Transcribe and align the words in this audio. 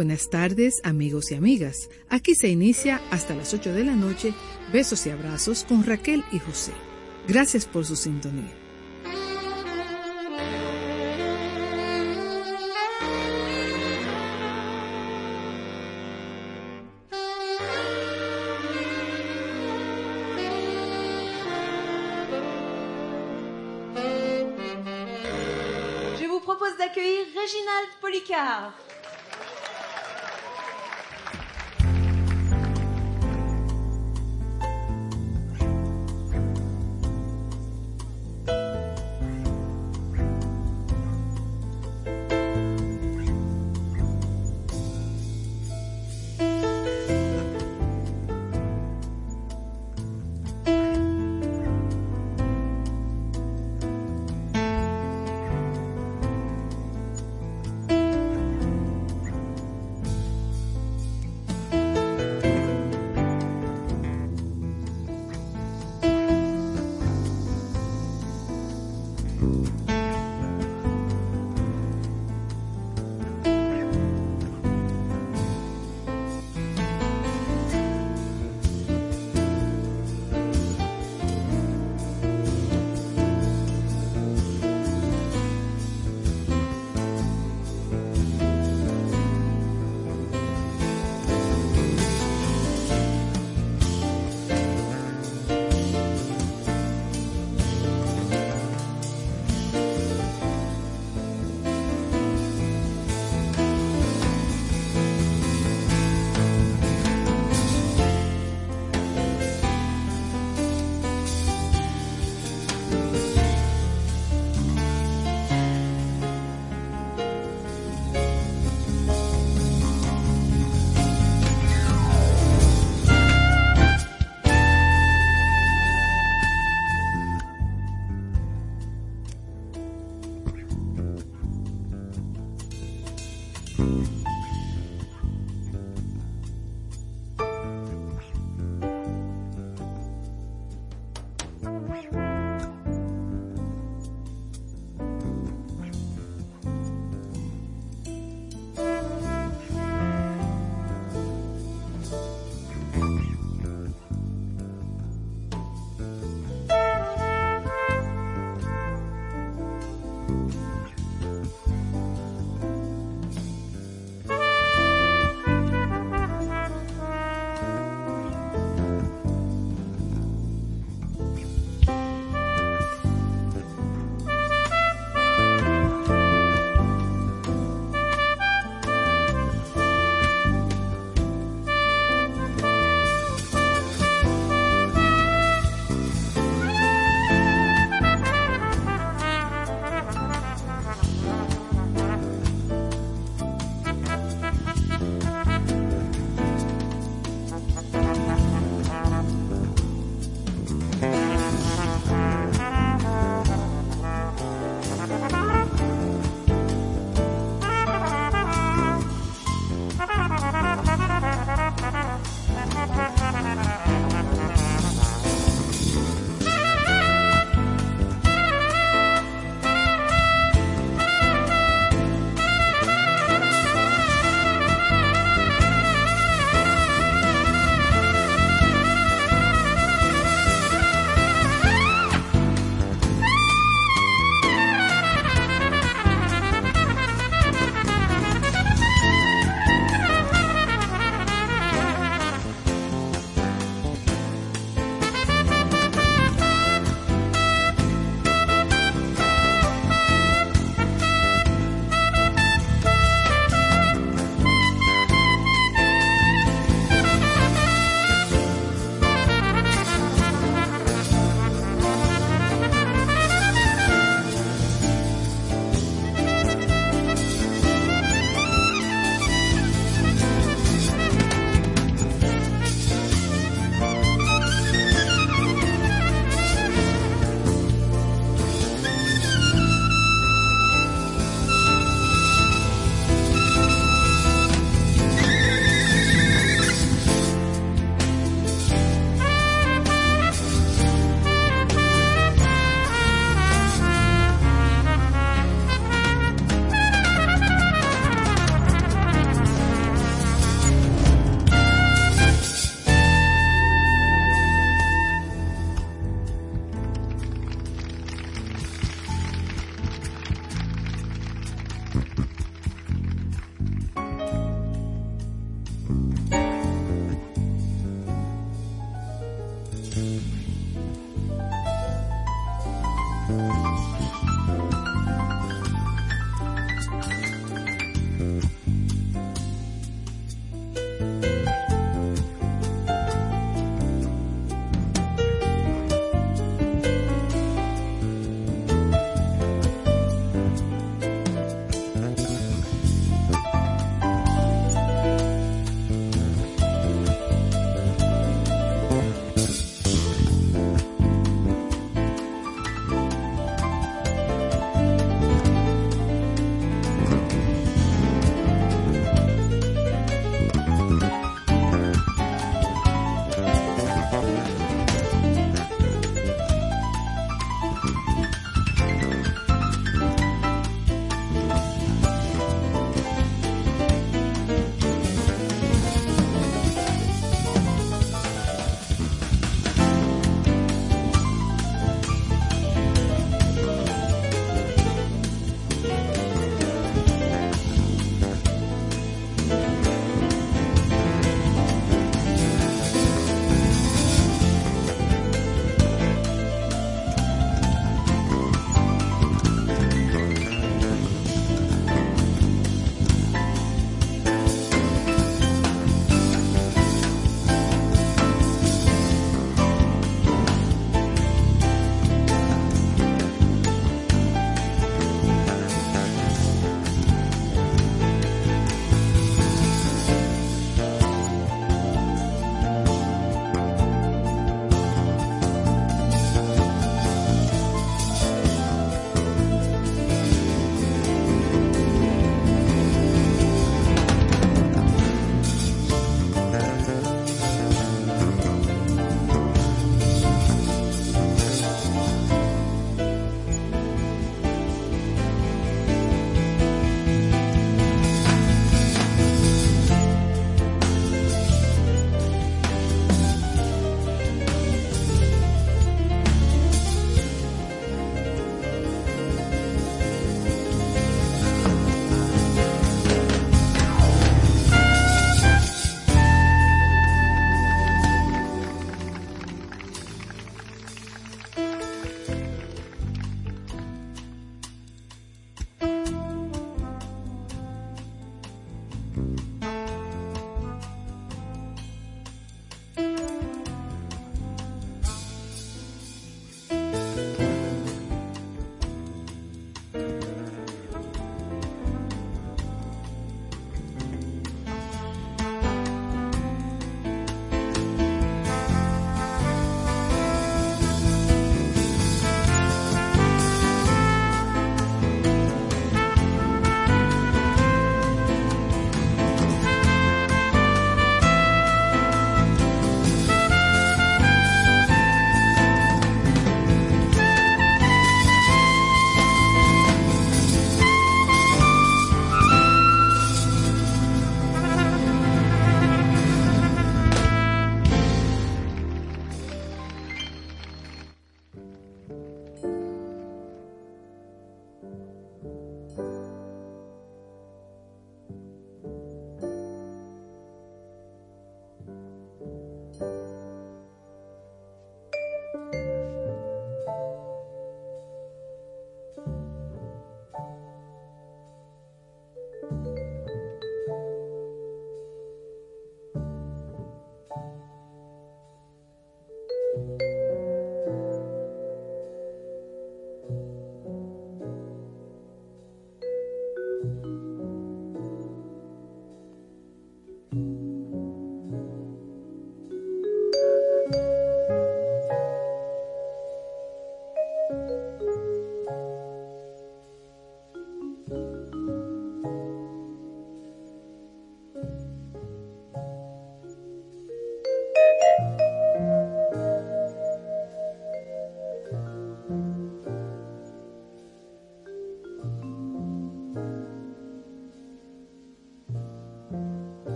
buenas 0.00 0.30
tardes 0.30 0.80
amigos 0.82 1.30
y 1.30 1.34
amigas. 1.34 1.90
Aquí 2.08 2.34
se 2.34 2.48
inicia 2.48 3.02
hasta 3.10 3.34
las 3.34 3.52
8 3.52 3.74
de 3.74 3.84
la 3.84 3.94
noche 3.94 4.32
Besos 4.72 5.04
y 5.04 5.10
Abrazos 5.10 5.64
con 5.64 5.84
Raquel 5.84 6.24
y 6.32 6.38
José. 6.38 6.72
Gracias 7.28 7.66
por 7.66 7.84
su 7.84 7.96
sintonía. 7.96 8.50
Je 26.18 26.26
vous 26.26 26.40
propose 26.40 26.78
d'accueillir 26.78 27.26
Réginald 27.34 27.90
Policard. 28.00 28.72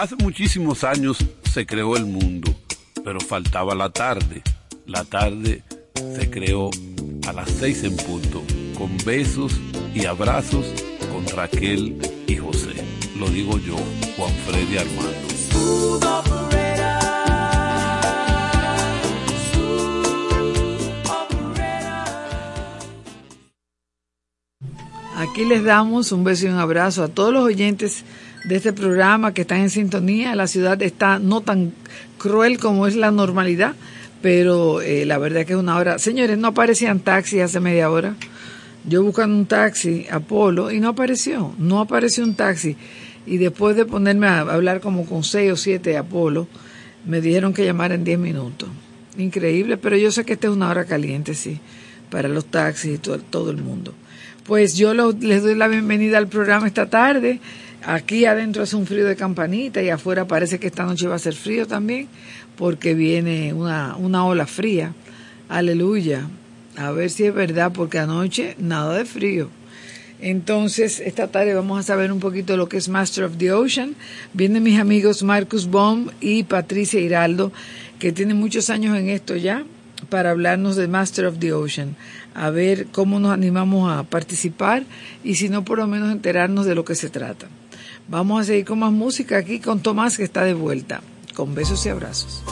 Hace 0.00 0.16
muchísimos 0.16 0.82
años 0.82 1.18
se 1.44 1.66
creó 1.66 1.94
el 1.94 2.06
mundo, 2.06 2.50
pero 3.04 3.20
faltaba 3.20 3.74
la 3.74 3.90
tarde. 3.90 4.42
La 4.86 5.04
tarde 5.04 5.62
se 5.94 6.30
creó 6.30 6.70
a 7.28 7.34
las 7.34 7.50
seis 7.50 7.84
en 7.84 7.94
punto, 7.98 8.42
con 8.78 8.96
besos 9.04 9.52
y 9.94 10.06
abrazos 10.06 10.64
con 11.12 11.26
Raquel 11.36 11.98
y 12.26 12.34
José. 12.34 12.82
Lo 13.18 13.28
digo 13.28 13.58
yo, 13.58 13.76
Juan 14.16 14.32
Freddy 14.46 14.78
Armando. 14.78 15.30
Aquí 25.18 25.44
les 25.44 25.62
damos 25.62 26.10
un 26.10 26.24
beso 26.24 26.46
y 26.46 26.48
un 26.48 26.56
abrazo 26.56 27.02
a 27.02 27.08
todos 27.08 27.34
los 27.34 27.44
oyentes 27.44 28.02
de 28.50 28.56
este 28.56 28.72
programa 28.72 29.32
que 29.32 29.42
están 29.42 29.60
en 29.60 29.70
sintonía. 29.70 30.34
La 30.34 30.48
ciudad 30.48 30.82
está 30.82 31.20
no 31.20 31.40
tan 31.40 31.72
cruel 32.18 32.58
como 32.58 32.88
es 32.88 32.96
la 32.96 33.12
normalidad, 33.12 33.76
pero 34.22 34.82
eh, 34.82 35.06
la 35.06 35.18
verdad 35.18 35.46
que 35.46 35.52
es 35.52 35.58
una 35.58 35.76
hora. 35.76 36.00
Señores, 36.00 36.36
no 36.36 36.48
aparecían 36.48 36.98
taxis 36.98 37.42
hace 37.42 37.60
media 37.60 37.88
hora. 37.88 38.16
Yo 38.84 39.04
buscando 39.04 39.36
un 39.36 39.46
taxi, 39.46 40.06
Apolo, 40.10 40.72
y 40.72 40.80
no 40.80 40.88
apareció, 40.88 41.54
no 41.58 41.78
apareció 41.78 42.24
un 42.24 42.34
taxi. 42.34 42.76
Y 43.24 43.36
después 43.36 43.76
de 43.76 43.84
ponerme 43.84 44.26
a 44.26 44.40
hablar 44.40 44.80
como 44.80 45.06
con 45.06 45.22
seis 45.22 45.52
o 45.52 45.56
siete 45.56 45.96
Apolo, 45.96 46.48
me 47.06 47.20
dijeron 47.20 47.54
que 47.54 47.64
llamara 47.64 47.94
en 47.94 48.02
diez 48.02 48.18
minutos. 48.18 48.68
Increíble, 49.16 49.76
pero 49.76 49.96
yo 49.96 50.10
sé 50.10 50.24
que 50.24 50.32
esta 50.32 50.48
es 50.48 50.52
una 50.52 50.70
hora 50.70 50.86
caliente, 50.86 51.34
sí, 51.34 51.60
para 52.10 52.26
los 52.26 52.46
taxis 52.46 52.96
y 52.96 52.98
todo 52.98 53.50
el 53.52 53.58
mundo. 53.58 53.94
Pues 54.44 54.76
yo 54.76 54.92
les 54.92 55.42
doy 55.44 55.54
la 55.54 55.68
bienvenida 55.68 56.18
al 56.18 56.26
programa 56.26 56.66
esta 56.66 56.90
tarde. 56.90 57.38
Aquí 57.84 58.26
adentro 58.26 58.62
hace 58.62 58.76
un 58.76 58.86
frío 58.86 59.06
de 59.06 59.16
campanita 59.16 59.82
y 59.82 59.88
afuera 59.88 60.26
parece 60.26 60.58
que 60.58 60.66
esta 60.66 60.84
noche 60.84 61.08
va 61.08 61.16
a 61.16 61.18
ser 61.18 61.34
frío 61.34 61.66
también 61.66 62.08
porque 62.56 62.94
viene 62.94 63.54
una, 63.54 63.96
una 63.96 64.24
ola 64.24 64.46
fría. 64.46 64.92
Aleluya. 65.48 66.28
A 66.76 66.90
ver 66.90 67.10
si 67.10 67.24
es 67.24 67.34
verdad 67.34 67.72
porque 67.72 67.98
anoche 67.98 68.54
nada 68.58 68.96
de 68.96 69.04
frío. 69.04 69.48
Entonces, 70.20 71.00
esta 71.00 71.28
tarde 71.28 71.54
vamos 71.54 71.80
a 71.80 71.82
saber 71.82 72.12
un 72.12 72.20
poquito 72.20 72.56
lo 72.58 72.68
que 72.68 72.76
es 72.76 72.90
Master 72.90 73.24
of 73.24 73.38
the 73.38 73.52
Ocean. 73.52 73.94
Vienen 74.34 74.62
mis 74.62 74.78
amigos 74.78 75.22
Marcus 75.22 75.70
Baum 75.70 76.08
y 76.20 76.42
Patricia 76.42 77.00
Hiraldo, 77.00 77.52
que 77.98 78.12
tienen 78.12 78.36
muchos 78.36 78.68
años 78.68 78.96
en 78.98 79.08
esto 79.08 79.36
ya, 79.36 79.64
para 80.10 80.30
hablarnos 80.30 80.76
de 80.76 80.88
Master 80.88 81.24
of 81.24 81.38
the 81.38 81.54
Ocean 81.54 81.96
a 82.34 82.50
ver 82.50 82.86
cómo 82.86 83.20
nos 83.20 83.32
animamos 83.32 83.92
a 83.92 84.04
participar 84.04 84.84
y 85.24 85.34
si 85.34 85.48
no, 85.48 85.64
por 85.64 85.78
lo 85.78 85.86
menos 85.86 86.12
enterarnos 86.12 86.66
de 86.66 86.74
lo 86.74 86.84
que 86.84 86.94
se 86.94 87.10
trata. 87.10 87.48
Vamos 88.10 88.40
a 88.40 88.44
seguir 88.44 88.64
con 88.64 88.80
más 88.80 88.90
música 88.90 89.38
aquí 89.38 89.60
con 89.60 89.80
Tomás 89.80 90.16
que 90.16 90.24
está 90.24 90.42
de 90.42 90.54
vuelta. 90.54 91.00
Con 91.36 91.54
besos 91.54 91.86
y 91.86 91.90
abrazos. 91.90 92.42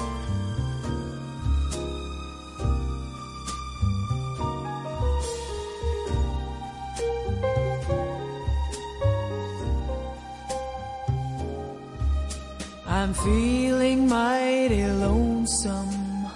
I'm 12.87 13.13
feeling 13.15 14.09
mighty 14.09 14.85
lonesome, 14.85 16.27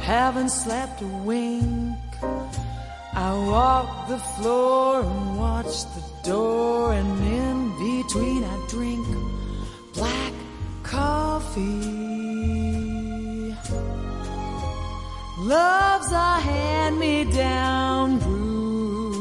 haven't 0.00 0.50
slept 0.50 1.00
a 1.00 1.06
wink. 1.24 1.96
I 3.14 3.32
walk 3.48 4.08
the 4.08 4.18
floor 4.36 5.00
and 5.00 5.38
watch 5.38 5.84
the 5.94 6.28
door, 6.28 6.92
and 6.92 7.20
in 7.24 7.51
between 8.04 8.42
I 8.42 8.56
drink 8.68 9.06
black 9.94 10.32
coffee. 10.82 11.60
Love's 15.38 16.12
a 16.12 16.40
hand 16.48 16.98
me 16.98 17.24
down 17.24 18.18
brew. 18.18 19.12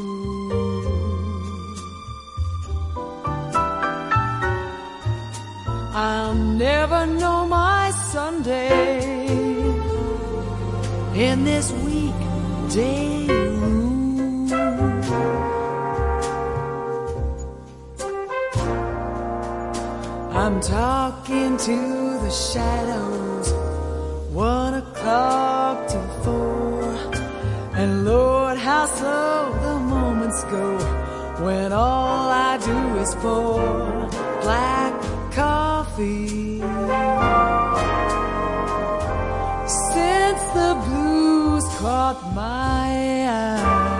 I'll 5.93 6.33
never 6.33 7.05
know 7.05 7.45
my 7.45 7.91
Sunday 8.11 9.41
in 11.13 11.43
this 11.43 11.71
weekday 11.71 13.50
I'm 20.43 20.59
talking 20.59 21.55
to 21.55 21.77
the 22.23 22.31
shadows, 22.31 23.53
one 24.33 24.73
o'clock 24.73 25.87
to 25.89 26.01
four. 26.23 26.81
And 27.75 28.05
Lord, 28.05 28.57
how 28.57 28.87
slow 28.87 29.53
the 29.61 29.79
moments 29.79 30.43
go 30.45 30.79
when 31.45 31.71
all 31.71 32.27
I 32.31 32.57
do 32.57 32.79
is 33.03 33.13
pour 33.17 34.09
black 34.41 34.93
coffee. 35.31 36.57
Since 39.93 40.41
the 40.57 40.71
blues 40.87 41.65
caught 41.77 42.19
my 42.33 42.87
eye. 43.29 43.91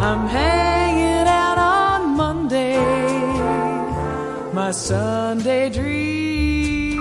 I'm 0.00 0.26
my 4.68 4.72
Sunday 4.72 5.70
dreams 5.70 6.94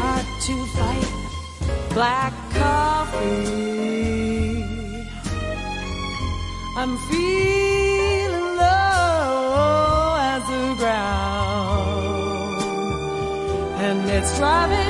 heart 0.00 0.28
to 0.46 0.54
fight 0.76 1.10
black 1.96 2.34
coffee. 2.54 3.88
I'm 6.80 6.94
feeling 7.10 8.48
low 8.62 10.16
as 10.32 10.42
the 10.52 10.66
ground, 10.80 12.62
and 13.86 14.00
it's 14.16 14.32
driving 14.38 14.87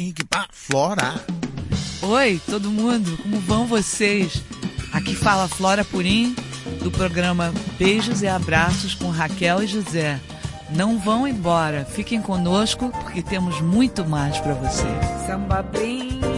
Quem 0.00 0.14
pá? 0.30 0.46
Flora. 0.50 1.22
Oi, 2.00 2.40
todo 2.48 2.70
mundo, 2.70 3.18
como 3.18 3.38
vão 3.40 3.66
vocês? 3.66 4.42
Aqui 4.94 5.14
fala 5.14 5.46
Flora 5.46 5.84
Purim, 5.84 6.34
do 6.82 6.90
programa 6.90 7.52
Beijos 7.78 8.22
e 8.22 8.26
Abraços 8.26 8.94
com 8.94 9.10
Raquel 9.10 9.62
e 9.62 9.66
José. 9.66 10.18
Não 10.70 10.98
vão 10.98 11.28
embora, 11.28 11.84
fiquem 11.84 12.22
conosco 12.22 12.88
porque 13.02 13.20
temos 13.20 13.60
muito 13.60 14.02
mais 14.02 14.38
para 14.38 14.54
vocês. 14.54 15.26
Samba 15.26 15.60
brin. 15.62 16.29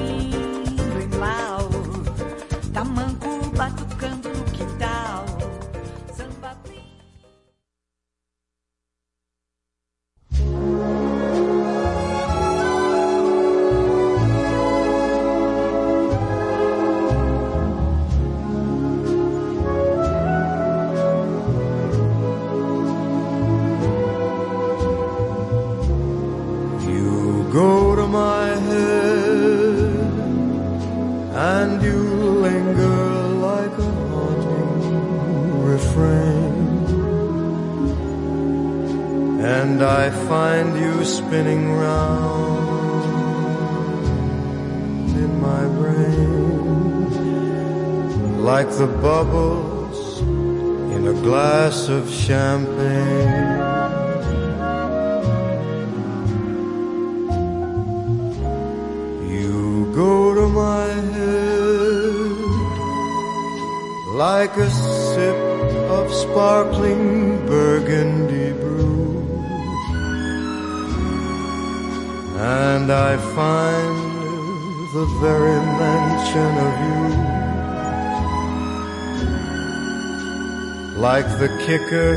kicker 81.67 82.15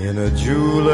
in 0.00 0.18
a 0.18 0.30
jewel 0.32 0.87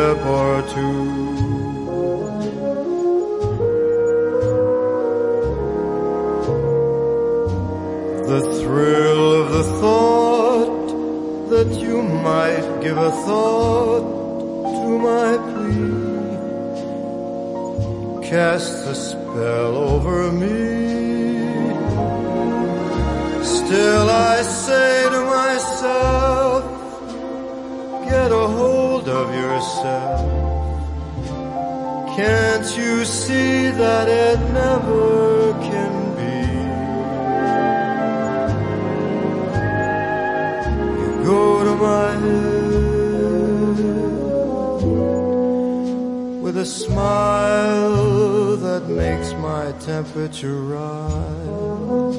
temperature 50.14 50.60
rise 50.60 52.16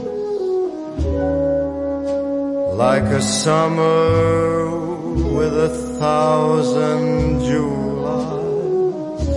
like 2.76 3.04
a 3.04 3.22
summer 3.22 4.70
with 5.34 5.54
a 5.58 5.70
thousand 5.98 7.40
Julys. 7.40 9.28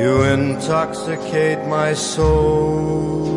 You 0.00 0.22
intoxicate 0.34 1.66
my 1.66 1.94
soul 1.94 3.31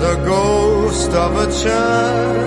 the 0.00 0.14
ghost 0.24 1.10
of 1.10 1.36
a 1.36 1.46
child. 1.62 2.37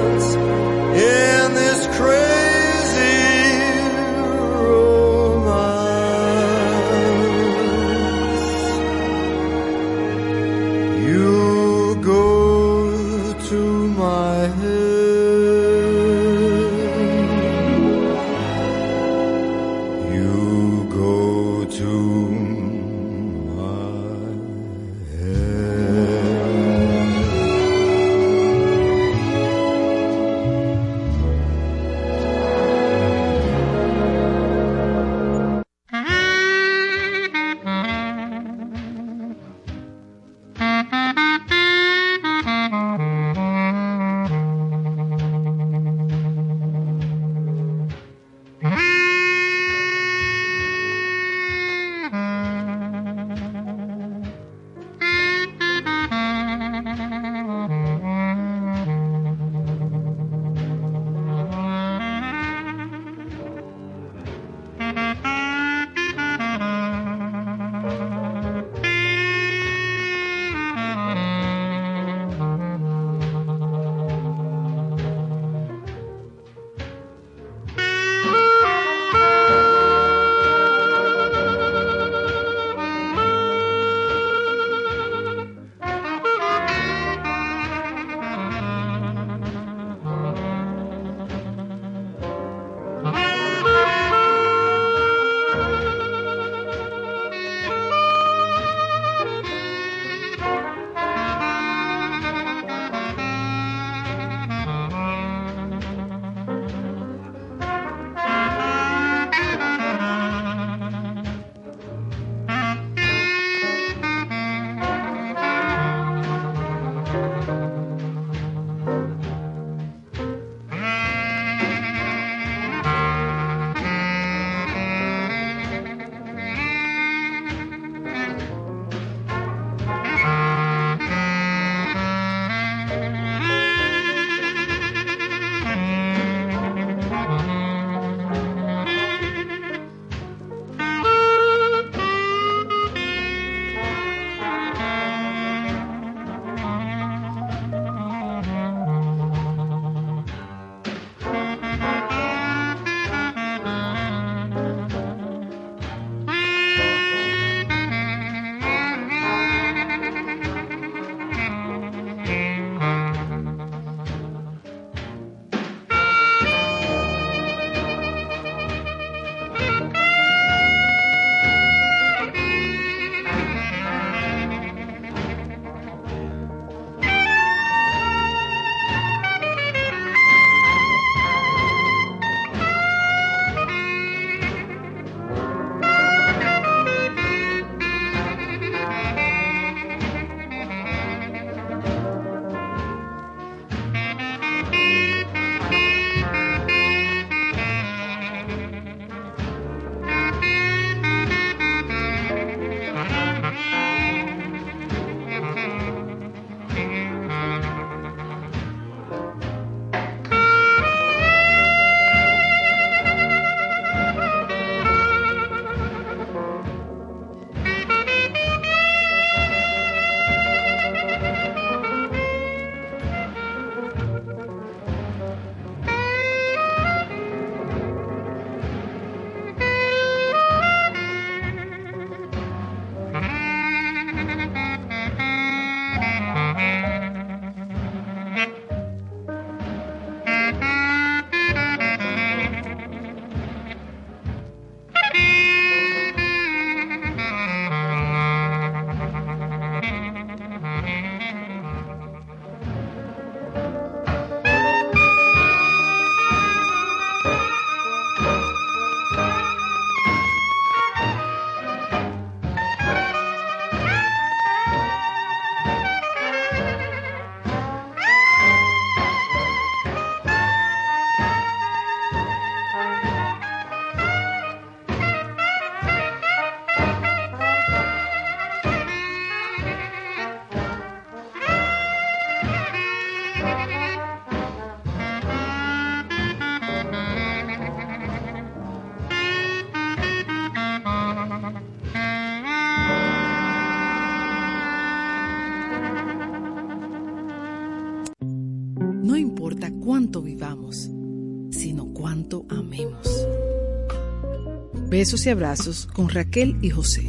Besos 305.02 305.26
y 305.26 305.32
abrazos 305.32 305.88
con 305.92 306.10
Raquel 306.10 306.58
y 306.62 306.70
José. 306.70 307.02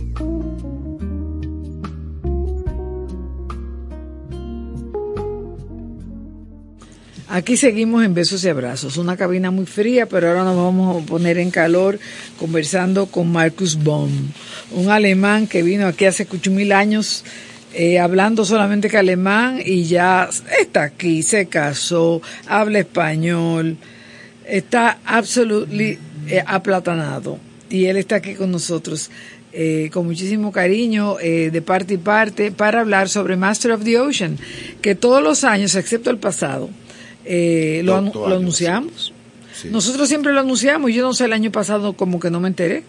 Aquí 7.29 7.59
seguimos 7.59 8.03
en 8.03 8.15
besos 8.15 8.43
y 8.45 8.49
abrazos, 8.49 8.97
una 8.97 9.19
cabina 9.19 9.51
muy 9.51 9.67
fría, 9.67 10.07
pero 10.07 10.29
ahora 10.29 10.43
nos 10.43 10.57
vamos 10.57 11.03
a 11.03 11.07
poner 11.07 11.37
en 11.37 11.51
calor 11.51 11.99
conversando 12.39 13.05
con 13.05 13.31
Marcus 13.31 13.85
Baum, 13.85 14.31
un 14.71 14.89
alemán 14.89 15.47
que 15.47 15.63
vino 15.63 15.87
aquí 15.87 16.07
hace 16.07 16.27
mil 16.49 16.73
años 16.73 17.27
eh, 17.75 17.99
hablando 17.99 18.47
solamente 18.47 18.89
que 18.89 18.97
alemán 18.97 19.61
y 19.63 19.85
ya 19.85 20.31
está 20.59 20.85
aquí, 20.85 21.23
se 21.23 21.45
casó, 21.45 22.23
habla 22.47 22.79
español, 22.79 23.77
está 24.47 24.99
absolutamente 25.05 25.99
eh, 26.29 26.43
aplatanado 26.47 27.52
y 27.73 27.87
él 27.87 27.97
está 27.97 28.17
aquí 28.17 28.35
con 28.35 28.51
nosotros. 28.53 29.11
Eh, 29.55 29.91
con 29.93 30.07
muchísimo 30.07 30.51
cariño 30.51 31.19
eh, 31.21 31.51
de 31.53 31.61
parte 31.61 31.93
y 31.95 31.97
parte 31.99 32.53
para 32.53 32.81
hablar 32.81 33.11
sobre 33.11 33.37
Master 33.37 33.73
of 33.73 33.85
the 33.85 33.99
Ocean, 33.99 34.39
que 34.81 34.95
todos 34.95 35.23
los 35.23 35.45
años, 35.45 35.75
excepto 35.75 36.09
el 36.09 36.17
pasado, 36.17 36.71
eh, 37.27 37.83
lo, 37.85 37.99
anu- 38.01 38.15
lo 38.29 38.37
anunciamos. 38.37 39.13
Sí. 39.55 39.69
Nosotros 39.71 40.09
siempre 40.09 40.33
lo 40.33 40.41
anunciamos, 40.41 40.91
yo 40.95 41.03
no 41.03 41.13
sé, 41.13 41.27
el 41.27 41.35
año 41.35 41.53
pasado 41.53 41.93
como 41.93 42.19
que 42.19 42.31
no 42.31 42.41
me 42.41 42.49
enteré. 42.49 42.85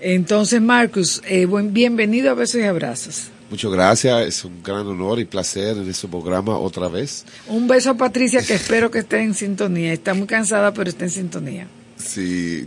Entonces, 0.00 0.62
Marcus, 0.62 1.20
eh, 1.28 1.44
buen, 1.44 1.74
bienvenido 1.74 2.30
a 2.30 2.34
Besos 2.34 2.60
y 2.60 2.64
Abrazos. 2.64 3.24
Muchas 3.50 3.70
gracias, 3.70 4.26
es 4.26 4.44
un 4.46 4.62
gran 4.62 4.86
honor 4.86 5.20
y 5.20 5.26
placer 5.26 5.76
en 5.76 5.88
este 5.90 6.08
programa 6.08 6.56
otra 6.56 6.88
vez. 6.88 7.26
Un 7.48 7.68
beso 7.68 7.90
a 7.90 7.94
Patricia 7.98 8.40
que 8.42 8.54
espero 8.62 8.90
que 8.90 9.00
esté 9.00 9.20
en 9.20 9.34
sintonía. 9.34 9.92
Está 9.92 10.14
muy 10.14 10.26
cansada, 10.26 10.72
pero 10.72 10.88
está 10.88 11.04
en 11.04 11.10
sintonía. 11.10 11.66
Sí, 12.04 12.66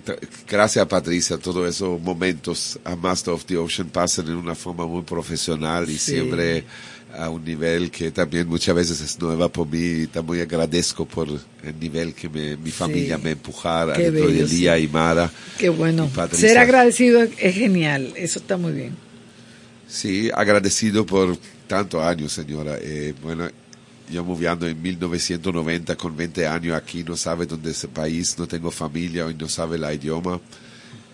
gracias 0.49 0.85
Patricia, 0.87 1.37
todos 1.37 1.67
esos 1.69 1.99
momentos 2.01 2.79
a 2.83 2.95
Master 2.95 3.33
of 3.33 3.45
the 3.45 3.57
Ocean 3.57 3.89
pasan 3.89 4.27
en 4.27 4.35
una 4.35 4.55
forma 4.55 4.85
muy 4.85 5.03
profesional 5.03 5.89
y 5.89 5.97
Sí. 5.97 6.11
siempre 6.13 6.63
a 7.17 7.29
un 7.29 7.43
nivel 7.45 7.91
que 7.91 8.11
también 8.11 8.47
muchas 8.47 8.75
veces 8.75 8.99
es 9.01 9.19
nueva 9.19 9.47
por 9.49 9.67
mí 9.67 10.03
y 10.03 10.07
también 10.07 10.43
agradezco 10.43 11.05
por 11.05 11.27
el 11.29 11.79
nivel 11.79 12.13
que 12.13 12.27
me- 12.29 12.57
mi 12.57 12.71
familia 12.71 13.17
me 13.17 13.31
empujara 13.31 13.93
Qué 13.93 14.11
dentro 14.11 14.27
bello, 14.27 14.39
del 14.39 14.49
día 14.49 14.75
sí. 14.77 14.83
y 14.83 14.87
Mara. 14.89 15.31
Qué 15.57 15.69
bueno. 15.69 16.09
Ser 16.33 16.57
agradecido 16.57 17.23
es, 17.23 17.31
es 17.39 17.55
genial. 17.55 18.13
Eso 18.17 18.39
está 18.39 18.57
muy 18.57 18.73
bien. 18.73 18.95
Sí, 19.87 20.29
agradecido 20.33 21.05
por 21.05 21.37
tantos 21.67 22.01
años, 22.03 22.33
señora. 22.33 22.77
Eh, 22.81 23.13
bueno, 23.21 23.47
yo 24.11 24.23
moviendo 24.23 24.67
en 24.67 24.81
1990 24.81 25.95
con 25.95 26.15
20 26.15 26.47
años 26.47 26.75
aquí, 26.75 27.03
no 27.03 27.15
sabe 27.17 27.45
dónde 27.45 27.71
es 27.71 27.83
el 27.83 27.89
país, 27.89 28.37
no 28.37 28.47
tengo 28.47 28.71
familia 28.71 29.29
y 29.29 29.33
no 29.33 29.49
sabe 29.49 29.77
el 29.77 29.93
idioma. 29.93 30.39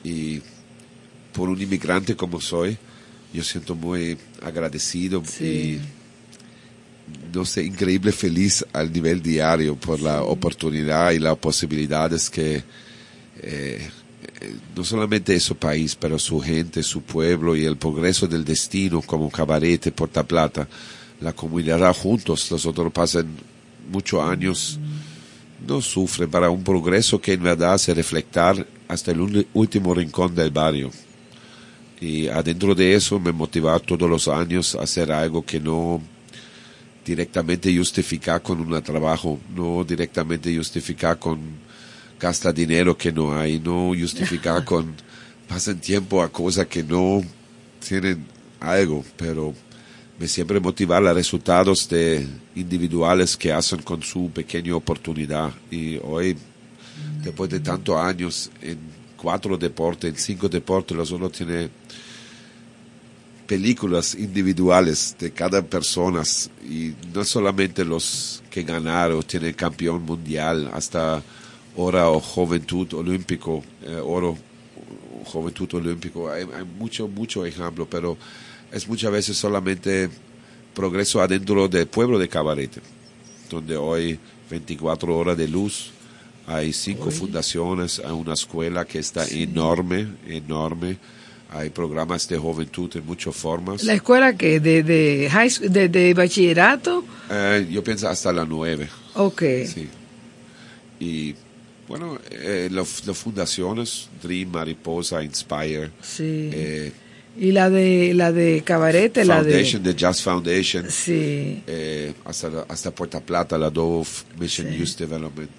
Y 0.04 0.42
por 1.34 1.50
un 1.50 1.62
inmigrante 1.62 2.16
como 2.16 2.42
soy, 2.42 2.78
yo 3.34 3.44
siento 3.44 3.76
muy 3.76 4.18
agradecido 4.42 5.24
Sí. 5.26 5.46
y 5.46 5.82
no 7.34 7.46
sé, 7.46 7.64
increíble 7.64 8.12
feliz 8.12 8.66
al 8.74 8.92
nivel 8.92 9.22
diario 9.22 9.76
por 9.76 10.00
la 10.02 10.24
oportunidad 10.24 11.12
y 11.12 11.20
las 11.20 11.38
posibilidades 11.38 12.30
que 12.30 12.64
eh, 13.42 13.90
no 14.76 14.84
solamente 14.84 15.40
su 15.40 15.56
país, 15.56 15.96
pero 15.96 16.20
su 16.20 16.40
gente, 16.40 16.84
su 16.84 17.02
pueblo 17.02 17.56
y 17.56 17.66
el 17.66 17.78
progreso 17.78 18.28
del 18.28 18.44
destino 18.46 19.02
como 19.02 19.30
Cabarete, 19.30 19.92
Porta 19.92 20.24
Plata, 20.24 20.68
la 21.22 21.34
comunidad 21.34 21.96
juntos, 21.96 22.52
nosotros 22.52 22.92
pasan 22.92 23.28
muchos 23.90 24.22
años, 24.22 24.80
no 25.66 25.82
sufren 25.82 26.30
para 26.30 26.50
un 26.50 26.64
progreso 26.64 27.22
que 27.22 27.34
en 27.34 27.44
verdad 27.44 27.78
se 27.78 27.94
reflectar 27.94 28.66
hasta 28.88 29.12
el 29.12 29.46
último 29.54 29.94
rincón 29.94 30.36
del 30.36 30.52
barrio. 30.52 30.92
Y 32.02 32.28
adentro 32.28 32.74
de 32.74 32.96
eso 32.96 33.20
me 33.20 33.32
motiva 33.32 33.78
todos 33.80 34.10
los 34.10 34.28
años 34.28 34.76
a 34.76 34.82
hacer 34.82 35.12
algo 35.12 35.46
que 35.46 35.60
no 35.60 36.02
directamente 37.06 37.76
justificar 37.76 38.42
con 38.42 38.60
un 38.60 38.82
trabajo, 38.82 39.40
no 39.56 39.84
directamente 39.84 40.56
justificar 40.56 41.20
con 41.20 41.40
gasta 42.20 42.52
dinero 42.52 42.98
que 42.98 43.12
no 43.12 43.38
hay, 43.38 43.60
no 43.60 43.94
justificar 43.98 44.66
con 44.66 44.96
pasan 45.48 45.80
tiempo 45.80 46.24
a 46.24 46.32
cosas 46.32 46.66
que 46.68 46.84
no 46.84 47.22
tienen 47.88 48.26
algo, 48.60 49.04
pero 49.18 49.54
siempre 50.28 50.60
motivar 50.60 51.02
los 51.02 51.16
resultados 51.16 51.88
de 51.90 52.28
individuales 52.56 53.38
que 53.38 53.52
hacen 53.52 53.82
con 53.82 54.02
su 54.04 54.30
pequeña 54.32 54.76
oportunidad. 54.76 55.52
Y 55.70 55.98
hoy 56.04 56.38
después 57.24 57.50
de 57.50 57.60
tantos 57.60 57.96
años 57.98 58.52
en 58.62 58.78
cuatro 59.18 59.58
deportes, 59.58 60.12
en 60.12 60.18
cinco 60.18 60.50
deportes, 60.50 60.98
nosotros 60.98 61.32
tiene 61.32 61.70
películas 63.48 64.16
individuales 64.16 65.16
de 65.20 65.32
cada 65.32 65.62
persona. 65.62 66.24
Y 66.64 66.94
no 67.14 67.24
solamente 67.24 67.84
los 67.84 68.42
que 68.50 68.64
ganaron, 68.64 69.24
tiene 69.24 69.54
campeón 69.54 70.04
mundial, 70.04 70.70
hasta 70.74 71.22
ahora 71.78 72.10
o 72.10 72.20
juventud 72.20 72.94
olímpico, 72.94 73.64
eh, 73.84 74.02
oro 74.04 74.38
juventud 75.26 75.72
olímpico, 75.76 76.30
hay, 76.30 76.44
hay 76.44 76.66
mucho, 76.80 77.08
mucho 77.08 77.46
ejemplo, 77.46 77.88
pero 77.90 78.18
es 78.72 78.88
muchas 78.88 79.12
veces 79.12 79.38
solamente 79.38 80.10
progreso 80.74 81.22
adentro 81.22 81.68
del 81.68 81.88
pueblo 81.88 82.18
de 82.18 82.28
Cabarete, 82.30 82.82
donde 83.50 83.76
hoy 83.76 84.18
24 84.50 85.18
horas 85.18 85.38
de 85.38 85.48
luz, 85.48 85.92
hay 86.48 86.74
cinco 86.74 87.12
fundaciones, 87.12 88.00
hay 88.04 88.12
una 88.12 88.34
escuela 88.34 88.86
que 88.86 89.00
está 89.00 89.26
enorme, 89.28 90.08
enorme, 90.28 90.98
hay 91.50 91.70
programas 91.70 92.28
de 92.28 92.38
juventud 92.38 92.90
en 92.96 93.06
muchas 93.06 93.36
formas. 93.36 93.84
La 93.84 93.94
escuela 93.94 94.36
que 94.38 94.60
de 94.60 94.84
de, 94.84 95.30
high 95.30 95.50
school- 95.50 95.72
de 95.72 95.90
de 95.90 96.14
bachillerato, 96.14 97.04
Eh, 97.30 97.68
yo 97.70 97.84
pienso 97.84 98.08
hasta 98.10 98.32
las 98.32 98.48
nueve. 98.48 98.88
ok. 99.16 99.42
Sí. 99.66 99.88
Y 101.00 101.36
bueno, 101.88 102.20
eh, 102.30 102.70
las 102.72 102.88
fundaciones, 103.18 104.08
Dream, 104.24 104.50
Mariposa, 104.52 105.22
Inspire, 105.24 105.92
Sí. 106.02 106.50
eh, 106.54 106.92
y 107.40 107.52
la 107.52 107.70
de 107.70 108.14
la 108.14 108.32
de 108.32 108.62
Cabarete, 108.66 109.24
la 109.26 109.36
Foundation, 109.42 109.82
de 109.84 109.94
the 109.94 110.06
Just 110.06 110.22
Foundation, 110.24 110.86
sí. 110.90 111.64
eh, 111.68 112.14
hasta, 112.26 112.66
hasta 112.68 112.92
Puerta 112.92 113.20
Plata, 113.22 113.58
la 113.58 113.70
Dove 113.70 114.08
Mission 114.40 114.68
Sí. 114.70 114.78
Youth 114.78 114.98
Development. 114.98 115.50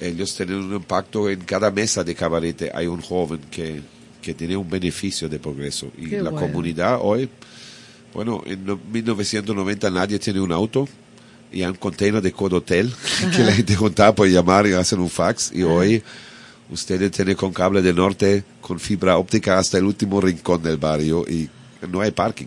Ellos 0.00 0.34
tienen 0.34 0.56
un 0.56 0.74
impacto 0.74 1.30
en 1.30 1.40
cada 1.40 1.70
mesa 1.70 2.02
de 2.02 2.14
cabarete. 2.14 2.70
Hay 2.74 2.86
un 2.86 3.00
joven 3.00 3.38
que, 3.50 3.80
que 4.20 4.34
tiene 4.34 4.56
un 4.56 4.68
beneficio 4.68 5.28
de 5.28 5.38
progreso. 5.38 5.92
Y 5.96 6.08
Qué 6.08 6.16
la 6.22 6.30
bueno. 6.30 6.46
comunidad 6.46 6.98
hoy, 7.00 7.28
bueno, 8.12 8.42
en 8.46 8.64
no- 8.64 8.80
1990 8.92 9.90
nadie 9.90 10.18
tiene 10.18 10.40
un 10.40 10.50
auto 10.50 10.88
y 11.52 11.62
hay 11.62 11.68
un 11.68 11.74
container 11.76 12.20
de 12.20 12.32
Codotel 12.32 12.90
que 13.36 13.42
la 13.44 13.52
gente 13.52 13.76
juntaba 13.76 14.14
por 14.14 14.26
llamar 14.28 14.66
y 14.66 14.72
hacer 14.72 14.98
un 14.98 15.08
fax. 15.10 15.52
Y 15.54 15.62
hoy 15.62 16.02
ustedes 16.72 17.10
tienen 17.12 17.36
con 17.36 17.52
cable 17.52 17.82
de 17.82 17.92
norte, 17.92 18.42
con 18.60 18.80
fibra 18.80 19.16
óptica 19.18 19.58
hasta 19.58 19.78
el 19.78 19.84
último 19.84 20.20
rincón 20.20 20.62
del 20.62 20.76
barrio 20.78 21.24
y 21.28 21.48
no 21.90 22.00
hay 22.00 22.10
parking. 22.10 22.46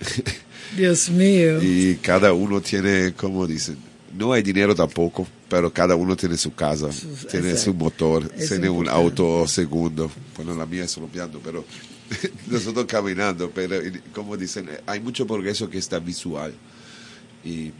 Dios 0.76 1.08
mío. 1.10 1.62
Y 1.62 1.96
cada 1.96 2.32
uno 2.32 2.60
tiene, 2.60 3.12
como 3.14 3.46
dicen, 3.46 3.76
no 4.16 4.32
hay 4.32 4.42
dinero 4.42 4.74
tampoco, 4.74 5.26
pero 5.48 5.72
cada 5.72 5.94
uno 5.94 6.16
tiene 6.16 6.36
su 6.36 6.54
casa, 6.54 6.92
Sus- 6.92 7.26
tiene 7.28 7.50
exacto. 7.50 7.72
su 7.72 7.74
motor, 7.74 8.30
Es 8.36 8.48
tiene 8.48 8.68
un 8.68 8.88
auto 8.88 9.46
segundo. 9.46 10.10
Bueno, 10.36 10.54
la 10.54 10.66
mía 10.66 10.84
es 10.84 10.96
rompiendo, 10.96 11.40
pero 11.42 11.64
nosotros 12.50 12.86
caminando, 12.86 13.50
pero 13.54 13.76
como 14.14 14.36
dicen, 14.36 14.68
hay 14.86 15.00
mucho 15.00 15.26
progreso 15.26 15.68
que 15.70 15.78
está 15.78 15.98
visual. 15.98 16.52
Y 17.44 17.70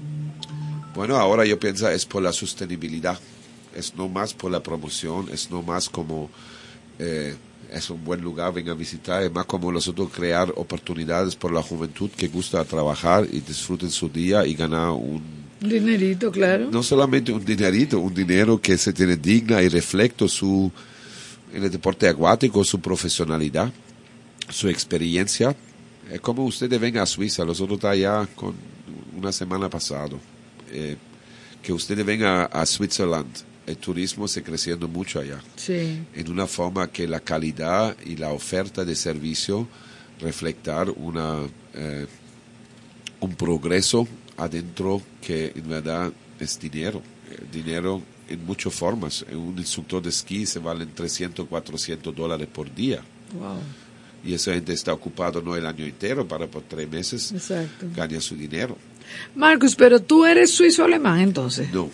bueno, 0.94 1.16
ahora 1.16 1.44
yo 1.44 1.58
pienso 1.58 1.88
es 1.90 2.06
por 2.06 2.22
la 2.22 2.32
sostenibilidad, 2.32 3.18
es 3.76 3.94
no 3.94 4.08
más 4.08 4.34
por 4.34 4.50
la 4.50 4.62
promoción, 4.62 5.28
es 5.32 5.50
no 5.50 5.62
más 5.62 5.88
como 5.88 6.30
eh, 6.98 7.36
es 7.72 7.90
un 7.90 8.04
buen 8.04 8.20
lugar, 8.20 8.52
venga 8.54 8.72
a 8.72 8.74
visitar, 8.74 9.22
es 9.22 9.32
más 9.32 9.44
como 9.44 9.70
nosotros 9.72 10.10
crear 10.12 10.52
oportunidades 10.56 11.34
por 11.34 11.52
la 11.52 11.62
juventud 11.62 12.10
que 12.10 12.28
gusta 12.28 12.64
trabajar 12.64 13.26
y 13.30 13.40
disfruten 13.40 13.90
su 13.90 14.08
día 14.08 14.46
y 14.46 14.54
ganar 14.54 14.90
un, 14.90 15.22
dinerito, 15.60 16.30
claro. 16.30 16.70
no 16.70 16.82
solamente 16.82 17.32
un 17.32 17.44
dinerito, 17.44 17.98
un 17.98 18.14
dinero 18.14 18.60
que 18.60 18.78
se 18.78 18.92
tiene 18.92 19.16
digna 19.16 19.62
y 19.62 19.68
refleja 19.68 20.28
su, 20.28 20.70
en 21.52 21.64
el 21.64 21.70
deporte 21.70 22.08
acuático, 22.08 22.64
su 22.64 22.80
profesionalidad, 22.80 23.72
su 24.48 24.68
experiencia. 24.68 25.54
Es 26.10 26.20
como 26.20 26.44
ustedes 26.44 26.80
vengan 26.80 27.02
a 27.02 27.06
Suiza, 27.06 27.44
nosotros 27.44 27.78
está 27.78 27.90
allá 27.90 28.28
con 28.36 28.54
una 29.16 29.32
semana 29.32 29.68
pasado, 29.68 30.20
eh, 30.70 30.96
que 31.60 31.72
ustedes 31.72 32.06
vengan 32.06 32.42
a, 32.42 32.44
a 32.44 32.64
Switzerland, 32.64 33.26
el 33.66 33.76
turismo 33.78 34.28
se 34.28 34.42
creciendo 34.42 34.86
mucho 34.88 35.18
allá 35.20 35.40
Sí. 35.56 35.98
en 36.14 36.30
una 36.30 36.46
forma 36.46 36.88
que 36.90 37.06
la 37.08 37.20
calidad 37.20 37.96
y 38.04 38.16
la 38.16 38.32
oferta 38.32 38.84
de 38.84 38.94
servicio 38.94 39.66
reflectar 40.20 40.88
una 40.90 41.40
eh, 41.74 42.06
un 43.20 43.34
progreso 43.34 44.06
adentro 44.36 45.02
que 45.20 45.52
en 45.54 45.68
verdad 45.68 46.12
es 46.38 46.58
dinero 46.58 47.02
dinero 47.52 48.02
en 48.28 48.44
muchas 48.44 48.74
formas. 48.74 49.24
Un 49.32 49.56
instructor 49.58 50.02
de 50.02 50.08
esquí 50.10 50.46
se 50.46 50.58
valen 50.58 50.90
300, 50.94 51.46
400 51.46 52.14
dólares 52.14 52.48
por 52.52 52.72
día. 52.74 53.00
Wow. 53.38 53.58
Y 54.24 54.34
esa 54.34 54.52
gente 54.54 54.72
está 54.72 54.92
ocupado 54.92 55.40
no 55.40 55.54
el 55.54 55.64
año 55.66 55.84
entero, 55.84 56.26
para 56.26 56.46
por 56.48 56.62
tres 56.62 56.88
meses 56.90 57.30
Exacto. 57.32 57.86
gana 57.94 58.20
su 58.20 58.34
dinero. 58.36 58.76
Marcus, 59.36 59.76
pero 59.76 60.00
tú 60.02 60.24
eres 60.24 60.50
suizo-alemán 60.52 61.20
entonces. 61.20 61.72
No. 61.72 61.88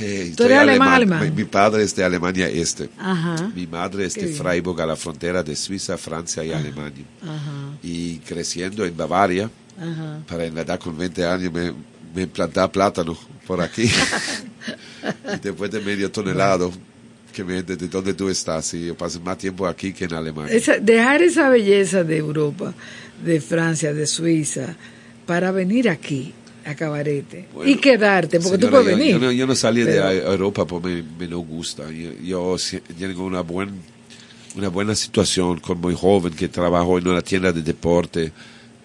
Eh, 0.00 0.32
Tú 0.36 0.44
eres 0.44 0.58
alemán, 0.58 0.92
alemán. 0.94 1.24
Mi, 1.24 1.30
mi 1.30 1.44
padre 1.44 1.82
es 1.82 1.94
de 1.96 2.04
Alemania 2.04 2.48
Este. 2.48 2.88
Ajá. 2.98 3.50
Mi 3.54 3.66
madre 3.66 4.04
es 4.06 4.14
Qué 4.14 4.20
de 4.22 4.26
bien. 4.28 4.38
Freiburg, 4.38 4.80
a 4.80 4.86
la 4.86 4.96
frontera 4.96 5.42
de 5.42 5.56
Suiza, 5.56 5.96
Francia 5.98 6.44
y 6.44 6.52
Alemania. 6.52 7.04
Ajá. 7.22 7.76
Y 7.82 8.18
creciendo 8.18 8.84
en 8.84 8.96
Bavaria, 8.96 9.50
para 10.28 10.44
en 10.44 10.54
la 10.54 10.62
edad 10.62 10.78
con 10.78 10.96
20 10.96 11.24
años 11.26 11.52
me, 11.52 11.72
me 12.14 12.26
plantar 12.26 12.70
plátano 12.70 13.16
por 13.46 13.60
aquí. 13.60 13.84
y 15.34 15.38
después 15.40 15.70
de 15.70 15.80
medio 15.80 16.10
tonelado, 16.10 16.72
que 17.32 17.44
me 17.44 17.62
de 17.62 17.76
dónde 17.88 18.14
tú 18.14 18.28
estás. 18.28 18.72
Y 18.74 18.86
yo 18.86 18.96
pasé 18.96 19.18
más 19.20 19.38
tiempo 19.38 19.66
aquí 19.66 19.92
que 19.92 20.04
en 20.04 20.14
Alemania. 20.14 20.54
Esa- 20.54 20.78
dejar 20.78 21.22
esa 21.22 21.48
belleza 21.48 22.04
de 22.04 22.16
Europa, 22.18 22.72
de 23.24 23.40
Francia, 23.40 23.92
de 23.92 24.06
Suiza, 24.06 24.74
para 25.26 25.50
venir 25.52 25.88
aquí 25.88 26.32
a 26.68 26.74
Cabarete 26.74 27.48
Bueno, 27.54 27.70
y 27.70 27.76
quedarte, 27.76 28.40
porque 28.40 28.58
tú 28.58 28.68
puedes 28.70 28.86
yo- 28.90 28.96
venir. 28.96 29.12
Yo, 29.12 29.18
no, 29.18 29.32
yo 29.32 29.46
no 29.46 29.54
salí 29.54 29.84
Pero- 29.84 30.08
de 30.08 30.18
Europa 30.18 30.66
porque 30.66 30.88
me, 30.88 31.02
me 31.20 31.28
no 31.28 31.38
gusta. 31.38 31.84
Yo, 31.90 32.56
tengo 32.98 33.24
una, 33.24 33.40
buen, 33.40 33.70
una 34.56 34.68
buena 34.68 34.94
situación 34.94 35.60
con 35.60 35.80
muy 35.80 35.94
joven 35.94 36.32
que 36.34 36.48
trabajo 36.48 36.98
en 36.98 37.08
una 37.08 37.22
tienda 37.22 37.52
de 37.52 37.62
deporte. 37.62 38.32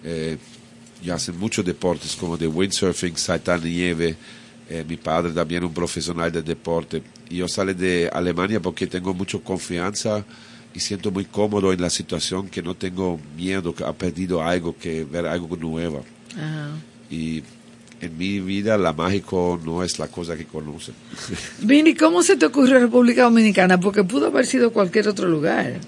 Eh, 0.02 0.36
y 1.02 1.10
hacen 1.10 1.36
muchos 1.38 1.64
deportes 1.64 2.16
como 2.16 2.36
de 2.38 2.46
windsurfing, 2.46 3.16
saltar 3.16 3.62
nieve. 3.62 4.16
Eh, 4.70 4.82
mi 4.88 4.96
padre 4.96 5.30
también 5.32 5.62
un 5.64 5.74
profesional 5.74 6.32
de 6.32 6.40
deporte. 6.42 7.02
Y 7.28 7.36
yo 7.36 7.48
salí 7.48 7.74
de 7.74 8.08
Alemania 8.10 8.60
porque 8.60 8.86
tengo 8.86 9.12
mucha 9.12 9.38
confianza 9.38 10.24
y 10.72 10.80
siento 10.80 11.10
muy 11.10 11.26
cómodo 11.26 11.70
en 11.74 11.82
la 11.82 11.90
situación 11.90 12.48
que 12.48 12.62
no 12.62 12.74
tengo 12.74 13.20
miedo 13.36 13.74
que 13.74 13.84
ha 13.84 13.92
perdido 13.92 14.42
algo 14.42 14.74
que 14.76 15.04
ver 15.04 15.26
algo 15.26 15.54
nuevo 15.56 16.02
Ajá. 16.34 16.70
y 17.10 17.42
en 18.00 18.18
mi 18.18 18.40
vida 18.40 18.76
la 18.76 18.92
mágico 18.92 19.58
no 19.64 19.82
es 19.82 19.98
la 19.98 20.08
cosa 20.08 20.36
que 20.36 20.44
conoce. 20.44 20.92
Vini, 21.60 21.94
¿cómo 21.94 22.22
se 22.22 22.36
te 22.36 22.46
ocurrió 22.46 22.78
República 22.78 23.22
Dominicana? 23.24 23.78
Porque 23.80 24.04
pudo 24.04 24.26
haber 24.26 24.46
sido 24.46 24.72
cualquier 24.72 25.08
otro 25.08 25.28
lugar. 25.28 25.80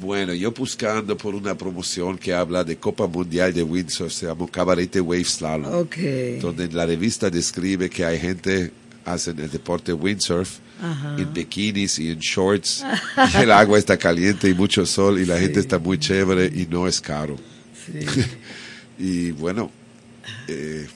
bueno, 0.00 0.34
yo 0.34 0.50
buscando 0.52 1.16
por 1.16 1.34
una 1.34 1.54
promoción 1.56 2.18
que 2.18 2.34
habla 2.34 2.64
de 2.64 2.76
Copa 2.76 3.06
Mundial 3.06 3.52
de 3.54 3.62
Windsurf, 3.62 4.12
se 4.12 4.26
llama 4.26 4.46
Cabarete 4.50 5.00
Wave 5.00 5.24
Slalom, 5.24 5.72
Ok. 5.74 5.96
donde 6.40 6.68
la 6.68 6.84
revista 6.86 7.30
describe 7.30 7.88
que 7.88 8.04
hay 8.04 8.18
gente 8.18 8.72
hacen 9.04 9.38
el 9.40 9.50
deporte 9.50 9.92
windsurf 9.92 10.58
Ajá. 10.82 11.16
en 11.18 11.32
bikinis 11.32 11.98
y 12.00 12.10
en 12.10 12.18
shorts, 12.18 12.84
y 13.32 13.36
el 13.42 13.50
agua 13.52 13.78
está 13.78 13.96
caliente 13.96 14.48
y 14.48 14.54
mucho 14.54 14.84
sol 14.86 15.20
y 15.20 15.24
la 15.24 15.38
gente 15.38 15.60
está 15.60 15.78
muy 15.78 15.98
chévere 15.98 16.46
y 16.46 16.66
no 16.68 16.86
es 16.88 17.00
caro. 17.00 17.36
Sí. 17.86 18.04
y 18.98 19.30
bueno, 19.32 19.70
eh, 20.48 20.86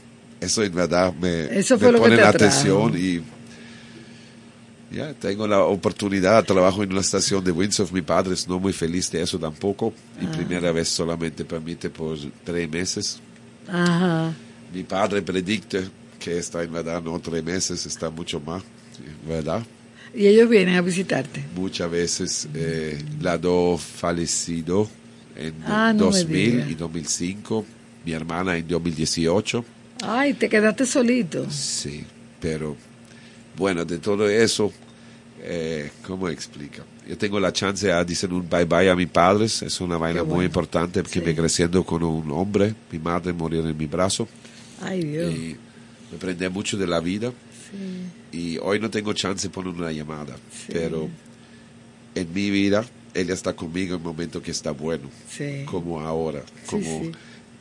eso 0.40 0.62
en 0.62 0.74
verdad 0.74 1.12
me, 1.14 1.44
Eso 1.58 1.78
me 1.78 1.92
pone 1.92 2.16
la 2.16 2.28
atención 2.28 2.94
y 2.96 3.20
ya 4.94 5.12
tengo 5.14 5.46
la 5.46 5.60
oportunidad, 5.64 6.44
trabajo 6.44 6.82
en 6.82 6.92
una 6.92 7.00
estación 7.00 7.42
de 7.44 7.50
windsurf, 7.50 7.90
mi 7.92 8.02
padre 8.02 8.34
es 8.34 8.46
no 8.48 8.58
muy 8.60 8.72
feliz 8.72 9.10
de 9.10 9.20
eso 9.22 9.38
tampoco 9.38 9.92
y 10.20 10.26
Ah. 10.26 10.30
primera 10.32 10.70
vez 10.72 10.88
solamente 10.88 11.44
permite 11.44 11.90
por 11.90 12.16
tres 12.44 12.70
meses. 12.70 13.18
Ajá. 13.68 14.32
Mi 14.72 14.84
padre 14.84 15.22
predicta 15.22 15.78
que 16.18 16.38
está 16.38 16.62
en 16.62 16.72
verdad 16.72 17.02
no 17.02 17.18
tres 17.18 17.42
meses, 17.42 17.84
está 17.86 18.10
mucho 18.10 18.40
más, 18.40 18.62
¿verdad? 19.28 19.62
Y 20.14 20.26
ellos 20.28 20.48
vienen 20.48 20.76
a 20.76 20.80
visitarte. 20.80 21.44
Muchas 21.56 21.90
veces 21.90 22.48
eh, 22.54 22.98
la 23.20 23.36
do 23.36 23.76
fallecido 23.76 24.88
en 25.36 25.52
Ah, 25.66 25.92
no 25.94 26.06
me 26.10 26.12
2000 26.12 26.52
diga. 26.52 26.70
y 26.70 26.74
2005, 26.74 27.64
mi 28.04 28.12
hermana 28.12 28.56
en 28.56 28.66
2018. 28.66 29.64
Ay, 30.02 30.34
te 30.34 30.48
quedaste 30.48 30.84
solito. 30.86 31.50
Sí, 31.50 32.04
pero 32.40 32.76
bueno, 33.56 33.84
de 33.84 33.98
todo 33.98 34.28
eso, 34.28 34.72
eh, 35.42 35.90
¿cómo 36.06 36.28
explica? 36.28 36.82
Yo 37.08 37.16
tengo 37.16 37.38
la 37.40 37.52
chance 37.52 37.86
de 37.86 38.04
decir 38.04 38.32
un 38.32 38.48
bye 38.48 38.64
bye 38.64 38.90
a 38.90 38.96
mis 38.96 39.08
padres, 39.08 39.62
es 39.62 39.80
una 39.80 39.96
vaina 39.96 40.24
muy 40.24 40.44
importante 40.44 41.02
porque 41.02 41.20
Sí. 41.20 41.24
me 41.24 41.34
creciendo 41.34 41.84
con 41.84 42.02
un 42.02 42.30
hombre, 42.32 42.74
mi 42.90 42.98
madre 42.98 43.32
murió 43.32 43.66
en 43.66 43.76
mi 43.76 43.86
brazo 43.86 44.28
Ay, 44.82 45.02
Dios. 45.04 45.32
y 45.32 45.56
me 46.10 46.16
aprendí 46.16 46.48
mucho 46.48 46.76
de 46.76 46.86
la 46.86 47.00
vida 47.00 47.32
Sí. 47.70 48.36
y 48.38 48.58
hoy 48.58 48.78
no 48.80 48.90
tengo 48.90 49.12
chance 49.12 49.48
de 49.48 49.54
poner 49.54 49.72
una 49.72 49.92
llamada, 49.92 50.36
pero 50.68 51.08
en 52.14 52.32
mi 52.34 52.50
vida 52.50 52.84
ella 53.14 53.32
está 53.34 53.54
conmigo 53.54 53.94
en 53.94 54.00
el 54.00 54.06
momento 54.06 54.42
que 54.42 54.50
está 54.50 54.72
bueno, 54.72 55.08
Sí. 55.30 55.64
como 55.64 56.00
ahora, 56.00 56.42
como 56.66 56.82
sí. 57.04 57.12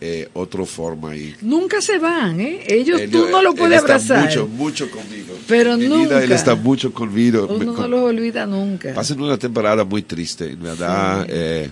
Eh, 0.01 0.29
otra 0.33 0.65
forma 0.65 1.15
y 1.15 1.35
Nunca 1.41 1.81
se 1.81 1.97
van, 1.99 2.39
¿eh? 2.41 2.63
Ellos, 2.67 2.99
Él- 3.01 3.09
tú 3.11 3.27
no 3.29 3.41
lo 3.41 3.51
él 3.51 3.55
puedes 3.57 3.79
está 3.79 3.95
abrazar. 3.95 4.25
mucho, 4.25 4.47
mucho 4.47 4.91
conmigo. 4.91 5.33
Pero 5.47 5.77
mi 5.77 5.87
nunca. 5.87 6.03
vida 6.19 6.23
él 6.23 6.31
está 6.31 6.55
mucho 6.55 6.93
conmigo. 6.93 7.45
Uno 7.49 7.57
Me- 7.59 7.65
no 7.65 7.73
con- 7.75 7.91
los 7.91 8.01
olvida 8.01 8.45
nunca. 8.45 8.93
Pasan 8.93 9.21
una 9.21 9.37
temporada 9.37 9.83
muy 9.83 10.01
triste, 10.03 10.49
en 10.51 10.61
verdad. 10.61 11.23
Sí. 11.25 11.29
eh, 11.33 11.69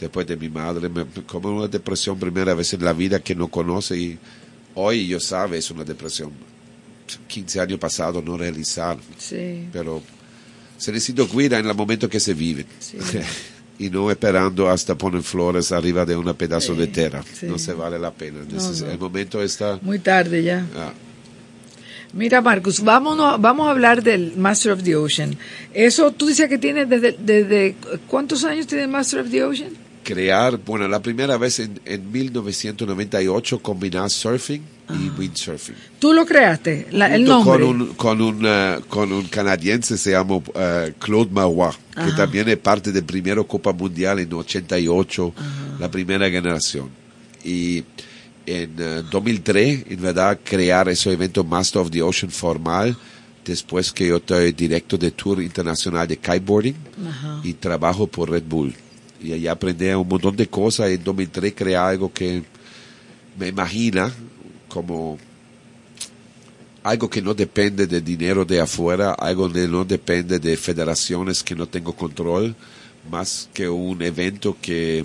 después 0.00 0.26
de 0.26 0.36
mi 0.36 0.48
madre, 0.48 0.88
me, 0.88 1.04
como 1.26 1.56
una 1.58 1.68
depresión 1.68 2.18
primera 2.18 2.54
vez 2.54 2.72
en 2.72 2.84
la 2.84 2.92
vida 2.92 3.20
que 3.20 3.34
no 3.34 3.48
conoce 3.48 3.96
y 3.96 4.18
hoy 4.74 5.06
yo 5.06 5.20
sabe 5.20 5.58
es 5.58 5.70
una 5.70 5.84
depresión. 5.84 6.30
15 7.28 7.60
años 7.60 7.78
pasados 7.78 8.24
no 8.24 8.36
realizar, 8.38 8.96
Sí. 9.18 9.68
pero 9.72 10.02
se 10.78 10.90
necesita 10.90 11.24
cuidar 11.26 11.60
en 11.60 11.68
el 11.68 11.74
momento 11.76 12.08
que 12.08 12.18
se 12.18 12.32
vive. 12.34 12.64
Sí. 12.80 12.96
y 13.82 13.90
no 13.90 14.10
esperando 14.10 14.68
hasta 14.70 14.94
poner 14.96 15.22
flores 15.22 15.72
arriba 15.72 16.04
de 16.06 16.16
un 16.16 16.32
pedazo 16.34 16.72
Sí, 16.74 16.78
de 16.80 16.86
tierra. 16.86 17.22
sí. 17.32 17.46
No 17.46 17.58
se 17.58 17.72
vale 17.74 17.98
la 17.98 18.10
pena. 18.12 18.40
No. 18.48 18.90
El 18.90 18.98
momento 18.98 19.42
está... 19.42 19.78
Muy 19.82 19.98
tarde 19.98 20.42
ya. 20.42 20.64
ah, 20.76 20.92
Mira, 22.14 22.42
Marcus, 22.42 22.80
vámonos, 22.82 23.40
vamos 23.40 23.66
a 23.66 23.70
hablar 23.70 24.02
del 24.02 24.36
Master 24.36 24.72
of 24.72 24.82
the 24.82 24.94
Ocean. 24.96 25.34
Eso 25.72 26.12
tú 26.12 26.26
dices 26.26 26.46
que 26.48 26.58
tienes 26.58 26.88
desde, 26.88 27.16
desde 27.18 27.74
¿cuántos 28.06 28.44
años 28.44 28.66
tiene 28.66 28.84
el 28.84 28.90
Master 28.90 29.20
of 29.20 29.30
the 29.30 29.42
Ocean? 29.44 29.70
Crear, 30.02 30.58
bueno, 30.58 30.86
la 30.88 31.00
primera 31.00 31.36
vez 31.38 31.58
en, 31.60 31.80
en 31.84 32.10
1998 32.10 33.60
combinar 33.62 34.10
surfing 34.10 34.62
y 34.90 35.08
windsurfing. 35.18 35.74
Tú 35.98 36.12
lo 36.12 36.26
creaste, 36.26 36.88
la- 36.90 37.14
el 37.14 37.24
nombre. 37.24 37.52
Con 37.52 37.62
un, 37.62 37.86
con 37.94 38.20
un, 38.20 38.42
eh, 38.44 38.80
con 38.88 39.12
un 39.12 39.24
canadiense 39.28 39.96
se 39.96 40.10
llama 40.10 40.40
eh, 40.54 40.92
Claude 40.98 41.30
Marois, 41.30 41.76
que 41.94 42.00
Ajá. 42.00 42.16
también 42.16 42.48
es 42.48 42.58
parte 42.58 42.92
del 42.92 43.04
primero 43.04 43.46
Copa 43.46 43.72
Mundial 43.72 44.18
en 44.18 44.32
88, 44.32 45.34
la 45.78 45.90
primera 45.90 46.28
generación. 46.28 46.90
Y 47.44 47.78
en 48.44 48.74
eh, 48.78 49.02
2003, 49.10 49.84
en 49.90 50.02
verdad, 50.02 50.38
crear 50.44 50.88
ese 50.88 51.12
evento 51.12 51.42
Master 51.44 51.80
of 51.82 51.90
the 51.90 52.02
Ocean 52.02 52.30
formal, 52.30 52.96
después 53.44 53.92
que 53.92 54.08
yo 54.08 54.16
estoy 54.16 54.52
directo 54.52 54.96
de 54.98 55.10
Tour 55.12 55.42
Internacional 55.42 56.06
de 56.06 56.16
Kiteboarding 56.16 56.76
Ajá. 57.08 57.40
y 57.44 57.54
trabajo 57.54 58.06
por 58.06 58.30
Red 58.30 58.44
Bull. 58.46 58.74
Y 59.22 59.32
ahí 59.32 59.46
aprendí 59.46 59.88
un 59.90 60.08
montón 60.08 60.36
de 60.36 60.48
cosas. 60.48 60.90
En 60.90 61.02
2003 61.02 61.54
creé 61.54 61.76
algo 61.76 62.12
que 62.12 62.42
me 63.38 63.48
imagina 63.48 64.12
como 64.68 65.18
algo 66.82 67.08
que 67.08 67.22
no 67.22 67.34
depende 67.34 67.86
de 67.86 68.00
dinero 68.00 68.44
de 68.44 68.60
afuera, 68.60 69.12
algo 69.12 69.50
que 69.52 69.68
no 69.68 69.84
depende 69.84 70.38
de 70.38 70.56
federaciones 70.56 71.42
que 71.42 71.54
no 71.54 71.68
tengo 71.68 71.94
control, 71.94 72.54
más 73.10 73.48
que 73.54 73.68
un 73.68 74.02
evento 74.02 74.56
que 74.60 75.04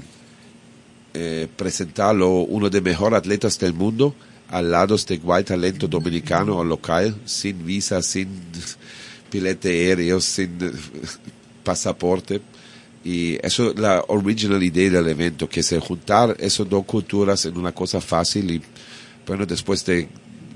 eh, 1.14 1.48
presentarlo 1.56 2.30
uno 2.30 2.70
de 2.70 2.82
mejores 2.82 3.20
atletas 3.20 3.60
del 3.60 3.74
mundo 3.74 4.16
al 4.50 4.72
lado 4.72 4.96
de 4.98 5.16
igual 5.16 5.44
talento 5.44 5.88
dominicano 5.88 6.58
o 6.58 6.64
local, 6.64 7.16
sin 7.26 7.66
visa, 7.66 8.02
sin 8.02 8.30
pilete 9.30 9.70
aéreo, 9.70 10.20
sin 10.22 10.58
pasaporte. 11.64 12.42
Y 13.08 13.38
eso 13.42 13.70
es 13.70 13.80
la 13.80 14.04
original 14.10 14.62
idea 14.62 14.90
del 14.90 15.08
evento, 15.08 15.48
que 15.48 15.64
se 15.64 15.80
juntar 15.80 16.36
esas 16.40 16.68
dos 16.68 16.84
culturas 16.84 17.46
en 17.46 17.58
una 17.58 17.72
cosa 17.72 18.02
fácil 18.02 18.52
y 18.52 18.62
bueno, 19.26 19.46
después 19.46 19.86
de 19.86 20.10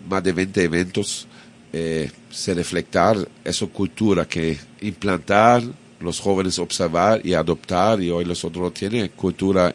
más 0.09 0.21
de 0.21 0.33
20 0.33 0.61
eventos, 0.61 1.27
eh, 1.71 2.11
se 2.29 2.53
reflectar 2.53 3.15
esa 3.45 3.67
cultura 3.67 4.25
que 4.25 4.57
implantar, 4.81 5.63
los 6.01 6.19
jóvenes 6.19 6.59
observar 6.59 7.25
y 7.25 7.33
adoptar, 7.33 8.01
y 8.01 8.09
hoy 8.09 8.25
los 8.25 8.43
otros 8.43 8.73
tienen 8.73 9.07
cultura, 9.15 9.73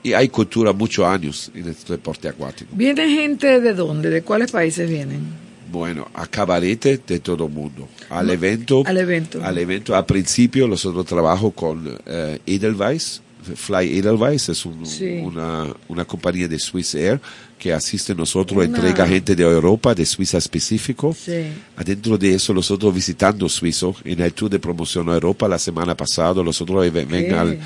y 0.00 0.12
hay 0.12 0.28
cultura 0.28 0.72
muchos 0.72 1.04
años 1.04 1.50
en 1.56 1.66
el 1.66 1.76
deporte 1.88 2.28
acuático. 2.28 2.70
¿Viene 2.76 3.08
gente 3.08 3.60
de 3.60 3.74
dónde? 3.74 4.10
¿De 4.10 4.22
cuáles 4.22 4.52
países 4.52 4.88
vienen? 4.88 5.43
Bueno, 5.74 6.08
a 6.14 6.26
cabarete 6.28 7.00
de 7.04 7.18
todo 7.18 7.46
el 7.46 7.52
mundo. 7.52 7.88
Al 8.08 8.30
evento, 8.30 8.84
al 8.86 8.96
evento. 8.96 9.42
al 9.44 9.58
evento, 9.58 9.96
al 9.96 10.06
principio 10.06 10.68
nosotros 10.68 11.04
trabajo 11.04 11.50
con 11.50 11.98
eh, 12.06 12.38
Edelweiss, 12.46 13.20
Fly 13.56 13.98
Edelweiss, 13.98 14.48
es 14.50 14.64
un- 14.64 14.86
Sí. 14.86 15.20
una, 15.22 15.66
una 15.88 16.04
compañía 16.04 16.46
de 16.48 16.58
Swiss 16.58 16.94
Air 16.94 17.20
que 17.58 17.72
asiste 17.72 18.12
a 18.12 18.14
nosotros, 18.14 18.56
Una- 18.56 18.66
entrega 18.66 19.06
gente 19.06 19.34
de 19.34 19.42
Europa, 19.42 19.94
de 19.94 20.06
Suiza 20.06 20.38
específico. 20.38 21.14
Sí. 21.18 21.48
Adentro 21.76 22.16
de 22.16 22.34
eso, 22.34 22.54
nosotros 22.54 22.94
visitando 22.94 23.48
Suizo, 23.48 23.96
en 24.04 24.20
el 24.20 24.32
tour 24.32 24.48
de 24.50 24.58
promoción 24.60 25.08
a 25.10 25.14
Europa 25.14 25.48
la 25.48 25.58
semana 25.58 25.96
pasada, 25.96 26.42
nosotros 26.42 26.90
ven 26.92 27.34
al 27.34 27.58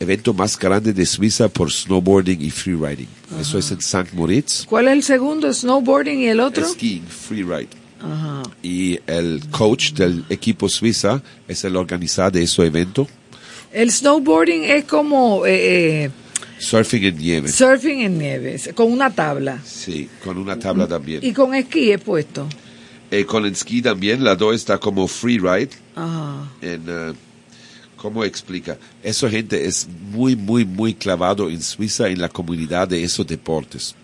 evento 0.00 0.32
más 0.34 0.58
grande 0.58 0.92
de 0.92 1.04
Suiza 1.06 1.48
por 1.48 1.72
snowboarding 1.72 2.40
y 2.40 2.50
freeriding. 2.50 3.08
Eso 3.40 3.58
es 3.58 3.70
en 3.70 3.78
St. 3.78 4.10
Moritz. 4.14 4.64
¿Cuál 4.66 4.88
es 4.88 4.92
el 4.94 5.02
segundo? 5.02 5.52
¿Snowboarding 5.52 6.20
y 6.20 6.26
el 6.26 6.40
otro? 6.40 6.66
Skiing, 6.66 7.04
freeride. 7.06 7.68
Ajá. 8.00 8.42
Y 8.62 8.98
el 9.06 9.42
coach 9.50 9.92
del 9.92 10.24
equipo 10.28 10.68
suiza 10.68 11.22
es 11.48 11.64
el 11.64 11.76
organizador 11.76 12.32
de 12.32 12.42
ese 12.44 12.64
evento. 12.64 13.08
El 13.72 13.90
snowboarding 13.90 14.64
es 14.64 14.84
como 14.84 15.44
eh, 15.46 16.04
eh, 16.04 16.10
Surfing 16.58 17.04
en 17.04 17.18
nieve. 17.18 17.48
surfing 17.48 18.00
en 18.00 18.18
nieves, 18.18 18.70
con 18.74 18.90
una 18.92 19.10
tabla. 19.10 19.60
Sí, 19.64 20.08
con 20.24 20.38
una 20.38 20.58
tabla 20.58 20.86
también. 20.86 21.20
Y 21.22 21.32
con 21.32 21.54
esquí 21.54 21.92
he 21.92 21.98
puesto. 21.98 22.48
Eh, 23.10 23.24
con 23.24 23.46
el 23.46 23.56
ski 23.56 23.80
también, 23.80 24.22
la 24.22 24.36
dos 24.36 24.54
está 24.54 24.78
como 24.78 25.08
freeride. 25.08 25.70
Ajá. 25.94 26.50
En, 26.60 26.84
eh, 26.86 27.12
¿Cómo 28.00 28.24
explica? 28.24 28.78
Esa 29.02 29.28
gente 29.28 29.66
es 29.66 29.86
muy, 30.12 30.36
muy, 30.36 30.64
muy 30.64 30.94
clavado 30.94 31.50
en 31.50 31.60
Suiza 31.62 32.08
en 32.08 32.20
la 32.20 32.28
comunidad 32.28 32.88
de 32.88 33.02
esos 33.02 33.26
deportes. 33.26 33.94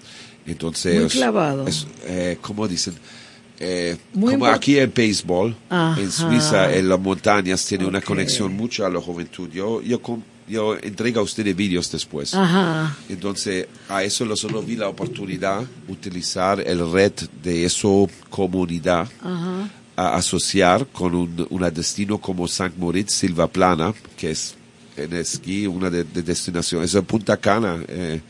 Entonces, 0.46 1.00
Muy 1.00 1.08
clavado. 1.10 1.66
es, 1.66 1.86
eh, 2.04 2.36
¿Cómo 2.42 2.68
dicen? 2.68 2.94
Eh, 3.58 3.96
como 4.12 4.46
aquí 4.46 4.76
el 4.76 4.88
béisbol, 4.88 5.54
Ajá. 5.70 6.00
en 6.00 6.10
Suiza, 6.10 6.74
en 6.74 6.88
las 6.88 6.98
montañas, 7.00 7.64
tiene 7.64 7.86
una 7.86 7.98
Ok. 8.00 8.04
conexión 8.04 8.52
mucho 8.52 8.84
a 8.84 8.90
la 8.90 9.00
juventud. 9.00 9.48
Yo, 9.52 9.80
yo, 9.80 10.00
yo 10.48 10.76
entrego 10.82 11.20
a 11.20 11.22
ustedes 11.22 11.54
vídeos 11.54 11.90
después. 11.90 12.34
Ajá. 12.34 12.94
Entonces, 13.08 13.68
a 13.88 14.02
eso 14.02 14.24
nosotros 14.26 14.66
vi 14.66 14.74
la 14.76 14.88
oportunidad 14.88 15.62
utilizar 15.88 16.60
el 16.60 16.90
red 16.92 17.12
de 17.42 17.64
esa 17.64 17.88
comunidad 18.28 19.08
Ajá. 19.22 19.70
A 19.96 20.16
asociar 20.16 20.86
con 20.86 21.14
un 21.14 21.46
una 21.50 21.70
destino 21.70 22.18
como 22.18 22.46
St. 22.46 22.72
Moritz, 22.76 23.12
Silva 23.12 23.46
Plana, 23.46 23.94
que 24.16 24.30
es 24.30 24.54
en 24.96 25.12
esquí 25.14 25.66
una 25.66 25.90
de, 25.90 26.04
de 26.04 26.22
destinaciones, 26.22 26.94
es 26.94 27.02
Punta 27.02 27.36
Cana, 27.36 27.82
eh, 27.88 28.20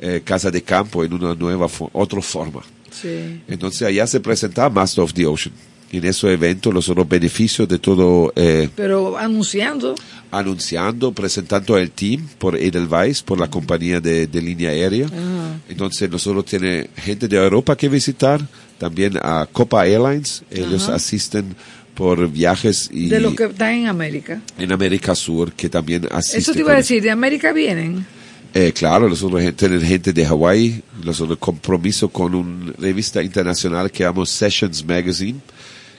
eh, 0.00 0.22
casa 0.24 0.50
de 0.50 0.62
campo 0.62 1.04
en 1.04 1.12
una 1.12 1.34
nueva, 1.34 1.66
otra 1.92 2.20
forma. 2.20 2.62
Sí. 2.90 3.40
Entonces 3.48 3.82
allá 3.82 4.06
se 4.06 4.20
presenta 4.20 4.68
Master 4.68 5.04
of 5.04 5.14
the 5.14 5.26
Ocean. 5.26 5.54
En 5.92 6.04
ese 6.04 6.32
evento 6.32 6.72
los 6.72 6.88
otros 6.88 7.08
beneficios 7.08 7.68
de 7.68 7.78
todo 7.78 8.32
eh, 8.34 8.68
Pero 8.74 9.16
anunciando. 9.16 9.94
anunciando, 10.32 11.12
presentando 11.12 11.78
el 11.78 11.92
team 11.92 12.26
por 12.38 12.56
Edelweiss, 12.56 13.22
por 13.22 13.38
la 13.38 13.48
compañía 13.48 14.00
de, 14.00 14.26
de 14.26 14.42
línea 14.42 14.70
aérea. 14.70 15.06
Ajá. 15.06 15.60
Entonces 15.68 16.10
nosotros 16.10 16.44
tiene 16.46 16.90
gente 16.96 17.28
de 17.28 17.36
Europa 17.36 17.76
que 17.76 17.88
visitar, 17.88 18.44
también 18.78 19.18
a 19.22 19.46
Copa 19.50 19.86
Airlines, 19.86 20.42
ellos 20.50 20.84
Ajá. 20.84 20.96
asisten 20.96 21.54
por 21.94 22.28
viajes 22.28 22.90
y 22.92 23.08
De 23.08 23.20
los 23.20 23.34
que 23.34 23.44
están 23.44 23.70
en 23.72 23.86
América. 23.86 24.40
en 24.58 24.72
América 24.72 25.14
Sur 25.14 25.52
que 25.52 25.68
también 25.68 26.08
asisten. 26.10 26.40
Eso 26.40 26.52
te 26.52 26.60
iba 26.60 26.72
a 26.72 26.76
decir, 26.76 27.02
de 27.02 27.10
América 27.10 27.52
vienen. 27.52 28.04
Eh, 28.52 28.72
claro, 28.72 29.08
nosotros 29.08 29.42
tienen 29.56 29.80
gente 29.80 30.12
de 30.12 30.24
Hawái, 30.26 30.82
nosotros 31.04 31.38
compromiso 31.38 32.08
con 32.08 32.34
una 32.34 32.72
revista 32.78 33.22
internacional 33.22 33.90
que 33.90 34.04
llamamos 34.04 34.30
Sessions 34.30 34.84
Magazine, 34.84 35.40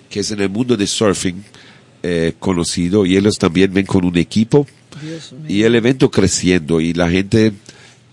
que 0.10 0.22
es 0.22 0.32
en 0.32 0.40
el 0.40 0.50
mundo 0.50 0.78
de 0.78 0.88
surfing 0.88 1.44
eh, 2.04 2.34
conocido 2.40 3.06
y 3.06 3.18
ellos 3.18 3.38
también 3.38 3.74
ven 3.74 3.86
con 3.86 4.06
un 4.06 4.18
equipo 4.18 4.68
y 5.50 5.64
el 5.64 5.76
evento 5.76 6.10
creciendo 6.10 6.80
y 6.80 6.94
la 6.94 7.10
gente 7.10 7.52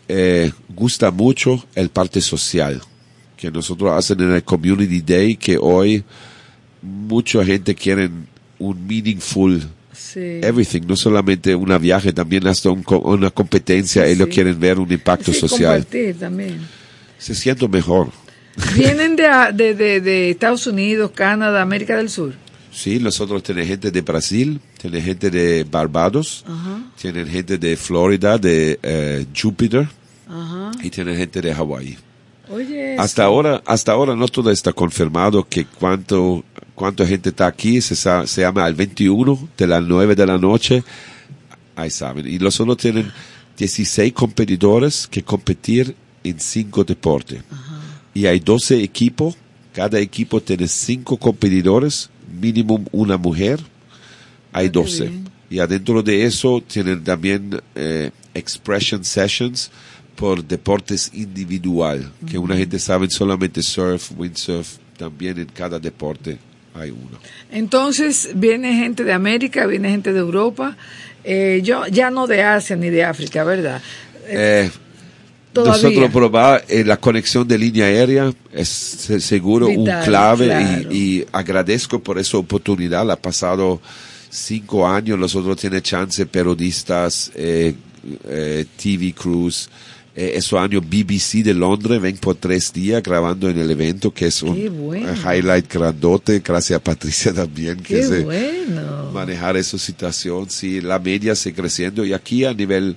eh, 0.08 0.50
gusta 0.74 1.10
mucho 1.10 1.64
el 1.74 1.90
parte 1.90 2.20
social 2.20 2.82
que 3.42 3.50
nosotros 3.50 3.90
hacen 3.92 4.20
en 4.20 4.32
el 4.34 4.44
Community 4.44 5.00
Day 5.00 5.36
que 5.36 5.58
hoy 5.60 6.04
mucha 6.80 7.44
gente 7.44 7.74
quiere 7.74 8.08
un 8.60 8.86
meaningful 8.86 9.60
Sí. 9.92 10.20
everything, 10.42 10.82
no 10.86 10.94
solamente 10.96 11.54
una 11.54 11.76
viaje, 11.76 12.12
también 12.12 12.46
hasta 12.46 12.70
un 12.70 12.84
una 13.02 13.30
competencia, 13.30 14.06
ellos 14.06 14.28
Sí. 14.28 14.34
quieren 14.34 14.58
ver 14.60 14.78
un 14.78 14.90
impacto 14.92 15.32
Sí, 15.32 15.40
social. 15.40 15.80
compartir 15.82 16.18
también. 16.18 16.60
Se 17.18 17.34
siente 17.34 17.66
mejor. 17.68 18.10
Vienen 18.76 19.16
de, 19.16 19.24
de, 19.54 19.74
de, 19.74 20.00
de 20.00 20.30
Estados 20.30 20.66
Unidos, 20.68 21.10
Canadá, 21.12 21.62
América 21.62 21.96
del 21.96 22.08
Sur. 22.10 22.34
Sí, 22.70 22.98
nosotros 23.00 23.42
tenemos 23.42 23.68
gente 23.68 23.90
de 23.90 24.00
Brasil, 24.02 24.60
tenemos 24.80 25.04
gente 25.04 25.30
de 25.30 25.64
Barbados, 25.64 26.44
Ajá. 26.46 26.82
tienen 27.00 27.26
gente 27.26 27.58
de 27.58 27.76
Florida, 27.76 28.38
de 28.38 28.78
eh, 28.82 29.26
Júpiter 29.36 29.88
y 30.82 30.90
tienen 30.90 31.16
gente 31.16 31.40
de 31.42 31.52
Hawái. 31.54 31.98
Oye. 32.52 32.96
Hasta 32.98 33.24
ahora, 33.24 33.62
hasta 33.66 33.92
ahora 33.92 34.14
no 34.14 34.28
todo 34.28 34.50
está 34.50 34.72
confirmado 34.72 35.46
que 35.48 35.64
cuánto, 35.64 36.44
cuánta 36.74 37.06
gente 37.06 37.30
está 37.30 37.46
aquí, 37.46 37.80
se, 37.80 37.94
se 37.96 38.40
llama 38.40 38.64
al 38.64 38.74
21 38.74 39.48
de 39.56 39.66
las 39.66 39.82
9 39.82 40.14
de 40.14 40.26
la 40.26 40.38
noche, 40.38 40.84
ahí 41.76 41.90
saben. 41.90 42.26
Y 42.26 42.38
los 42.38 42.54
solo 42.54 42.76
tienen 42.76 43.10
16 43.56 44.12
competidores 44.12 45.06
que 45.06 45.22
competir 45.22 45.96
en 46.24 46.38
5 46.38 46.84
deportes. 46.84 47.42
Y 48.14 48.26
hay 48.26 48.40
12 48.40 48.82
equipos, 48.82 49.36
cada 49.72 49.98
equipo 49.98 50.40
tiene 50.42 50.68
5 50.68 51.16
competidores, 51.16 52.10
mínimo 52.40 52.84
una 52.92 53.16
mujer, 53.16 53.60
hay 54.52 54.66
Ah, 54.66 54.70
qué 54.70 54.78
12. 54.78 55.02
bien. 55.08 55.28
Y 55.48 55.58
adentro 55.58 56.02
de 56.02 56.24
eso 56.24 56.62
tienen 56.66 57.04
también 57.04 57.60
eh, 57.74 58.10
expression 58.34 59.04
sessions 59.04 59.70
por 60.22 60.44
deportes 60.44 61.10
individual, 61.14 62.12
que 62.30 62.38
una 62.38 62.56
gente 62.56 62.78
sabe 62.78 63.10
solamente 63.10 63.60
surf, 63.60 64.12
windsurf, 64.16 64.76
también 64.96 65.36
en 65.40 65.46
cada 65.46 65.80
deporte 65.80 66.38
hay 66.74 66.90
uno. 66.90 67.18
Entonces 67.50 68.30
viene 68.36 68.72
gente 68.74 69.02
de 69.02 69.12
América, 69.12 69.66
viene 69.66 69.90
gente 69.90 70.12
de 70.12 70.20
Europa, 70.20 70.76
eh, 71.24 71.60
yo 71.64 71.88
ya 71.88 72.10
no 72.10 72.28
de 72.28 72.42
Asia 72.44 72.76
ni 72.76 72.88
de 72.88 73.02
África, 73.02 73.42
¿verdad? 73.42 73.82
Eh, 74.28 74.70
Todavía. 75.52 75.82
nosotros 75.82 76.10
probar 76.12 76.64
eh, 76.68 76.84
la 76.84 76.96
conexión 76.98 77.46
de 77.48 77.58
línea 77.58 77.86
aérea 77.86 78.32
es 78.52 78.68
se- 78.68 79.20
seguro 79.20 79.66
Vital, 79.66 79.98
un 79.98 80.04
clave 80.04 80.44
claro. 80.46 80.92
y, 80.92 80.96
y 81.18 81.26
agradezco 81.32 81.98
por 81.98 82.18
esa 82.20 82.38
oportunidad. 82.38 83.10
Ha 83.10 83.16
pasado 83.16 83.80
cinco 84.30 84.86
años, 84.88 85.18
nosotros 85.18 85.56
tiene 85.56 85.82
chance 85.82 86.24
periodistas, 86.26 87.32
eh, 87.34 87.74
eh, 88.28 88.64
TV 88.80 89.12
crews. 89.12 89.68
Eh, 90.14 90.32
ese 90.36 90.58
año 90.58 90.80
BBC 90.82 91.42
de 91.42 91.54
Londres 91.54 91.98
ven 92.00 92.18
por 92.18 92.34
tres 92.34 92.70
días 92.70 93.02
grabando 93.02 93.48
en 93.48 93.58
el 93.58 93.70
evento, 93.70 94.12
que 94.12 94.26
es 94.26 94.42
un 94.42 94.68
bueno. 94.84 95.10
highlight 95.14 95.72
grandote. 95.72 96.40
Gracias 96.40 96.76
a 96.78 96.82
Patricia 96.84 97.32
también, 97.34 97.78
que 97.78 97.94
Qué 97.96 98.02
se 98.02 98.20
bueno. 98.24 99.10
manejar 99.12 99.56
esa 99.56 99.78
situación. 99.78 100.50
Sí, 100.50 100.80
la 100.82 100.98
media 100.98 101.34
sigue 101.34 101.56
creciendo 101.56 102.04
y 102.04 102.12
aquí 102.12 102.44
a 102.44 102.52
nivel 102.52 102.96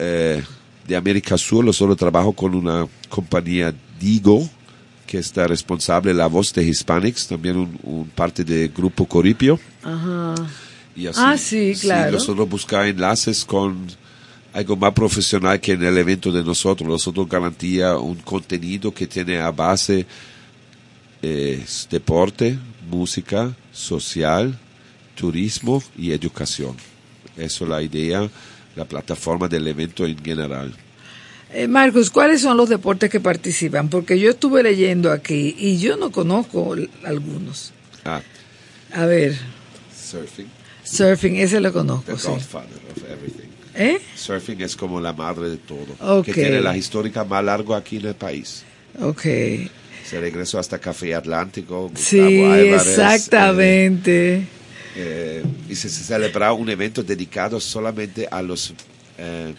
eh, 0.00 0.42
de 0.88 0.96
América 0.96 1.38
Sur, 1.38 1.64
yo 1.64 1.72
solo 1.72 1.94
trabajo 1.94 2.32
con 2.32 2.54
una 2.54 2.86
compañía 3.08 3.72
Digo, 4.00 4.48
que 5.06 5.18
está 5.18 5.46
responsable 5.46 6.14
la 6.14 6.26
voz 6.26 6.52
de 6.54 6.64
Hispanics, 6.64 7.28
también 7.28 7.58
un, 7.58 7.78
un 7.82 8.08
parte 8.08 8.42
del 8.44 8.70
grupo 8.70 9.04
Coripio. 9.06 9.60
Ajá. 9.84 10.34
Y 10.96 11.06
así, 11.06 11.20
Ah, 11.22 11.36
sí, 11.38 11.74
claro. 11.80 12.12
nosotros 12.12 12.48
buscar 12.48 12.86
enlaces 12.86 13.44
con 13.44 13.86
algo 14.52 14.76
más 14.76 14.92
profesional 14.92 15.60
que 15.60 15.72
en 15.72 15.84
el 15.84 15.96
evento 15.98 16.32
de 16.32 16.42
nosotros. 16.42 16.88
Nosotros 16.88 17.28
garantía 17.28 17.96
un 17.96 18.16
contenido 18.16 18.92
que 18.92 19.06
tiene 19.06 19.38
a 19.38 19.50
base 19.50 20.06
eh, 21.22 21.64
deporte, 21.90 22.58
música, 22.88 23.54
social, 23.72 24.58
turismo 25.14 25.82
y 25.96 26.12
educación. 26.12 26.76
Eso 27.36 27.64
es 27.64 27.70
la 27.70 27.82
idea, 27.82 28.28
la 28.76 28.84
plataforma 28.84 29.48
del 29.48 29.68
evento 29.68 30.04
en 30.06 30.18
general. 30.22 30.74
Eh, 31.52 31.66
Marcos, 31.66 32.10
¿cuáles 32.10 32.42
son 32.42 32.56
los 32.56 32.68
deportes 32.68 33.10
que 33.10 33.18
participan? 33.20 33.88
Porque 33.88 34.18
yo 34.18 34.30
estuve 34.30 34.62
leyendo 34.62 35.10
aquí 35.10 35.54
y 35.58 35.78
yo 35.78 35.96
no 35.96 36.10
conozco 36.12 36.76
algunos. 37.04 37.72
Ah, 38.04 38.22
A 38.92 39.04
ver, 39.04 39.36
surfing, 39.96 40.46
surfing, 40.84 41.36
ese 41.36 41.60
lo 41.60 41.72
conozco, 41.72 42.12
the 42.12 42.18
sí. 42.18 42.28
godfather 42.28 42.80
of 42.96 43.04
everything. 43.10 43.49
¿Eh? 43.74 44.00
Surfing 44.16 44.60
es 44.62 44.74
como 44.76 45.00
la 45.00 45.12
madre 45.12 45.50
de 45.50 45.56
todo. 45.56 46.18
Ok. 46.18 46.26
Que 46.26 46.32
tiene 46.34 46.60
la 46.60 46.76
histórica 46.76 47.24
más 47.24 47.44
larga 47.44 47.76
aquí 47.76 47.96
en 47.98 48.06
el 48.06 48.14
país. 48.14 48.62
Ok. 49.00 49.22
Se 50.04 50.18
regresó 50.20 50.58
hasta 50.58 50.78
Café 50.78 51.14
Atlántico. 51.14 51.88
Gustavo 51.88 52.28
Sí, 52.28 52.42
Álvarez, 52.42 52.86
exactamente. 52.88 54.36
eh, 54.38 54.44
eh, 54.96 55.44
y 55.68 55.74
se, 55.76 55.88
se 55.88 56.02
celebraba 56.02 56.52
un 56.52 56.68
evento 56.68 57.02
dedicado 57.02 57.60
solamente 57.60 58.26
a 58.30 58.42
los 58.42 58.74
eh, 59.18 59.54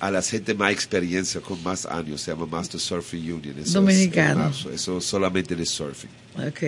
a 0.00 0.10
la 0.12 0.22
gente 0.22 0.54
más 0.54 0.72
experiencia 0.72 1.40
con 1.40 1.62
más 1.62 1.86
años. 1.86 2.20
Se 2.20 2.30
llama 2.32 2.46
Master 2.46 2.80
Surfing 2.80 3.32
Union. 3.32 3.54
Eso 3.58 3.62
es 3.62 3.72
Dominicano. 3.72 4.44
marzo. 4.44 4.70
eso 4.72 5.00
solamente 5.00 5.54
de 5.56 5.66
surfing. 5.66 6.10
Ok. 6.46 6.62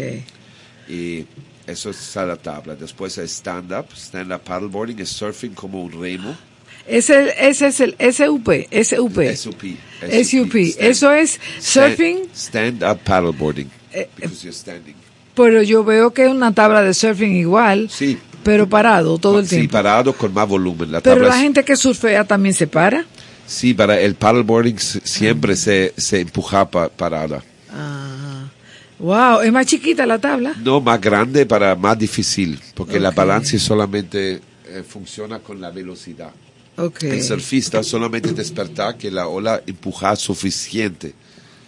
Y 0.91 1.27
eso 1.67 1.91
es 1.91 2.17
a 2.17 2.27
la 2.27 2.37
tabla. 2.37 2.75
Después 2.75 3.17
es 3.19 3.31
stand-up. 3.31 3.87
Stand-up 3.95 4.41
paddleboarding 4.43 4.99
es 5.01 5.09
surfing 5.11 5.55
como 5.55 5.83
un 5.83 5.93
remo. 6.01 6.37
Ese, 6.89 7.33
ese 7.39 7.69
es 7.69 7.81
el 7.81 7.95
SUP, 8.13 8.49
SUP. 8.83 9.37
SUP. 9.37 9.63
SUP. 10.25 10.55
Eso 10.79 11.13
es 11.13 11.39
surfing, 11.61 12.29
Stand, 12.35 12.83
up 12.83 12.99
paddleboarding. 13.05 13.69
Eh, 13.93 14.09
because 14.17 14.43
you're 14.43 14.53
standing. 14.57 14.95
pero 15.35 15.63
yo 15.63 15.85
veo 15.85 16.13
que 16.13 16.25
es 16.25 16.31
una 16.31 16.53
tabla 16.55 16.83
de 16.83 16.93
surfing 16.95 17.35
igual, 17.37 17.89
Sí. 17.91 18.19
pero 18.43 18.69
parado 18.69 19.19
todo 19.19 19.39
el 19.39 19.47
Sí, 19.47 19.57
tiempo. 19.57 19.73
parado 19.73 20.13
con 20.15 20.33
más 20.35 20.49
volumen. 20.49 20.91
La 20.91 21.01
Pero 21.01 21.23
la 21.23 21.37
es- 21.37 21.43
gente 21.43 21.65
que 21.65 21.77
surfea 21.77 22.25
también 22.25 22.55
se 22.55 22.67
para. 22.67 23.05
Sí, 23.47 23.75
para 23.75 24.01
el 24.01 24.15
paddleboarding 24.17 24.79
siempre 24.79 25.57
se, 25.57 25.93
se 25.97 26.21
empuja 26.21 26.69
pa- 26.71 26.89
parada. 26.89 27.43
Wow, 29.01 29.41
es 29.41 29.51
más 29.53 29.67
chiquita 29.67 30.05
la 30.07 30.19
tabla. 30.19 30.55
No 30.63 30.81
más 30.81 31.01
grande 31.01 31.47
para 31.47 31.75
más 31.75 31.99
difícil, 31.99 32.61
porque 32.75 33.01
la 33.01 33.09
Ok. 33.11 33.15
balance 33.17 33.59
solamente 33.59 34.41
eh, 34.67 34.85
funciona 34.87 35.39
con 35.41 35.61
la 35.61 35.71
velocidad. 35.71 36.31
Ok. 36.77 37.03
El 37.05 37.23
surfista 37.23 37.83
solamente 37.83 38.33
despertar 38.33 38.97
que 38.97 39.11
la 39.11 39.27
ola 39.27 39.63
empuja 39.67 40.15
suficiente, 40.17 41.15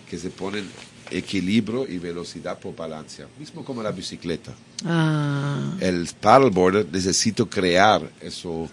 que 0.09 0.19
se 0.19 0.31
pone 0.31 0.59
en 0.61 0.67
equilibrio 1.11 1.87
y 1.87 1.99
velocidad 1.99 2.59
por 2.59 2.75
balance, 2.77 3.25
mismo 3.39 3.65
como 3.65 3.83
la 3.83 3.93
bicicleta. 3.93 4.53
Ah, 4.85 5.73
El 5.81 6.09
paddleboarder 6.21 6.87
necesita 6.93 7.45
crear 7.45 8.03
eso, 8.21 8.69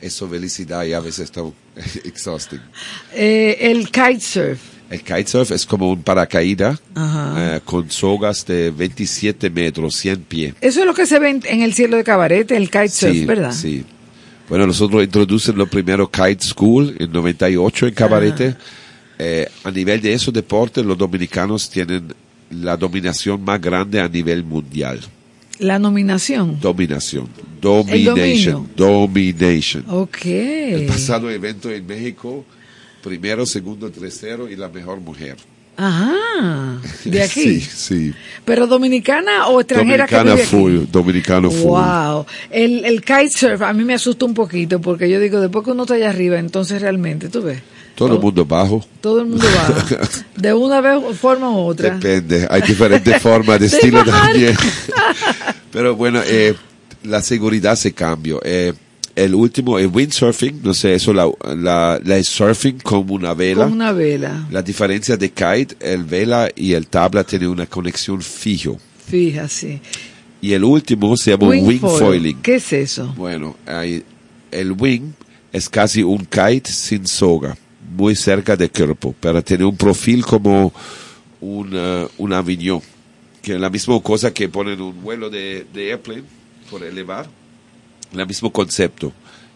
eso 0.00 0.28
velocidad 0.28 0.84
y 0.84 0.92
a 0.92 1.00
veces 1.00 1.26
está 1.26 1.42
exhausting. 2.04 2.60
eh, 3.14 3.56
el 3.60 3.86
kitesurf. 3.90 4.60
El 4.90 5.02
kitesurf 5.02 5.52
es 5.52 5.64
como 5.64 5.88
un 5.90 6.02
paracaídas 6.02 6.80
eh, 6.96 7.60
con 7.64 7.90
sogas 7.90 8.44
de 8.44 8.70
27 8.70 9.48
metros, 9.48 9.94
100 9.94 10.20
pies. 10.22 10.54
Eso 10.60 10.80
es 10.80 10.86
lo 10.86 10.94
que 10.94 11.06
se 11.06 11.18
ve 11.20 11.30
en, 11.30 11.42
en 11.46 11.62
el 11.62 11.74
cielo 11.74 11.96
de 11.96 12.04
cabaret, 12.04 12.50
el 12.50 12.70
kitesurf, 12.70 13.12
sí, 13.12 13.24
¿verdad? 13.24 13.52
Sí. 13.52 13.84
Bueno, 14.50 14.66
nosotros 14.66 15.04
introducen 15.04 15.56
lo 15.56 15.68
primero 15.68 16.10
Kite 16.10 16.44
School 16.44 16.96
en 16.98 17.12
98 17.12 17.86
en 17.86 17.94
Cabarete. 17.94 18.56
Eh, 19.16 19.48
a 19.62 19.70
nivel 19.70 20.00
de 20.00 20.12
esos 20.12 20.34
deportes, 20.34 20.84
los 20.84 20.98
dominicanos 20.98 21.70
tienen 21.70 22.12
la 22.50 22.76
dominación 22.76 23.44
más 23.44 23.60
grande 23.60 24.00
a 24.00 24.08
nivel 24.08 24.42
mundial. 24.42 25.00
La 25.60 25.78
nominación. 25.78 26.58
Dominación. 26.58 27.28
Domination. 27.60 28.68
Domination. 28.74 29.84
Ok. 29.86 30.24
El 30.24 30.86
pasado 30.86 31.30
evento 31.30 31.70
en 31.70 31.86
México, 31.86 32.44
primero, 33.02 33.46
segundo, 33.46 33.90
tercero 33.90 34.48
y 34.48 34.56
la 34.56 34.68
mejor 34.68 35.00
mujer. 35.00 35.36
Ajá. 35.76 36.78
De 37.04 37.22
aquí. 37.24 37.60
Sí, 37.60 37.60
sí. 37.60 38.14
Pero 38.44 38.66
dominicana 38.66 39.46
o 39.48 39.60
extranjera 39.60 40.06
Dominicana 40.06 40.30
que 40.30 40.30
vive 40.36 40.42
aquí? 40.42 40.50
full, 40.56 40.90
dominicano 40.92 41.50
full. 41.50 41.68
Wow. 41.70 42.26
El, 42.50 42.84
el 42.84 43.00
kitesurf 43.00 43.62
a 43.62 43.72
mí 43.72 43.84
me 43.84 43.94
asusta 43.94 44.24
un 44.26 44.34
poquito 44.34 44.80
porque 44.80 45.08
yo 45.08 45.18
digo, 45.20 45.40
después 45.40 45.64
que 45.64 45.70
uno 45.70 45.84
está 45.84 45.94
allá 45.94 46.10
arriba, 46.10 46.38
entonces 46.38 46.82
realmente, 46.82 47.28
tú 47.30 47.40
ves, 47.42 47.60
Todo 47.94 48.14
el 48.14 48.20
mundo 48.20 48.44
bajo. 48.44 48.84
todo 49.00 49.20
el 49.20 49.26
mundo 49.28 49.46
va 49.56 50.08
de 50.36 50.52
una 50.52 50.80
vez 50.82 51.16
forma 51.18 51.50
u 51.50 51.58
otra. 51.60 51.90
Depende, 51.94 52.46
hay 52.50 52.60
diferentes 52.62 53.22
formas 53.22 53.58
de 53.60 53.68
De 53.68 53.76
estilo 53.76 54.04
bajar. 54.04 54.32
también. 54.32 54.56
Pero 55.72 55.96
bueno, 55.96 56.20
eh, 56.26 56.54
la 57.04 57.22
seguridad 57.22 57.76
se 57.76 57.92
cambió. 57.92 58.40
Eh, 58.44 58.74
el 59.16 59.34
último, 59.34 59.78
el 59.78 59.88
windsurfing, 59.88 60.60
no 60.62 60.72
sé, 60.74 60.94
eso 60.94 61.12
la, 61.12 61.30
la, 61.56 62.00
la 62.02 62.22
surfing 62.22 62.78
con 62.78 63.10
una 63.10 63.34
vela. 63.34 63.64
Con 63.64 63.72
una 63.74 63.92
vela. 63.92 64.46
La 64.50 64.62
diferencia 64.62 65.16
de 65.16 65.30
kite, 65.30 65.76
el 65.80 66.04
vela 66.04 66.48
y 66.54 66.72
el 66.74 66.86
tabla 66.86 67.24
tienen 67.24 67.48
una 67.48 67.66
conexión 67.66 68.22
fijo. 68.22 68.78
Fíjate. 69.06 69.80
Y 70.40 70.52
el 70.52 70.64
último 70.64 71.16
se 71.16 71.32
llama 71.32 71.48
wing, 71.48 71.64
Wing 71.66 71.80
foil. 71.80 71.98
foiling. 71.98 72.42
¿Qué 72.42 72.54
es 72.56 72.72
eso? 72.72 73.12
Bueno, 73.16 73.56
hay- 73.66 74.02
el 74.50 74.72
wing 74.72 75.12
es 75.52 75.68
casi 75.68 76.02
un 76.02 76.24
kite 76.24 76.70
sin 76.70 77.06
soga, 77.06 77.56
muy 77.96 78.14
cerca 78.16 78.56
del 78.56 78.70
cuerpo, 78.70 79.14
para 79.20 79.42
tener 79.42 79.66
un 79.66 79.76
perfil 79.76 80.24
como 80.24 80.72
un, 81.40 81.70
eh, 81.74 82.06
un 82.18 82.32
avión, 82.32 82.80
que 83.42 83.54
es 83.54 83.60
la 83.60 83.68
misma 83.68 84.00
cosa 84.00 84.32
que 84.32 84.48
ponen 84.48 84.80
un 84.80 85.02
vuelo 85.02 85.28
de, 85.28 85.66
de 85.74 85.90
airplane 85.90 86.22
por 86.70 86.82
elevar, 86.84 87.28
el 88.12 88.26
mismo 88.26 88.52
concepto. 88.52 89.12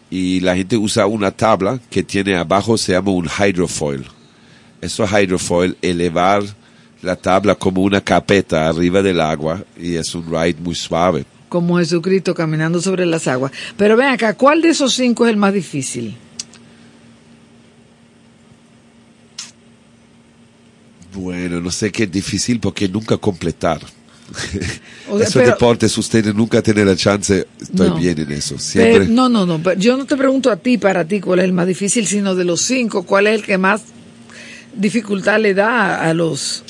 Y 0.09 0.39
la 0.39 0.55
gente 0.55 0.77
usa 0.77 1.07
una 1.07 1.31
tabla 1.31 1.79
que 1.89 2.03
tiene 2.03 2.35
abajo, 2.35 2.77
se 2.77 2.93
llama 2.93 3.11
un 3.11 3.27
hydrofoil. 3.27 4.05
Eso 4.81 5.05
hydrofoil, 5.05 5.77
elevar 5.81 6.43
la 7.01 7.15
tabla 7.15 7.55
como 7.55 7.81
una 7.81 8.01
capeta 8.01 8.67
arriba 8.67 9.01
del 9.01 9.21
agua 9.21 9.63
y 9.77 9.95
es 9.95 10.13
un 10.15 10.25
ride 10.25 10.57
muy 10.59 10.75
suave. 10.75 11.25
Como 11.49 11.77
Jesucristo 11.77 12.33
caminando 12.33 12.81
sobre 12.81 13.05
las 13.05 13.27
aguas. 13.27 13.51
Pero 13.77 13.95
ven 13.95 14.07
acá, 14.07 14.33
¿cuál 14.35 14.61
de 14.61 14.69
esos 14.69 14.93
cinco 14.93 15.25
es 15.25 15.31
el 15.31 15.37
más 15.37 15.53
difícil? 15.53 16.15
Bueno, 21.13 21.61
no 21.61 21.71
sé 21.71 21.91
qué 21.91 22.03
es 22.03 22.11
difícil 22.11 22.59
porque 22.59 22.89
nunca 22.89 23.17
completar. 23.17 23.79
O 25.09 25.17
sea, 25.19 25.27
Esos 25.27 25.41
pero- 25.41 25.51
deportes 25.53 25.97
ustedes 25.97 26.33
nunca 26.33 26.61
tienen 26.61 26.87
la 26.87 26.95
chance, 26.95 27.45
estoy 27.61 27.89
No. 27.89 27.95
bien 27.97 28.19
en 28.19 28.31
eso. 28.31 28.57
Siempre. 28.57 29.01
Pero- 29.01 29.11
no, 29.11 29.29
no, 29.29 29.45
no. 29.45 29.73
yo 29.73 29.95
no 29.97 30.05
te 30.05 30.17
pregunto 30.17 30.49
a 30.49 30.55
ti, 30.57 30.77
para 30.79 31.05
ti, 31.05 31.19
cuál 31.19 31.39
es 31.39 31.45
el 31.45 31.53
más 31.53 31.67
difícil, 31.67 32.07
sino 32.07 32.33
de 32.35 32.43
los 32.43 32.61
cinco, 32.61 33.03
cuál 33.03 33.27
es 33.27 33.35
el 33.35 33.43
que 33.45 33.57
más 33.57 33.83
dificultad 34.75 35.39
le 35.39 35.53
da 35.53 36.01
a 36.01 36.13
los... 36.13 36.63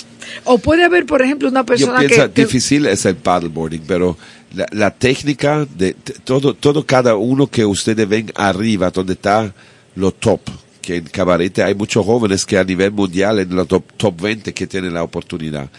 O 0.44 0.58
puede 0.58 0.84
haber, 0.84 1.06
por 1.06 1.22
ejemplo, 1.22 1.48
una 1.48 1.62
Yo 1.62 1.66
persona 1.66 2.00
pienso 2.00 2.24
que, 2.28 2.32
que- 2.32 2.46
difícil 2.46 2.86
es 2.88 3.06
el 3.06 3.16
paddleboarding, 3.16 3.84
pero 3.88 4.18
la, 4.56 4.66
la 4.72 4.92
técnica 4.92 5.66
de 5.78 5.96
todo, 6.24 6.54
todo 6.56 6.86
cada 6.86 7.16
uno 7.16 7.48
que 7.48 7.64
ustedes 7.66 8.08
ven 8.08 8.32
arriba, 8.36 8.90
donde 8.92 9.14
está 9.14 9.54
lo 9.96 10.12
top, 10.12 10.42
que 10.82 10.98
en 10.98 11.06
Cabarete 11.06 11.64
hay 11.64 11.76
muchos 11.76 12.06
jóvenes 12.06 12.46
que 12.46 12.58
a 12.58 12.64
nivel 12.64 12.92
mundial 12.92 13.40
en 13.40 13.56
los 13.56 13.68
top, 13.68 13.84
top 13.98 14.22
20 14.22 14.54
que 14.54 14.68
tienen 14.68 14.94
la 14.94 15.04
oportunidad. 15.04 15.70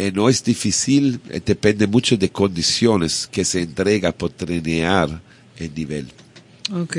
Eh, 0.00 0.12
no 0.14 0.30
es 0.30 0.42
difícil, 0.42 1.20
eh, 1.28 1.42
depende 1.44 1.86
mucho 1.86 2.16
de 2.16 2.30
condiciones 2.30 3.28
que 3.30 3.44
se 3.44 3.60
entrega 3.60 4.12
por 4.12 4.30
trenear 4.30 5.20
el 5.58 5.74
nivel. 5.74 6.06
Ok. 6.72 6.96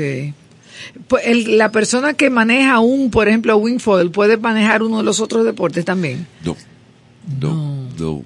Pues 1.08 1.24
el- 1.26 1.58
la 1.58 1.72
persona 1.72 2.14
que 2.14 2.30
maneja 2.30 2.78
un, 2.78 3.10
por 3.10 3.26
ejemplo, 3.26 3.56
wingfoil, 3.56 4.12
puede 4.12 4.36
manejar 4.36 4.84
uno 4.84 4.98
de 4.98 5.02
los 5.02 5.18
otros 5.18 5.44
deportes 5.44 5.84
también. 5.84 6.28
No, 6.44 6.56
no, 7.40 7.88
no. 7.98 8.24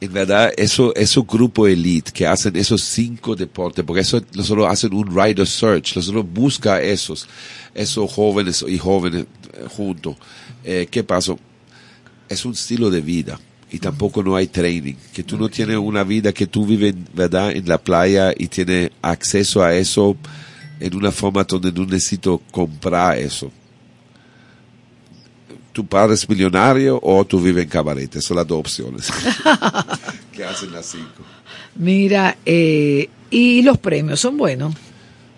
En 0.00 0.12
verdad, 0.12 0.50
eso, 0.56 0.92
esos 0.96 1.24
grupo 1.24 1.68
elite 1.68 2.10
que 2.10 2.26
hacen 2.26 2.56
esos 2.56 2.82
cinco 2.82 3.36
deportes, 3.36 3.84
porque 3.84 4.00
eso 4.00 4.20
nosotros 4.34 4.66
hacen 4.68 4.92
un 4.92 5.06
rider 5.14 5.46
search, 5.46 5.94
nosotros 5.94 6.26
busca 6.28 6.82
esos, 6.82 7.28
esos 7.76 8.10
jóvenes 8.10 8.64
y 8.66 8.76
jóvenes 8.76 9.26
eh, 9.52 9.66
juntos. 9.68 10.16
Eh, 10.64 10.88
¿Qué 10.90 11.04
pasó? 11.04 11.38
Es 12.28 12.44
un 12.44 12.54
estilo 12.54 12.90
de 12.90 13.02
vida 13.02 13.38
y 13.70 13.78
tampoco 13.78 14.22
no 14.22 14.36
hay 14.36 14.46
training. 14.46 14.94
Que 15.12 15.22
tú 15.22 15.38
no 15.38 15.48
tienes 15.48 15.76
una 15.76 16.04
vida 16.04 16.32
que 16.32 16.46
tú 16.46 16.66
vives, 16.66 16.94
¿verdad?, 17.14 17.52
en 17.52 17.68
la 17.68 17.78
playa 17.78 18.32
y 18.36 18.48
tienes 18.48 18.90
acceso 19.02 19.62
a 19.62 19.74
eso 19.74 20.16
en 20.78 20.94
una 20.94 21.12
forma 21.12 21.44
donde 21.44 21.72
no 21.72 21.84
necesito 21.84 22.40
comprar 22.50 23.18
eso 23.18 23.50
tu 25.72 25.86
padre 25.86 26.14
es 26.14 26.28
millonario 26.28 26.98
o 27.02 27.24
tú 27.24 27.40
vives 27.40 27.64
en 27.64 27.70
cabaret. 27.70 28.20
Son 28.20 28.36
las 28.36 28.46
dos 28.46 28.60
opciones 28.60 29.08
que 30.32 30.44
hacen 30.44 30.72
las 30.72 30.86
cinco. 30.86 31.22
Mira, 31.76 32.36
eh, 32.44 33.08
y 33.30 33.62
los 33.62 33.78
premios 33.78 34.20
son 34.20 34.36
buenos. 34.36 34.74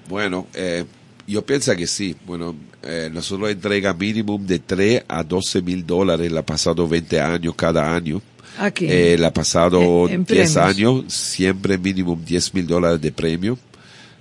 Bueno, 0.09 0.47
eh, 0.55 0.85
yo 1.27 1.45
pienso 1.45 1.77
que 1.77 1.87
sí. 1.87 2.17
Bueno, 2.27 2.55
eh, 2.83 3.11
nosotros 3.13 3.51
entrega 3.51 3.93
mínimo 3.95 4.39
de 4.41 4.59
3 4.59 5.05
a 5.09 5.23
12 5.23 5.63
mil 5.63 5.87
dólares 5.87 6.31
la 6.33 6.43
pasado 6.43 6.87
20 6.89 7.21
años 7.21 7.55
cada 7.55 7.95
año. 7.95 8.21
Aquí. 8.59 8.87
Eh, 8.89 9.17
la 9.19 9.33
pasado 9.33 9.81
En- 10.09 10.15
en 10.15 10.25
10 10.25 10.53
premios. 10.53 10.57
años, 10.57 11.05
siempre 11.13 11.79
mínimo 11.79 12.19
10 12.23 12.53
mil 12.55 12.67
dólares 12.67 13.01
de 13.01 13.13
premio. 13.13 13.59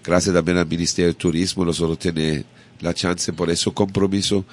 Gracias 0.04 0.34
también 0.34 0.58
al 0.58 0.68
Ministerio 0.68 1.10
de 1.10 1.14
Turismo, 1.16 1.64
nosotros 1.66 2.00
tenemos 2.00 2.46
la 2.80 2.94
chance 2.94 3.32
por 3.34 3.50
eso 3.52 3.72
compromiso 3.74 4.44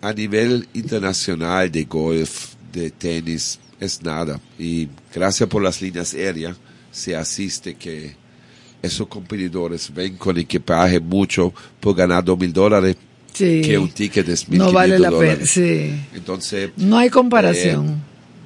a 0.00 0.12
nivel 0.12 0.66
internacional 0.74 1.70
de 1.70 1.84
golf, 1.84 2.54
de 2.72 2.90
tenis, 2.90 3.58
es 3.78 4.02
nada. 4.02 4.40
Y 4.58 4.88
gracias 5.14 5.48
por 5.48 5.62
las 5.62 5.80
líneas 5.82 6.14
aéreas 6.14 6.56
se 6.90 7.14
asiste 7.16 7.74
que 7.76 8.16
esos 8.82 9.06
competidores 9.08 9.92
ven 9.92 10.16
con 10.16 10.38
equipaje 10.38 10.98
mucho 11.00 11.52
por 11.80 11.94
ganar 11.94 12.24
dos 12.24 12.38
mil 12.38 12.52
dólares 12.52 12.96
Sí. 13.32 13.60
que 13.62 13.78
un 13.78 13.90
ticket 13.90 14.26
de 14.26 14.36
mil 14.48 14.58
no 14.58 14.72
vale 14.72 14.98
la 14.98 15.10
pena. 15.10 15.44
Sí. 15.46 15.94
Entonces, 16.14 16.70
No 16.76 16.98
hay 16.98 17.10
comparación. 17.10 17.88
eh, 17.88 17.96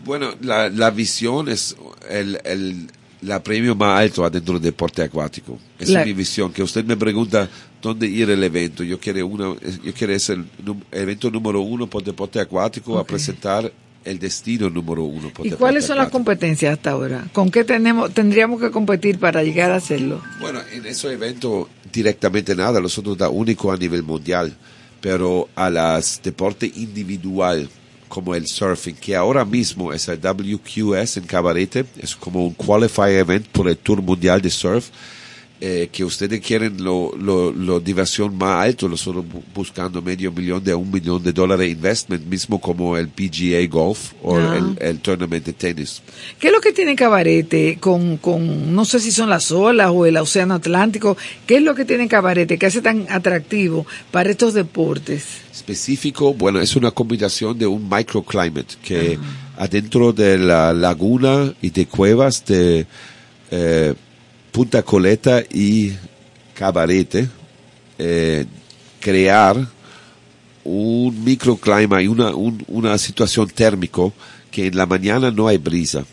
bueno, 0.04 0.34
la, 0.42 0.68
la 0.68 0.90
visión 0.90 1.48
es 1.48 1.76
el, 2.10 2.38
el 2.44 2.88
la 3.22 3.40
premio 3.42 3.76
más 3.76 4.00
alto 4.00 4.24
adentro 4.24 4.54
del 4.54 4.62
deporte 4.64 5.00
acuático. 5.02 5.58
Esa 5.78 5.92
La- 5.92 6.00
es 6.00 6.06
mi 6.06 6.12
visión. 6.12 6.52
Que 6.52 6.62
usted 6.62 6.84
me 6.84 6.96
pregunta 6.96 7.48
dónde 7.80 8.08
ir 8.08 8.28
el 8.30 8.42
evento. 8.42 8.82
Yo 8.82 8.98
quiero 8.98 9.24
una, 9.26 9.54
yo 9.84 9.94
quiero 9.96 10.18
ser 10.18 10.38
el 10.38 10.74
evento 10.90 11.30
número 11.30 11.60
uno 11.60 11.86
por 11.86 12.02
deporte 12.02 12.40
acuático 12.40 12.98
a 12.98 13.02
Ok. 13.02 13.08
presentar 13.08 13.72
el 14.04 14.18
destino 14.18 14.70
número 14.70 15.04
uno. 15.04 15.30
¿Y 15.42 15.50
cuáles 15.52 15.86
son 15.86 15.98
las 15.98 16.10
competencias 16.10 16.72
hasta 16.74 16.90
ahora? 16.90 17.26
¿Con 17.32 17.50
qué 17.50 17.64
tenemos, 17.64 18.12
tendríamos 18.12 18.60
que 18.60 18.70
competir 18.70 19.18
para 19.18 19.42
llegar 19.42 19.70
a 19.70 19.76
hacerlo? 19.76 20.22
Bueno, 20.40 20.60
en 20.72 20.86
ese 20.86 21.12
evento 21.12 21.68
directamente 21.92 22.54
nada, 22.54 22.80
nosotros 22.80 23.18
da 23.18 23.28
único 23.28 23.70
a 23.70 23.76
nivel 23.76 24.02
mundial, 24.02 24.52
pero 25.00 25.48
a 25.54 25.70
las 25.70 26.20
deporte 26.22 26.70
individual 26.74 27.68
como 28.08 28.34
el 28.34 28.46
surfing, 28.46 28.96
que 28.96 29.16
ahora 29.16 29.42
mismo 29.44 29.90
es 29.90 30.06
el 30.08 30.18
WQS 30.18 31.16
en 31.16 31.24
Cabarete, 31.24 31.86
es 31.96 32.14
como 32.14 32.44
un 32.44 32.52
qualify 32.52 33.14
event 33.14 33.46
por 33.48 33.68
el 33.68 33.78
Tour 33.78 34.02
Mundial 34.02 34.42
de 34.42 34.50
Surf, 34.50 34.90
eh, 35.64 35.90
que 35.92 36.04
ustedes 36.04 36.40
quieren 36.40 36.82
lo, 36.82 37.12
lo, 37.16 37.52
lo 37.52 37.78
diversión 37.78 38.36
más 38.36 38.64
alto, 38.66 38.88
nosotros 38.88 39.24
bu- 39.24 39.42
buscando 39.54 40.02
medio 40.02 40.32
millón 40.32 40.64
de 40.64 40.74
un 40.74 40.90
millón 40.90 41.22
de 41.22 41.32
dólares 41.32 41.66
de 41.68 41.70
investment, 41.72 42.26
mismo 42.26 42.60
como 42.60 42.96
el 42.96 43.06
PGA 43.08 43.64
Golf 43.70 44.12
o 44.24 44.36
Ah. 44.38 44.56
el, 44.58 44.88
el 44.88 44.98
tournament 44.98 45.44
de 45.46 45.52
tenis. 45.52 46.02
¿Qué 46.40 46.48
es 46.48 46.52
lo 46.52 46.60
que 46.60 46.72
tiene 46.72 46.96
Cabarete 46.96 47.78
con, 47.78 48.16
con, 48.16 48.74
no 48.74 48.84
sé 48.84 48.98
si 48.98 49.12
son 49.12 49.30
las 49.30 49.52
olas 49.52 49.90
o 49.92 50.04
el 50.04 50.16
océano 50.16 50.54
Atlántico? 50.54 51.16
¿Qué 51.46 51.58
es 51.58 51.62
lo 51.62 51.76
que 51.76 51.84
tiene 51.84 52.08
Cabarete 52.08 52.58
que 52.58 52.66
hace 52.66 52.82
tan 52.82 53.06
atractivo 53.08 53.86
para 54.10 54.30
estos 54.30 54.54
deportes? 54.54 55.24
específico, 55.52 56.34
bueno, 56.34 56.60
es 56.60 56.74
una 56.74 56.90
combinación 56.90 57.56
de 57.56 57.66
un 57.68 57.88
microclimate 57.88 58.74
que 58.82 59.16
adentro 59.58 60.12
de 60.12 60.38
la 60.38 60.72
laguna 60.72 61.54
y 61.62 61.70
de 61.70 61.86
cuevas 61.86 62.44
de 62.46 62.84
eh, 63.52 63.94
Punta 64.52 64.82
Coleta 64.82 65.42
y 65.50 65.92
Cabarete, 66.54 67.28
eh, 67.98 68.44
crear 69.00 69.56
un 70.64 71.24
microclima 71.24 72.02
y 72.02 72.06
una, 72.06 72.34
un- 72.34 72.62
una 72.68 72.96
situación 72.98 73.48
térmico 73.48 74.12
que 74.50 74.66
en 74.66 74.76
la 74.76 74.86
mañana 74.86 75.30
no 75.30 75.48
hay 75.48 75.56
brisa. 75.58 76.04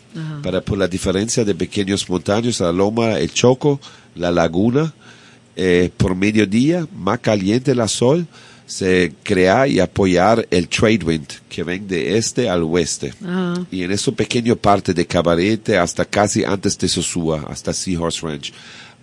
Para 0.42 0.60
por 0.62 0.78
la 0.78 0.88
diferencia 0.88 1.44
de 1.44 1.54
pequeños 1.54 2.08
montaños, 2.08 2.58
la 2.60 2.72
loma, 2.72 3.18
el 3.18 3.30
choco, 3.32 3.78
la 4.16 4.30
laguna, 4.30 4.92
eh, 5.56 5.90
por 5.96 6.14
mediodía, 6.16 6.86
más 6.96 7.18
caliente 7.20 7.74
la 7.74 7.86
sol, 7.86 8.26
se 8.70 9.14
crea 9.24 9.66
y 9.66 9.80
apoyar 9.80 10.46
el 10.48 10.68
trade 10.68 11.04
wind 11.04 11.26
que 11.48 11.64
ven 11.64 11.88
de 11.88 12.16
este 12.16 12.48
al 12.48 12.62
oeste. 12.62 13.12
Ah. 13.24 13.64
Y 13.68 13.82
en 13.82 13.90
esa 13.90 14.12
pequeña 14.12 14.54
parte 14.54 14.94
de 14.94 15.06
Cabarete 15.06 15.76
hasta 15.76 16.04
casi 16.04 16.44
antes 16.44 16.78
de 16.78 16.86
Sosúa, 16.86 17.46
hasta 17.48 17.72
Seahorse 17.72 18.24
Ranch, 18.24 18.52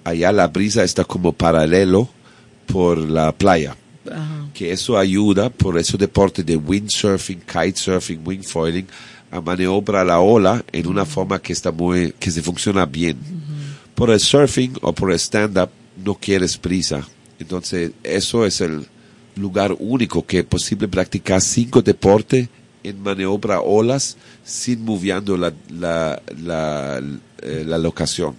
allá 0.05 0.31
la 0.31 0.47
brisa 0.47 0.85
está 0.85 1.03
como 1.03 1.33
paralelo 1.33 2.07
por 2.65 2.97
la 2.97 3.33
playa. 3.33 3.75
Ajá. 4.09 4.47
Que 4.53 4.71
eso 4.71 4.97
ayuda 4.97 5.49
por 5.49 5.77
ese 5.77 5.97
deporte 5.97 6.43
de 6.43 6.55
windsurfing, 6.55 7.41
kitesurfing, 7.41 8.21
wingfoiling, 8.25 8.87
a 9.29 9.41
maniobrar 9.41 10.05
la 10.05 10.21
ola 10.21 10.63
en 10.71 10.87
una 10.87 11.03
forma 11.03 11.41
que 11.41 11.51
está 11.51 11.73
muy, 11.73 12.13
que 12.17 12.31
se 12.31 12.41
funciona 12.41 12.85
bien. 12.85 13.17
Por 13.95 14.11
el 14.11 14.21
surfing 14.21 14.77
o 14.81 14.93
por 14.93 15.11
el 15.11 15.19
stand-up 15.19 15.71
no 16.01 16.15
quieres 16.15 16.57
prisa. 16.57 17.05
Entonces, 17.37 17.91
eso 18.01 18.45
es 18.45 18.61
el 18.61 18.87
lugar 19.37 19.75
único 19.79 20.25
que 20.25 20.39
es 20.39 20.45
posible 20.45 20.87
practicar 20.87 21.41
cinco 21.41 21.81
deportes 21.81 22.49
en 22.83 23.01
maniobra 23.01 23.61
olas 23.61 24.17
sin 24.43 24.83
moviendo 24.85 25.35
la, 25.37 25.51
la, 25.69 26.21
la, 26.41 27.01
eh, 27.41 27.63
la 27.65 27.77
locación. 27.77 28.35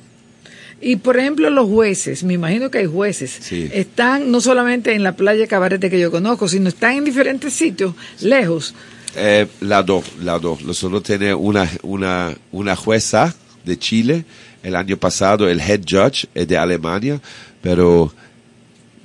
Y 0.80 0.96
por 0.96 1.18
ejemplo, 1.18 1.51
los 1.51 1.68
jueces, 1.68 2.22
me 2.22 2.34
imagino 2.34 2.70
que 2.70 2.78
hay 2.78 2.86
jueces, 2.86 3.36
Sí. 3.40 3.68
están 3.72 4.30
no 4.30 4.40
solamente 4.40 4.94
en 4.94 5.03
la 5.03 5.16
playa 5.16 5.46
Cabarete 5.49 5.90
que 5.90 5.99
yo 5.99 6.11
conozco, 6.11 6.46
sino 6.46 6.68
están 6.68 6.96
en 6.99 7.05
diferentes 7.05 7.53
sitios, 7.53 7.94
lejos. 8.20 8.74
Eh, 9.16 9.46
la 9.61 9.82
dos, 9.82 10.05
la 10.22 10.38
dos. 10.38 10.62
Nosotros 10.62 11.03
tenemos 11.03 11.42
una, 11.44 11.68
una, 11.82 12.36
una 12.53 12.76
jueza 12.76 13.34
de 13.64 13.76
Chile. 13.78 14.24
El 14.62 14.76
año 14.76 14.96
pasado 14.96 15.49
el 15.49 15.61
head 15.61 15.80
judge 15.88 16.26
es 16.34 16.46
de 16.46 16.57
Alemania, 16.57 17.20
pero 17.61 18.12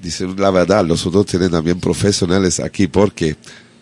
dicen 0.04 0.36
la 0.38 0.52
verdad, 0.52 0.84
nosotros 0.86 1.26
tenemos 1.26 1.52
también 1.52 1.80
profesionales 1.80 2.60
aquí 2.60 2.88
porque 2.88 3.36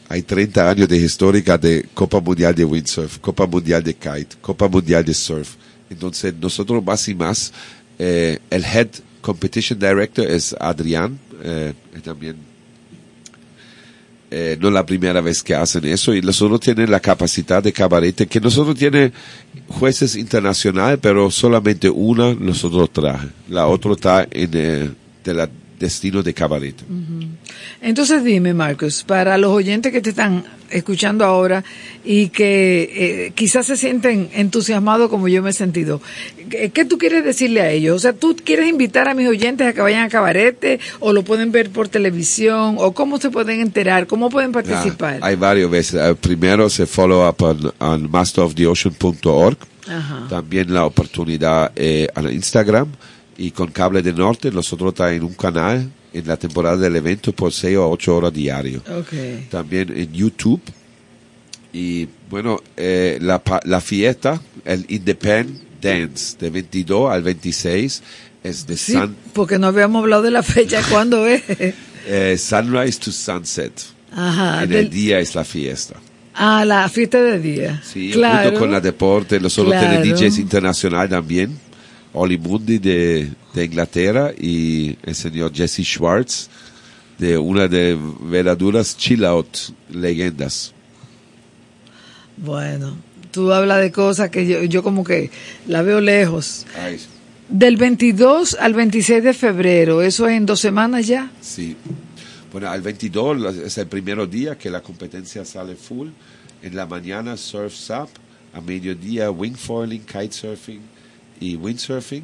hay 0.08 0.22
30 0.22 0.70
años 0.70 0.88
de 0.88 0.98
histórica 0.98 1.58
de 1.58 1.88
Copa 1.94 2.20
Mundial 2.20 2.54
de 2.54 2.64
Windsurf, 2.64 3.18
Copa 3.20 3.48
Mundial 3.48 3.84
de 3.84 3.94
Kite, 3.94 4.38
Copa 4.40 4.68
Mundial 4.68 5.04
de 5.04 5.14
Surf. 5.14 5.56
Entonces 5.90 6.34
nosotros 6.40 6.84
más 6.84 7.08
y 7.08 7.16
más, 7.16 7.52
eh, 7.98 8.40
el 8.50 8.64
head 8.64 8.90
competition 9.22 9.78
director 9.80 10.26
es 10.26 10.56
Adrián, 10.60 11.20
eh, 11.44 11.74
también 12.04 12.52
eh, 14.34 14.58
no 14.62 14.70
es 14.70 14.74
la 14.74 14.86
primera 14.86 15.20
vez 15.20 15.44
que 15.44 15.54
hacen 15.54 15.84
eso 15.84 16.16
y 16.16 16.22
nosotros 16.22 16.62
tienen 16.62 16.90
la 16.90 17.02
capacidad 17.02 17.62
de 17.62 17.74
cabarete 17.74 18.28
que 18.28 18.40
nosotros 18.40 18.78
tiene 18.78 19.12
jueces 19.68 20.16
internacionales 20.16 21.00
pero 21.02 21.30
solamente 21.30 21.90
una 21.90 22.34
nosotros 22.34 22.90
traje 22.92 23.28
la 23.50 23.68
otra 23.68 23.92
está 23.92 24.26
en 24.32 24.52
eh, 24.54 24.90
la 25.26 25.50
destino 25.82 26.22
de 26.24 26.34
cabarete 26.34 26.84
Entonces 27.82 28.24
dime, 28.24 28.54
Marcos, 28.54 29.04
para 29.04 29.38
los 29.38 29.52
oyentes 29.52 29.92
que 29.92 30.00
te 30.00 30.12
están 30.12 30.46
escuchando 30.70 31.26
ahora 31.26 31.64
y 32.06 32.30
que 32.30 33.26
eh, 33.26 33.32
quizás 33.36 33.66
se 33.66 33.76
sienten 33.76 34.30
entusiasmados 34.34 35.10
como 35.10 35.28
yo 35.28 35.42
me 35.42 35.50
he 35.50 35.54
sentido, 35.54 36.02
¿qué, 36.50 36.70
qué 36.70 36.86
tú 36.86 36.98
quieres 36.98 37.26
decirle 37.26 37.62
a 37.62 37.72
ellos? 37.72 37.96
O 37.96 38.00
sea, 38.00 38.14
¿tú 38.14 38.38
quieres 38.42 38.70
invitar 38.70 39.10
a 39.10 39.14
mis 39.14 39.28
oyentes 39.28 39.68
a 39.68 39.74
que 39.74 39.82
vayan 39.82 40.04
a 40.04 40.10
Cabarete 40.10 40.80
o 41.00 41.12
lo 41.12 41.24
pueden 41.24 41.52
ver 41.52 41.72
por 41.72 41.90
televisión 41.90 42.76
o 42.78 42.94
cómo 42.94 43.18
se 43.18 43.30
pueden 43.32 43.60
enterar, 43.60 44.08
cómo 44.08 44.30
pueden 44.30 44.52
participar? 44.52 45.20
Ah, 45.22 45.28
hay 45.28 45.36
varias 45.36 45.70
veces. 45.70 46.00
Eh, 46.00 46.16
primero 46.16 46.70
se 46.70 46.86
follow 46.86 47.28
up 47.28 47.42
on, 47.42 47.74
on 47.80 48.10
masteroftheocean.org 48.10 49.58
también 50.30 50.74
la 50.74 50.86
oportunidad 50.86 51.72
eh, 51.76 52.08
en 52.16 52.32
Instagram 52.32 52.88
y 53.42 53.52
con 53.52 53.72
Cable 53.72 54.02
de 54.04 54.14
Norte 54.14 54.52
nosotros 54.52 54.90
está 54.94 55.12
en 55.14 55.24
un 55.24 55.34
canal 55.34 55.90
en 56.14 56.28
la 56.28 56.38
temporada 56.38 56.78
del 56.78 56.96
evento 56.96 57.32
por 57.34 57.52
6 57.52 57.78
o 57.78 57.90
8 57.90 58.16
horas 58.16 58.34
diario 58.34 58.84
Ok. 59.00 59.50
también 59.50 59.92
en 59.96 60.12
YouTube. 60.14 60.62
Y 61.74 62.08
bueno, 62.30 62.60
eh, 62.78 63.18
la, 63.22 63.42
la 63.64 63.80
fiesta, 63.82 64.42
el 64.66 64.86
Independent 64.90 65.62
Dance, 65.82 66.36
de 66.40 66.50
22 66.50 67.12
al 67.12 67.24
26, 67.24 68.04
es 68.44 68.68
de 68.68 68.78
Sí, 68.78 68.92
sun- 68.94 69.16
porque 69.34 69.58
no 69.58 69.68
habíamos 69.68 70.02
hablado 70.04 70.22
de 70.24 70.32
la 70.32 70.44
fecha, 70.44 70.82
¿cuándo 70.92 71.26
es? 71.26 71.42
eh, 72.08 72.38
Sunrise 72.38 73.00
to 73.00 73.12
Sunset. 73.12 73.72
Ajá. 74.14 74.64
en 74.64 74.70
del- 74.70 74.80
el 74.86 74.90
día 74.90 75.20
es 75.20 75.34
la 75.36 75.46
fiesta. 75.46 75.96
ah, 76.34 76.66
la 76.66 76.88
fiesta 76.90 77.22
de 77.22 77.40
día. 77.40 77.82
Sí, 77.84 78.12
claro. 78.12 78.44
junto 78.50 78.60
con 78.60 78.72
la 78.72 78.82
deporte, 78.82 79.40
nosotros 79.40 79.74
Claro. 79.74 80.02
tenemos 80.02 80.20
DJs 80.20 80.38
internacional 80.40 81.08
también. 81.10 81.58
Oli 82.14 82.38
Mundi 82.38 82.78
de, 82.78 83.32
de 83.54 83.66
Inglaterra 83.66 84.32
y 84.38 84.98
el 85.04 85.16
señor 85.16 85.54
Jesse 85.54 85.84
Schwartz 85.84 86.50
de 87.18 87.38
una 87.38 87.68
de 87.68 87.98
verdaderas 88.22 88.98
chill 88.98 89.24
out 89.26 89.48
leyendas. 89.90 90.74
Bueno, 92.38 92.96
tú 93.32 93.52
hablas 93.52 93.80
de 93.82 93.92
cosas 93.92 94.30
que 94.30 94.48
yo, 94.48 94.64
yo 94.64 94.84
como 94.84 95.04
que 95.04 95.30
la 95.68 95.82
veo 95.82 96.02
lejos. 96.02 96.66
Ay, 96.78 97.00
Del 97.50 97.78
22 97.78 98.56
al 98.60 98.74
26 98.74 99.24
de 99.24 99.34
febrero, 99.34 100.02
eso 100.02 100.28
es 100.28 100.38
en 100.38 100.46
dos 100.46 100.60
semanas 100.60 101.06
ya. 101.08 101.30
Sí. 101.42 101.76
Bueno, 102.52 102.70
al 102.70 102.82
22 102.82 103.40
la- 103.40 103.50
es 103.52 103.78
el 103.78 103.88
primer 103.88 104.28
día 104.30 104.58
que 104.58 104.70
la 104.70 104.82
competencia 104.82 105.46
sale 105.46 105.76
full. 105.76 106.10
En 106.64 106.76
la 106.76 106.86
mañana 106.86 107.38
surf 107.38 107.74
sap, 107.74 108.10
a 108.54 108.60
mediodía 108.62 109.32
wingfoiling, 109.32 110.02
kitesurfing 110.06 110.82
y 111.42 111.58
windsurfing. 111.58 112.24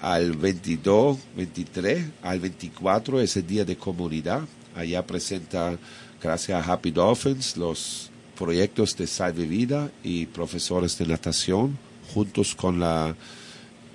Al 0.00 0.32
22, 0.32 1.18
23, 1.36 2.06
al 2.22 2.40
24 2.40 3.20
es 3.20 3.36
el 3.36 3.46
día 3.46 3.64
de 3.64 3.76
comunidad. 3.76 4.42
Allá 4.74 5.06
presenta, 5.06 5.78
gracias 6.20 6.66
a 6.66 6.72
Happy 6.72 6.90
Dolphins, 6.90 7.56
los 7.56 8.10
proyectos 8.36 8.96
de 8.96 9.06
Salve 9.06 9.46
Vida 9.46 9.90
y 10.02 10.26
profesores 10.26 10.98
de 10.98 11.06
natación, 11.06 11.78
juntos 12.12 12.54
con 12.54 12.80
la 12.80 13.14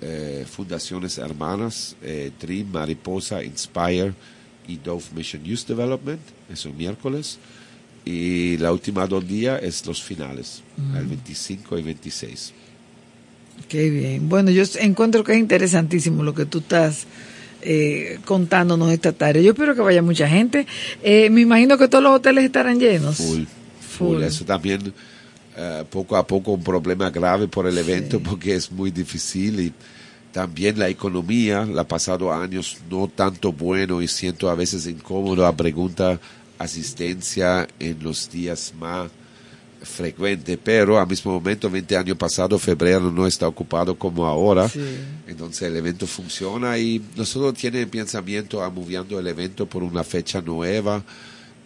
eh, 0.00 0.44
fundaciones 0.50 1.18
hermanas 1.18 1.94
eh, 2.02 2.32
Dream, 2.40 2.72
Mariposa, 2.72 3.44
Inspire 3.44 4.12
y 4.66 4.76
Dove 4.76 5.04
Mission 5.14 5.44
Youth 5.44 5.66
Development, 5.68 6.20
es 6.52 6.64
un 6.64 6.76
miércoles. 6.76 7.38
Y 8.04 8.56
la 8.56 8.72
última 8.72 9.06
dos 9.06 9.26
días 9.26 9.62
es 9.62 9.86
los 9.86 10.02
finales, 10.02 10.64
el 10.96 11.06
25 11.06 11.78
y 11.78 11.82
26. 11.82 12.52
Qué 13.68 13.90
bien. 13.90 14.28
Bueno, 14.28 14.50
yo 14.50 14.64
encuentro 14.80 15.24
que 15.24 15.32
es 15.32 15.38
interesantísimo 15.38 16.22
lo 16.22 16.34
que 16.34 16.44
tú 16.44 16.58
estás 16.58 17.06
eh, 17.62 18.18
contándonos 18.24 18.92
esta 18.92 19.12
tarde. 19.12 19.42
Yo 19.42 19.52
espero 19.52 19.74
que 19.74 19.80
vaya 19.80 20.02
mucha 20.02 20.28
gente. 20.28 20.66
Eh, 21.02 21.30
me 21.30 21.40
imagino 21.40 21.78
que 21.78 21.88
todos 21.88 22.04
los 22.04 22.16
hoteles 22.16 22.44
estarán 22.44 22.78
llenos. 22.78 23.16
Full, 23.16 23.44
full. 23.80 24.16
Full. 24.16 24.22
Eso 24.22 24.44
también 24.44 24.92
eh, 25.56 25.84
poco 25.90 26.16
a 26.16 26.26
poco 26.26 26.52
un 26.52 26.62
problema 26.64 27.10
grave 27.10 27.46
por 27.46 27.66
el 27.66 27.76
evento 27.76 28.20
porque 28.20 28.54
es 28.54 28.70
muy 28.72 28.90
difícil 28.90 29.60
y 29.60 29.72
también 30.32 30.78
la 30.78 30.88
economía, 30.88 31.66
la 31.66 31.86
pasado 31.86 32.32
años 32.32 32.78
no 32.90 33.06
tanto 33.06 33.52
bueno 33.52 34.00
y 34.00 34.08
siento 34.08 34.48
a 34.48 34.54
veces 34.54 34.86
incómodo 34.86 35.46
a 35.46 35.54
pregunta 35.54 36.18
asistencia 36.58 37.68
en 37.78 38.02
los 38.02 38.30
días 38.30 38.72
más 38.78 39.10
frecuente, 39.82 40.58
pero 40.58 40.98
al 40.98 41.06
mismo 41.06 41.32
momento, 41.32 41.68
20 41.68 41.96
años 41.96 42.16
pasado, 42.16 42.58
febrero 42.58 43.10
no 43.10 43.26
está 43.26 43.48
ocupado 43.48 43.96
como 43.96 44.26
ahora. 44.26 44.68
Sí. 44.68 44.80
Entonces 45.26 45.62
el 45.62 45.76
evento 45.76 46.06
funciona 46.06 46.78
y 46.78 47.00
nosotros 47.16 47.54
tiene 47.54 47.86
pensamiento 47.86 48.62
a 48.62 48.70
moviendo 48.70 49.18
el 49.18 49.26
evento 49.26 49.66
por 49.66 49.82
una 49.82 50.04
fecha 50.04 50.40
nueva, 50.40 51.02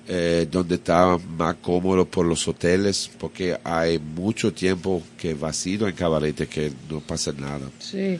eh, 0.08 0.46
donde 0.50 0.76
está 0.76 1.18
más 1.36 1.56
cómodo 1.56 2.04
por 2.06 2.26
los 2.26 2.46
hoteles, 2.46 3.10
porque 3.18 3.58
hay 3.64 3.98
mucho 3.98 4.52
tiempo 4.52 5.02
que 5.18 5.34
vacío 5.34 5.88
en 5.88 5.94
Cabarete 5.94 6.46
que 6.46 6.72
no 6.90 7.00
pasa 7.00 7.32
nada. 7.32 7.68
Sí. 7.78 8.18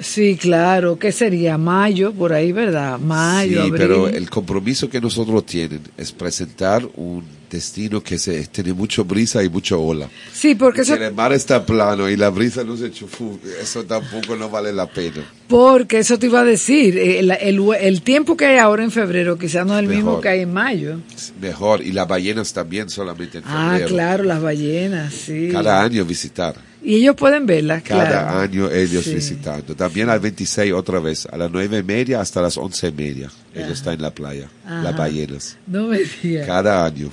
Sí, 0.00 0.36
claro, 0.36 0.98
¿qué 0.98 1.12
sería? 1.12 1.58
Mayo, 1.58 2.12
por 2.14 2.32
ahí, 2.32 2.50
¿verdad? 2.50 2.98
Mayo, 2.98 3.62
sí, 3.62 3.68
abril. 3.68 3.74
pero 3.76 4.08
el 4.08 4.30
compromiso 4.30 4.88
que 4.88 5.00
nosotros 5.00 5.44
tienen 5.44 5.82
es 5.98 6.12
presentar 6.12 6.88
un 6.96 7.22
destino 7.52 8.02
que 8.02 8.18
se 8.18 8.46
tiene 8.46 8.72
mucho 8.72 9.04
brisa 9.04 9.44
y 9.44 9.48
mucho 9.48 9.80
ola. 9.80 10.08
Sí, 10.32 10.54
porque 10.56 10.84
Si 10.84 10.92
eso, 10.92 11.02
el 11.04 11.14
mar 11.14 11.32
está 11.32 11.64
plano 11.64 12.08
y 12.08 12.16
la 12.16 12.30
brisa 12.30 12.64
no 12.64 12.76
se 12.76 12.90
chufú, 12.90 13.38
eso 13.60 13.84
tampoco 13.84 14.34
no 14.36 14.48
vale 14.50 14.72
la 14.72 14.86
pena. 14.86 15.22
porque 15.46 15.98
eso 15.98 16.18
te 16.18 16.26
iba 16.26 16.40
a 16.40 16.44
decir, 16.44 16.96
eh, 16.98 17.18
el, 17.20 17.30
el, 17.30 17.60
el 17.78 18.02
tiempo 18.02 18.36
que 18.36 18.46
hay 18.46 18.58
ahora 18.58 18.82
en 18.82 18.90
febrero 18.90 19.38
quizás 19.38 19.64
no 19.66 19.74
es 19.74 19.80
el 19.80 19.88
mismo 19.88 20.06
Mejor. 20.12 20.20
que 20.22 20.28
hay 20.30 20.40
en 20.40 20.52
mayo. 20.52 20.98
Mejor. 21.40 21.82
Y 21.82 21.92
las 21.92 22.08
ballenas 22.08 22.52
también 22.52 22.88
solamente 22.90 23.38
en 23.38 23.44
Ah, 23.46 23.70
febrero. 23.72 23.88
claro, 23.88 24.24
las 24.24 24.40
ballenas, 24.42 25.12
sí. 25.12 25.50
Cada 25.52 25.82
año 25.82 26.04
visitar. 26.04 26.54
Y 26.84 26.96
ellos 26.96 27.14
pueden 27.14 27.46
verlas, 27.46 27.82
Cada 27.84 28.08
claro. 28.08 28.38
año 28.40 28.68
ellos 28.70 29.04
Sí. 29.04 29.14
visitando. 29.14 29.76
También 29.76 30.08
al 30.10 30.18
26 30.18 30.72
otra 30.72 30.98
vez, 30.98 31.26
a 31.30 31.36
las 31.36 31.48
nueve 31.48 31.78
y 31.78 31.82
media 31.84 32.20
hasta 32.20 32.42
las 32.42 32.56
once 32.56 32.88
y 32.88 32.92
media. 32.92 33.30
Ellos 33.54 33.64
Ajá. 33.66 33.72
están 33.72 33.94
en 33.94 34.02
la 34.02 34.10
playa, 34.12 34.48
Ajá. 34.66 34.82
las 34.82 34.96
ballenas. 34.96 35.56
No 35.68 35.86
me 35.86 36.00
digas. 36.22 36.46
Cada 36.46 36.84
año. 36.84 37.10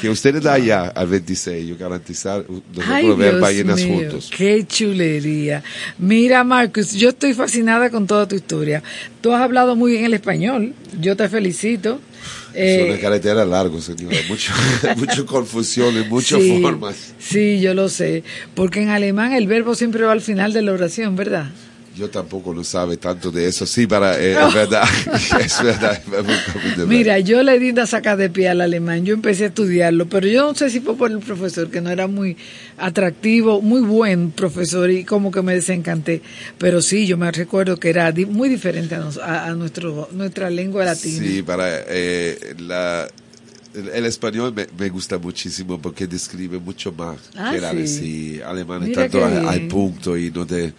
Que 0.00 0.08
ustedes 0.08 0.42
da 0.42 0.54
allá 0.54 0.88
al 0.88 1.06
26, 1.08 1.68
yo 1.68 1.76
garantizar 1.76 2.40
uh, 2.48 2.52
nosotros 2.52 2.84
Ay, 2.88 3.06
ver 3.08 3.30
Dios 3.32 3.40
ballenas 3.40 3.84
mío, 3.84 3.96
juntos. 3.96 4.30
Qué 4.36 4.66
chulería. 4.66 5.62
Mira, 5.98 6.42
Marcus, 6.44 6.92
yo 6.92 7.10
estoy 7.10 7.34
fascinada 7.34 7.90
con 7.90 8.06
toda 8.06 8.26
tu 8.26 8.34
historia. 8.34 8.82
Tú 9.20 9.32
has 9.32 9.42
hablado 9.42 9.76
muy 9.76 9.92
bien 9.92 10.04
el 10.04 10.14
español. 10.14 10.74
Yo 11.00 11.16
te 11.16 11.28
felicito. 11.28 12.00
es 12.54 12.82
una 12.86 12.94
Eh, 12.94 12.98
carretera 13.00 13.44
larga, 13.44 13.80
señora. 13.80 14.16
Mucho, 14.28 14.52
mucha 14.96 15.24
confusión 15.26 15.94
y 16.02 16.08
muchas 16.08 16.40
sí, 16.40 16.60
formas. 16.62 17.12
Sí, 17.18 17.60
yo 17.60 17.74
lo 17.74 17.88
sé. 17.88 18.24
Porque 18.54 18.82
en 18.82 18.88
alemán 18.88 19.32
el 19.34 19.46
verbo 19.46 19.74
siempre 19.74 20.04
va 20.04 20.12
al 20.12 20.20
final 20.22 20.52
de 20.52 20.62
la 20.62 20.72
oración, 20.72 21.14
¿verdad? 21.16 21.50
Yo 21.96 22.08
tampoco 22.08 22.54
lo 22.54 22.62
sabe 22.62 22.96
tanto 22.98 23.32
de 23.32 23.48
eso. 23.48 23.66
Sí, 23.66 23.86
para, 23.86 24.16
eh, 24.18 24.32
es 24.34 24.54
verdad. 24.54 24.84
es 25.40 25.62
verdad. 25.62 26.00
es 26.04 26.10
verdad. 26.10 26.86
Mira, 26.86 27.18
yo 27.18 27.42
le 27.42 27.58
di 27.58 27.70
una 27.70 27.84
saca 27.86 28.16
de 28.16 28.30
pie 28.30 28.48
al 28.48 28.60
alemán, 28.60 29.04
yo 29.04 29.12
empecé 29.12 29.44
a 29.44 29.46
estudiarlo, 29.48 30.06
pero 30.08 30.28
yo 30.28 30.42
no 30.46 30.54
sé 30.54 30.70
si 30.70 30.80
fue 30.80 30.96
por 30.96 31.10
el 31.10 31.18
profesor, 31.18 31.68
que 31.68 31.80
no 31.80 31.90
era 31.90 32.06
muy 32.06 32.36
atractivo, 32.78 33.60
muy 33.60 33.80
buen 33.80 34.30
profesor 34.30 34.90
y 34.90 35.04
como 35.04 35.30
que 35.30 35.42
me 35.42 35.54
desencanté, 35.54 36.22
pero 36.58 36.80
sí, 36.80 37.06
yo 37.06 37.16
me 37.18 37.30
recuerdo 37.30 37.76
que 37.76 37.90
era 37.90 38.10
di- 38.12 38.24
muy 38.26 38.48
diferente 38.48 38.94
a, 38.94 38.98
nos- 38.98 39.18
a- 39.18 39.46
a 39.46 39.54
nuestro, 39.54 40.08
nuestra 40.12 40.48
lengua 40.48 40.84
latina. 40.84 41.18
Sí, 41.18 41.42
para 41.42 41.66
eh, 41.88 42.54
la, 42.60 43.08
el, 43.74 44.06
español 44.06 44.52
me, 44.54 44.66
me 44.78 44.88
gusta 44.88 45.18
muchísimo 45.18 45.80
porque 45.80 46.06
describe 46.06 46.58
mucho 46.58 46.92
más 46.92 47.18
Ah, 47.36 47.50
que 47.50 47.58
el 47.58 47.88
sí. 47.88 48.40
alemán 48.44 48.90
tanto 48.92 49.24
al, 49.24 49.46
al 49.46 49.66
punto 49.68 50.16
y 50.16 50.30
no, 50.30 50.44
de, 50.44 50.72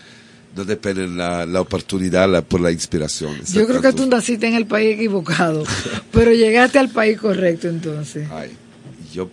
no 0.55 0.65
depende 0.65 1.07
la, 1.07 1.45
la 1.45 1.61
oportunidad 1.61 2.29
la- 2.29 2.41
por 2.41 2.59
la 2.61 2.71
inspiración. 2.71 3.35
Yo 3.53 3.65
creo 3.67 3.81
que 3.81 3.93
tú 3.93 4.05
naciste 4.07 4.47
en 4.47 4.55
el 4.55 4.65
país 4.65 4.95
equivocado, 4.95 5.63
pero 6.11 6.31
llegaste 6.33 6.77
al 6.79 6.89
país 6.89 7.17
correcto 7.17 7.69
entonces. 7.69 8.27
Ay, 8.31 8.51
yo, 9.13 9.29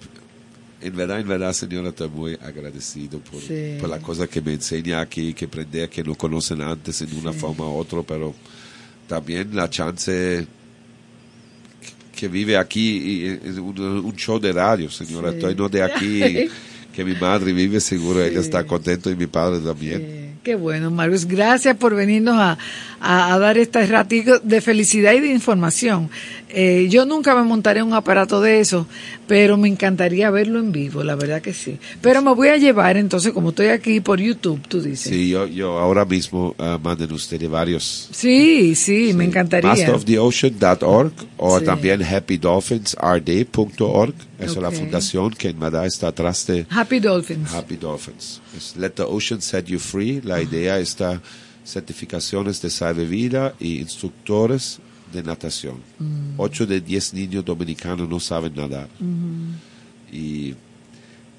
en 0.80 0.94
verdad, 0.94 1.18
en 1.20 1.26
verdad, 1.26 1.52
señora, 1.52 1.88
estoy 1.88 2.08
muy 2.08 2.34
agradecido 2.34 3.18
por, 3.18 3.40
Sí. 3.40 3.76
por 3.80 3.88
la 3.88 3.98
cosa 3.98 4.28
que 4.28 4.40
me 4.40 4.52
enseña 4.52 5.00
aquí, 5.00 5.34
que 5.34 5.46
aprender 5.46 5.88
que 5.88 6.04
no 6.04 6.14
conocen 6.14 6.60
antes 6.62 7.00
en 7.02 7.16
una 7.18 7.32
forma 7.32 7.64
u 7.68 7.76
otra, 7.78 8.02
pero 8.02 8.32
también 9.08 9.56
la 9.56 9.68
chance 9.68 10.46
que, 12.14 12.28
vive 12.28 12.56
aquí 12.56 12.96
y 13.24 13.58
un, 13.58 13.78
un 13.80 14.16
show 14.16 14.38
de 14.38 14.52
radio, 14.52 14.90
señora. 14.90 15.30
Sí. 15.30 15.36
Estoy 15.38 15.54
no 15.56 15.68
de 15.68 15.82
aquí, 15.82 16.20
que 16.94 17.04
mi 17.04 17.14
madre 17.14 17.52
vive, 17.52 17.80
seguro 17.80 18.22
ella 18.24 18.40
está 18.40 18.64
contenta 18.64 19.10
y 19.10 19.16
mi 19.16 19.26
padre 19.26 19.58
también. 19.60 20.27
Qué 20.48 20.54
bueno, 20.54 20.90
Marcos. 20.90 21.26
Gracias 21.26 21.76
por 21.76 21.94
venirnos 21.94 22.36
a, 22.36 22.56
a- 23.02 23.34
a 23.34 23.38
dar 23.38 23.58
este 23.58 23.84
ratito 23.86 24.38
de 24.38 24.62
felicidad 24.62 25.12
y 25.12 25.20
de 25.20 25.28
información. 25.30 26.08
Eh, 26.48 26.86
yo 26.88 27.04
nunca 27.04 27.34
me 27.34 27.42
montaré 27.42 27.82
un 27.82 27.92
aparato 27.92 28.40
de 28.40 28.60
eso, 28.60 28.86
pero 29.26 29.58
me 29.58 29.68
encantaría 29.68 30.30
verlo 30.30 30.58
en 30.58 30.72
vivo, 30.72 31.04
la 31.04 31.16
verdad 31.16 31.42
que 31.42 31.52
sí. 31.52 31.76
Pero 32.00 32.22
me 32.22 32.32
voy 32.32 32.48
a 32.48 32.56
llevar, 32.56 32.96
entonces, 32.96 33.34
como 33.34 33.50
estoy 33.50 33.66
aquí 33.66 34.00
por 34.00 34.18
YouTube, 34.18 34.66
tú 34.66 34.80
dices. 34.80 35.10
Sí, 35.12 35.28
yo, 35.28 35.46
yo 35.46 35.78
ahora 35.78 36.06
mismo 36.06 36.54
ah, 36.58 36.78
manden 36.82 37.12
ustedes 37.12 37.50
varios 37.50 38.08
Sí, 38.10 38.74
sí, 38.74 39.12
me 39.14 39.26
encantaría. 39.26 39.68
masteroftheocean.org 39.68 41.12
o 41.36 41.58
Sí. 41.58 41.64
también 41.66 42.02
happydolphinsrd.org. 42.02 44.14
Esa 44.38 44.50
es 44.52 44.56
la 44.56 44.70
fundación 44.70 45.28
que 45.30 45.48
en 45.50 45.58
verdad 45.60 45.84
está 45.84 46.08
atrás 46.08 46.46
de 46.46 46.64
Happy 46.70 47.00
Dolphins. 47.00 47.52
Happy 47.52 47.76
Dolphins. 47.76 48.40
Let 48.76 48.90
the 48.90 49.02
Ocean 49.02 49.40
Set 49.40 49.66
You 49.66 49.78
Free. 49.78 50.20
La 50.22 50.40
idea 50.42 50.78
está 50.78 51.20
certificaciones 51.64 52.60
de 52.62 52.70
salve 52.70 53.04
vida 53.06 53.54
y 53.60 53.78
instructores 53.78 54.78
de 55.12 55.22
natación. 55.22 55.76
Mm. 55.98 56.34
Ocho 56.38 56.66
de 56.66 56.80
diez 56.80 57.12
niños 57.14 57.44
dominicanos 57.44 58.08
no 58.08 58.20
saben 58.20 58.54
nadar. 58.54 58.88
Y 60.12 60.54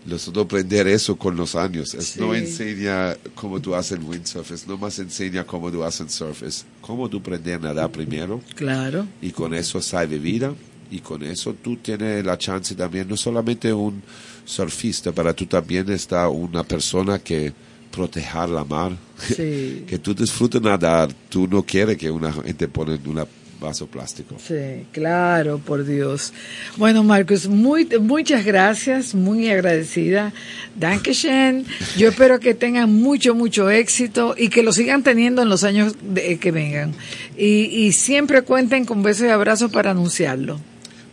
nosotros 0.05 0.45
aprender 0.45 0.87
eso 0.87 1.15
con 1.17 1.35
los 1.35 1.55
años. 1.55 1.93
Es 1.93 2.17
no 2.17 2.33
enseña 2.33 3.15
cómo 3.35 3.59
tú 3.59 3.75
haces 3.75 3.99
windsurf, 4.01 4.51
es 4.51 4.67
no 4.67 4.77
más 4.77 4.97
enseña 4.99 5.43
cómo 5.43 5.71
tú 5.71 5.83
haces 5.83 6.11
surf, 6.13 6.43
es 6.43 6.65
cómo 6.81 7.09
tú 7.09 7.17
aprender 7.17 7.55
a 7.55 7.59
nadar 7.59 7.91
primero 7.91 8.41
Claro. 8.55 9.05
y 9.21 9.31
con 9.31 9.53
eso 9.53 9.81
salve 9.81 10.17
vida 10.17 10.53
y 10.91 10.99
con 10.99 11.23
eso 11.23 11.53
tú 11.53 11.75
tienes 11.77 12.25
la 12.25 12.37
chance 12.37 12.73
también, 12.75 13.07
no 13.07 13.17
solamente 13.17 13.71
un 13.73 14.01
surfista, 14.49 15.11
pero 15.11 15.33
tú 15.35 15.45
también 15.45 15.89
está 15.91 16.27
una 16.27 16.63
persona 16.63 17.19
que 17.19 17.53
proteger 17.91 18.49
la 18.49 18.63
mar, 18.63 18.93
Sí. 19.35 19.83
que 19.87 19.99
tú 19.99 20.13
disfrutes 20.15 20.59
nadar, 20.61 21.09
tú 21.29 21.47
no 21.47 21.61
quieres 21.63 21.97
que 21.97 22.09
una 22.09 22.31
gente 22.33 22.67
pone 22.67 22.95
en 22.95 23.07
un 23.07 23.23
vaso 23.61 23.85
plástico. 23.87 24.35
Sí, 24.47 24.85
claro, 24.91 25.59
por 25.59 25.85
Dios. 25.85 26.31
Bueno, 26.77 27.03
Marcos, 27.03 27.47
muy, 27.47 27.85
muchas 27.99 28.43
gracias, 28.45 29.13
muy 29.13 29.49
agradecida. 29.49 30.31
Dankeschön. 30.79 31.65
Yo 31.97 32.09
espero 32.09 32.39
que 32.39 32.53
tengan 32.53 32.91
mucho, 32.91 33.35
mucho 33.35 33.69
éxito 33.69 34.33
y 34.37 34.47
que 34.49 34.63
lo 34.63 34.71
sigan 34.71 35.03
teniendo 35.03 35.41
en 35.41 35.49
los 35.49 35.63
años 35.63 35.93
de- 36.01 36.39
que 36.39 36.51
vengan. 36.51 36.93
Y, 37.37 37.65
y 37.65 37.91
siempre 37.91 38.41
cuenten 38.43 38.85
con 38.85 39.03
besos 39.03 39.27
y 39.27 39.29
abrazos 39.29 39.69
para 39.71 39.91
anunciarlo. 39.91 40.59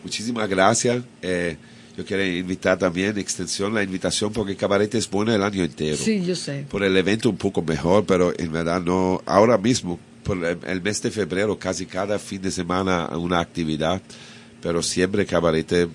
Muchísimas 0.05 0.49
gracias. 0.49 1.03
Eh, 1.23 1.57
yo 1.97 2.05
quiero 2.05 2.25
invitar 2.25 2.79
también, 2.79 3.17
extensión, 3.19 3.73
la 3.73 3.83
invitación, 3.83 4.31
porque 4.33 4.55
Cabaret 4.55 4.95
es 4.95 5.09
bueno 5.09 5.35
el 5.35 5.43
año 5.43 5.65
entero. 5.65 5.97
Sí, 5.97 6.23
yo 6.23 6.37
sé. 6.37 6.67
Por 6.69 6.85
el 6.85 6.95
evento 6.97 7.31
un 7.31 7.39
poco 7.39 7.63
mejor, 7.63 8.05
pero 8.05 8.35
en 8.39 8.53
verdad 8.53 8.83
no, 8.83 9.23
ahora 9.25 9.57
mismo, 9.57 9.99
por 10.23 10.45
el, 10.45 10.83
mes 10.83 11.01
de 11.01 11.11
febrero, 11.11 11.59
casi 11.59 11.87
cada 11.87 12.19
fin 12.19 12.43
de 12.43 12.51
semana 12.51 13.09
una 13.17 13.41
actividad, 13.41 14.03
pero 14.61 14.83
siempre 14.83 15.25
Cabaret 15.25 15.89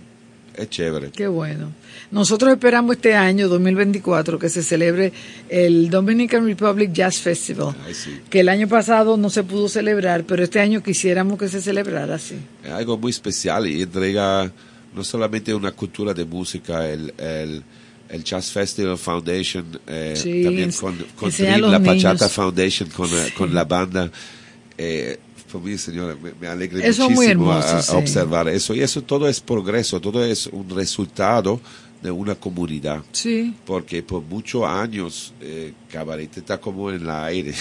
es 0.55 0.69
chévere. 0.69 1.11
Qué 1.11 1.27
bueno. 1.27 1.71
Nosotros 2.09 2.51
esperamos 2.51 2.95
este 2.95 3.13
año, 3.13 3.47
2024, 3.47 4.39
que 4.39 4.49
se 4.49 4.63
celebre 4.63 5.13
el 5.49 5.91
Dominican 5.91 6.45
Republic 6.45 6.91
Jazz 6.91 7.17
Festival, 7.17 7.75
Ay, 7.85 7.93
sí. 7.93 8.21
que 8.27 8.39
el 8.39 8.49
año 8.49 8.67
pasado 8.67 9.17
no 9.17 9.29
se 9.29 9.43
pudo 9.43 9.69
celebrar, 9.69 10.23
pero 10.23 10.43
este 10.43 10.59
año 10.59 10.81
quisiéramos 10.81 11.37
que 11.37 11.47
se 11.47 11.61
celebrara 11.61 12.15
así. 12.15 12.39
Es 12.63 12.71
algo 12.71 12.97
muy 12.97 13.11
especial 13.11 13.67
y 13.67 13.83
entrega 13.83 14.51
no 14.95 15.03
solamente 15.03 15.53
una 15.53 15.71
cultura 15.71 16.13
de 16.13 16.25
música, 16.25 16.87
el, 16.89 17.13
el, 17.17 17.63
el 18.09 18.23
Jazz 18.23 18.51
Festival 18.51 18.97
Foundation, 18.97 19.79
eh, 19.87 20.13
Sí, 20.15 20.43
también 20.43 20.71
con, 20.71 20.93
a 20.95 21.29
Dream, 21.29 21.61
la 21.71 21.79
Pachata. 21.81 22.27
Foundation, 22.29 22.89
con, 22.89 23.07
eh, 23.09 23.33
con 23.37 23.53
la 23.53 23.63
banda. 23.65 24.11
Eh, 24.77 25.17
por 25.51 25.61
mí, 25.61 25.77
señora, 25.77 26.15
me, 26.21 26.31
me 26.39 26.47
alegra 26.47 26.79
muchísimo 26.85 27.21
a- 27.21 27.25
hermoso, 27.25 27.75
a, 27.77 27.81
sí. 27.81 27.95
observar 27.95 28.47
eso. 28.49 28.73
Y 28.73 28.81
eso 28.81 29.01
todo 29.01 29.27
es 29.27 29.39
progreso, 29.41 29.99
todo 29.99 30.23
es 30.23 30.47
un 30.47 30.69
resultado 30.69 31.59
de 32.01 32.09
una 32.09 32.35
comunidad. 32.35 33.03
Sí. 33.11 33.53
Porque 33.65 34.01
por 34.01 34.23
muchos 34.23 34.63
años 34.65 35.33
eh, 35.41 35.73
Cabaret 35.91 36.35
está 36.37 36.59
como 36.59 36.89
en 36.89 37.01
el 37.01 37.09
aire 37.09 37.53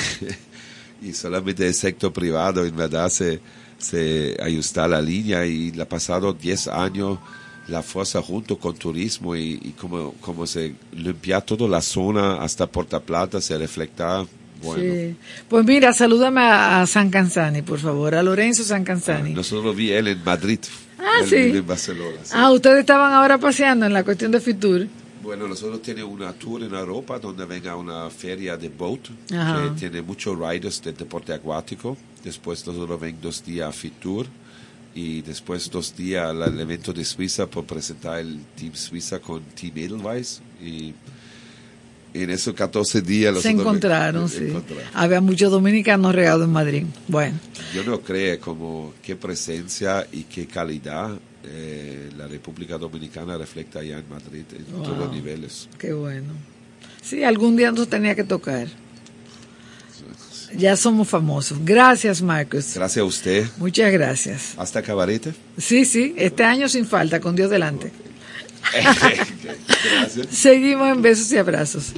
y 1.02 1.12
solamente 1.12 1.66
el 1.66 1.74
sector 1.74 2.12
privado 2.12 2.64
en 2.64 2.74
verdad 2.76 3.08
se, 3.08 3.40
se 3.80 4.36
ajusta 4.40 4.86
la 4.86 5.00
línea 5.02 5.44
y 5.46 5.72
la 5.72 5.84
pasado 5.86 6.32
10 6.32 6.68
años 6.68 7.18
la 7.68 7.82
fuerza 7.82 8.20
junto 8.22 8.58
con 8.58 8.74
turismo 8.76 9.36
y, 9.36 9.60
y 9.62 9.74
como, 9.78 10.12
como 10.20 10.46
se 10.46 10.74
limpia 10.92 11.40
toda 11.40 11.68
la 11.68 11.80
zona 11.80 12.42
hasta 12.42 12.66
Porta 12.66 12.98
Plata, 13.00 13.40
se 13.40 13.56
refleja. 13.58 14.26
Bueno, 14.62 14.82
Sí. 14.82 15.16
Pues 15.48 15.64
mira, 15.64 15.92
salúdame 15.94 16.40
a, 16.42 16.82
a 16.82 16.86
San 16.86 17.10
Canzani, 17.10 17.62
por 17.62 17.78
favor, 17.78 18.14
a 18.14 18.22
Lorenzo 18.22 18.62
San 18.64 18.84
Canzani. 18.84 19.32
nosotros 19.34 19.74
vi 19.74 19.90
él 19.90 20.08
en 20.08 20.22
Madrid, 20.24 20.58
Ah, 20.98 21.20
él 21.22 21.28
sí. 21.28 21.36
en 21.36 21.66
Barcelona. 21.66 22.18
sí. 22.24 22.32
Ah, 22.34 22.50
ustedes 22.50 22.80
estaban 22.80 23.12
ahora 23.14 23.38
paseando 23.38 23.86
en 23.86 23.92
la 23.94 24.04
cuestión 24.04 24.32
de 24.32 24.40
Fitur. 24.40 24.86
Bueno, 25.22 25.46
nosotros 25.46 25.82
tenemos 25.82 26.12
una 26.12 26.32
tour 26.32 26.62
en 26.62 26.74
Europa 26.74 27.18
donde 27.18 27.44
venga 27.44 27.76
una 27.76 28.08
feria 28.08 28.56
de 28.56 28.70
boat 28.70 29.00
Ajá. 29.32 29.64
que 29.64 29.80
tiene 29.80 30.00
muchos 30.02 30.38
riders 30.38 30.80
de 30.82 30.92
deporte 30.92 31.34
acuático. 31.34 31.96
Después 32.24 32.66
nosotros 32.66 32.98
ven 32.98 33.18
dos 33.20 33.44
días 33.44 33.68
a 33.68 33.72
Fit 33.72 34.00
Tour 34.00 34.26
y 34.94 35.20
después 35.20 35.70
dos 35.70 35.94
días 35.94 36.30
al 36.30 36.58
evento 36.58 36.92
de 36.92 37.04
Suiza 37.04 37.46
por 37.46 37.64
presentar 37.64 38.18
el 38.20 38.40
Team 38.56 38.74
Suiza 38.74 39.20
con 39.20 39.42
Team 39.42 39.76
Edelweiss. 39.76 40.40
Y 40.62 40.94
en 42.14 42.30
esos 42.30 42.54
14 42.54 43.02
días 43.02 43.30
Se 43.42 43.48
nosotros 43.52 43.60
encontraron, 43.60 44.28
sí. 44.28 44.52
Había 44.94 45.20
muchos 45.20 45.50
dominicanos 45.50 46.14
regados 46.14 46.44
en 46.44 46.52
Madrid. 46.52 46.84
Bueno, 47.08 47.38
Yo 47.74 47.84
no 47.84 48.00
creo 48.00 48.38
como 48.40 48.94
qué 49.02 49.16
presencia 49.16 50.06
y 50.12 50.24
qué 50.24 50.46
calidad 50.46 51.18
eh, 51.44 52.10
la 52.16 52.26
República 52.26 52.76
Dominicana 52.78 53.36
refleja 53.38 53.78
allá 53.80 53.98
en 53.98 54.08
Madrid 54.08 54.44
en 54.56 54.72
Wow. 54.72 54.82
todos 54.82 54.98
los 54.98 55.12
niveles. 55.12 55.68
qué 55.78 55.92
bueno. 55.92 56.32
Sí, 57.02 57.24
algún 57.24 57.56
día 57.56 57.72
nos 57.72 57.88
tenía 57.88 58.14
que 58.14 58.24
tocar. 58.24 58.68
Ya 60.56 60.76
somos 60.76 61.08
famosos. 61.08 61.58
Gracias, 61.64 62.20
Marcus. 62.22 62.74
Gracias 62.74 63.02
a 63.02 63.04
usted. 63.04 63.46
Muchas 63.58 63.92
gracias. 63.92 64.54
Hasta 64.58 64.82
cabarete. 64.82 65.32
Sí, 65.56 65.84
sí, 65.84 66.12
este 66.18 66.42
año 66.42 66.68
sin 66.68 66.86
falta, 66.86 67.20
con 67.20 67.36
Dios 67.36 67.50
delante. 67.50 67.92
Seguimos 70.30 70.88
en 70.88 71.02
besos 71.02 71.30
y 71.32 71.38
abrazos. 71.38 71.92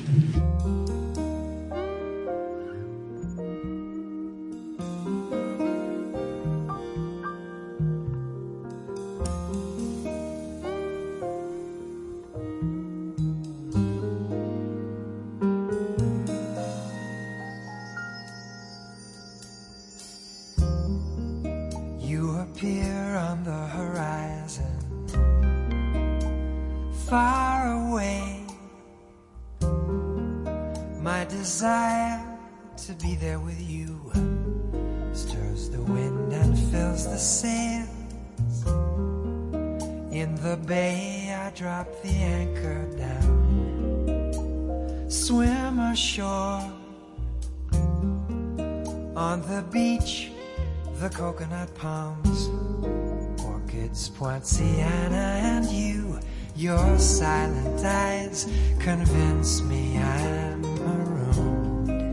Poinciana, 54.43 55.39
and 55.45 55.67
you. 55.67 56.19
Your 56.57 56.99
silent 56.99 57.85
eyes 57.85 58.47
convince 58.81 59.63
me 59.63 59.97
I'm 59.99 60.61
marooned. 60.63 62.09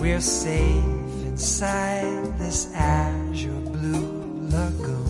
We're 0.00 0.20
safe 0.20 0.84
inside 1.24 2.38
this 2.38 2.72
azure 2.74 3.52
blue 3.52 4.48
lagoon. 4.50 5.03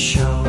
Show 0.00 0.39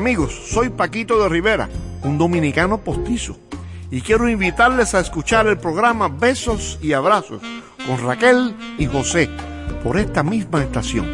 amigos, 0.00 0.32
soy 0.46 0.70
Paquito 0.70 1.22
de 1.22 1.28
Rivera, 1.28 1.68
un 2.04 2.16
dominicano 2.16 2.78
postizo, 2.78 3.36
y 3.90 4.00
quiero 4.00 4.30
invitarles 4.30 4.94
a 4.94 5.00
escuchar 5.00 5.46
el 5.46 5.58
programa 5.58 6.08
Besos 6.08 6.78
y 6.80 6.94
Abrazos 6.94 7.42
con 7.86 8.02
Raquel 8.02 8.54
y 8.78 8.86
José 8.86 9.28
por 9.84 9.98
esta 9.98 10.22
misma 10.22 10.62
estación. 10.62 11.12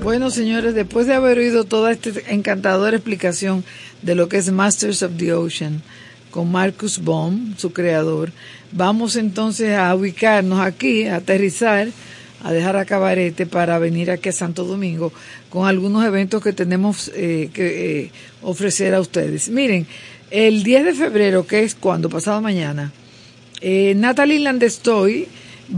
Bueno, 0.00 0.30
señores, 0.30 0.76
después 0.76 1.08
de 1.08 1.14
haber 1.14 1.38
oído 1.38 1.64
toda 1.64 1.90
esta 1.90 2.10
encantadora 2.28 2.96
explicación 2.96 3.64
de 4.02 4.14
lo 4.14 4.28
que 4.28 4.36
es 4.36 4.52
Masters 4.52 5.02
of 5.02 5.16
the 5.16 5.34
Ocean 5.34 5.82
con 6.32 6.50
Marcus 6.50 7.04
Baum, 7.04 7.54
su 7.56 7.72
creador, 7.72 8.32
vamos 8.72 9.14
entonces 9.14 9.76
a 9.76 9.94
ubicarnos 9.94 10.58
aquí, 10.58 11.06
a 11.06 11.16
aterrizar, 11.16 11.88
a 12.42 12.52
dejar 12.52 12.76
a 12.76 12.84
Cabarete 12.84 13.46
para 13.46 13.78
venir 13.78 14.10
aquí 14.10 14.30
a 14.30 14.32
Santo 14.32 14.64
Domingo 14.64 15.12
con 15.50 15.68
algunos 15.68 16.04
eventos 16.04 16.42
que 16.42 16.52
tenemos 16.52 17.12
eh, 17.14 17.50
que 17.52 18.00
eh, 18.00 18.10
ofrecer 18.40 18.94
a 18.94 19.00
ustedes. 19.00 19.48
Miren, 19.50 19.86
el 20.30 20.64
10 20.64 20.86
de 20.86 20.94
febrero, 20.94 21.46
que 21.46 21.62
es 21.62 21.74
cuando, 21.74 22.08
pasado 22.08 22.40
mañana, 22.40 22.90
eh, 23.60 23.94
Natalie 23.94 24.40
Landestoy 24.40 25.28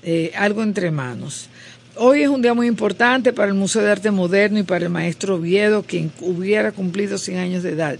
eh, 0.03 0.31
algo 0.35 0.63
entre 0.63 0.91
manos. 0.91 1.47
Hoy 1.95 2.23
es 2.23 2.29
un 2.29 2.41
día 2.41 2.53
muy 2.53 2.67
importante 2.67 3.31
para 3.31 3.47
el 3.47 3.53
Museo 3.53 3.81
de 3.81 3.91
Arte 3.91 4.11
Moderno 4.11 4.59
y 4.59 4.63
para 4.63 4.85
el 4.85 4.91
maestro 4.91 5.35
Oviedo, 5.35 5.83
quien 5.83 6.11
hubiera 6.19 6.73
cumplido 6.73 7.17
100 7.17 7.37
años 7.37 7.63
de 7.63 7.71
edad. 7.71 7.97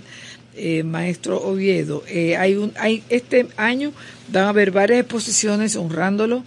Eh, 0.57 0.83
maestro 0.83 1.41
Oviedo, 1.41 2.03
eh, 2.07 2.35
hay 2.35 2.55
un, 2.55 2.73
hay, 2.77 3.03
este 3.09 3.47
año 3.55 3.93
van 4.31 4.45
a 4.45 4.49
haber 4.49 4.71
varias 4.71 4.99
exposiciones 4.99 5.75
honrándolo 5.75 6.43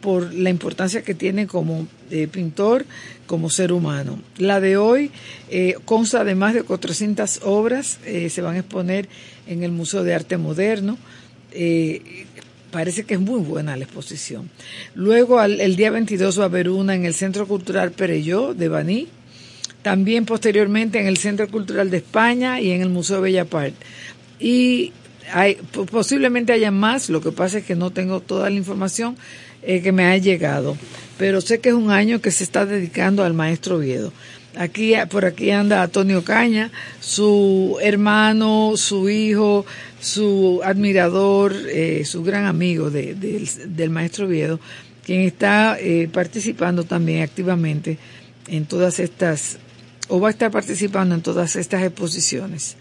por 0.00 0.32
la 0.32 0.48
importancia 0.48 1.02
que 1.02 1.14
tiene 1.14 1.46
como 1.46 1.86
eh, 2.14 2.28
pintor, 2.28 2.86
como 3.26 3.50
ser 3.50 3.72
humano. 3.72 4.18
La 4.38 4.60
de 4.60 4.76
hoy 4.76 5.10
eh, 5.50 5.76
consta 5.84 6.24
de 6.24 6.34
más 6.34 6.54
de 6.54 6.62
400 6.62 7.40
obras, 7.42 7.98
se 8.04 8.40
van 8.40 8.56
a 8.56 8.60
exponer 8.60 9.08
en 9.46 9.62
el 9.62 9.72
Museo 9.72 10.04
de 10.04 10.14
Arte 10.14 10.36
Moderno. 10.36 10.96
parece 12.70 13.04
que 13.04 13.14
es 13.14 13.20
muy 13.20 13.40
buena 13.40 13.76
la 13.76 13.84
exposición. 13.84 14.50
Luego, 14.94 15.42
el 15.42 15.76
día 15.76 15.90
22 15.90 16.38
va 16.38 16.44
a 16.44 16.46
haber 16.46 16.68
una 16.68 16.94
en 16.94 17.04
el 17.04 17.14
Centro 17.14 17.46
Cultural 17.46 17.92
Pereyó 17.92 18.54
de 18.54 18.68
Baní, 18.68 19.08
también 19.82 20.24
posteriormente 20.24 20.98
en 20.98 21.06
el 21.06 21.18
Centro 21.18 21.48
Cultural 21.48 21.90
de 21.90 21.98
España 21.98 22.60
y 22.60 22.70
en 22.70 22.80
el 22.80 22.88
Museo 22.88 23.20
Bella 23.20 23.44
Part. 23.44 23.74
Y 24.40 24.92
posiblemente 25.90 26.52
haya 26.52 26.70
más, 26.70 27.08
lo 27.08 27.20
que 27.20 27.32
pasa 27.32 27.58
es 27.58 27.64
que 27.64 27.74
no 27.74 27.90
tengo 27.90 28.20
toda 28.20 28.50
la 28.50 28.56
información 28.56 29.16
eh, 29.62 29.82
que 29.82 29.92
me 29.92 30.06
ha 30.06 30.16
llegado, 30.16 30.76
pero 31.18 31.40
sé 31.40 31.60
que 31.60 31.70
es 31.70 31.74
un 31.74 31.90
año 31.90 32.20
que 32.20 32.30
se 32.30 32.44
está 32.44 32.66
dedicando 32.66 33.24
al 33.24 33.34
maestro 33.34 33.76
Oviedo. 33.76 34.12
Aquí, 34.56 34.94
por 35.10 35.24
aquí 35.24 35.50
anda 35.50 35.82
Antonio 35.82 36.22
Caña, 36.22 36.70
su 37.00 37.78
hermano, 37.82 38.74
su 38.76 39.10
hijo, 39.10 39.66
su 40.00 40.60
admirador, 40.64 41.54
eh, 41.68 42.04
su 42.04 42.22
gran 42.22 42.44
amigo 42.44 42.90
de, 42.90 43.14
del 43.14 43.90
maestro 43.90 44.26
Oviedo, 44.26 44.60
quien 45.04 45.22
está 45.22 45.76
eh, 45.80 46.08
participando 46.12 46.84
también 46.84 47.22
activamente 47.22 47.98
en 48.46 48.66
todas 48.66 49.00
estas, 49.00 49.58
o 50.08 50.20
va 50.20 50.28
a 50.28 50.30
estar 50.30 50.50
participando 50.50 51.14
en 51.14 51.22
todas 51.22 51.56
estas 51.56 51.82
exposiciones. 51.82 52.76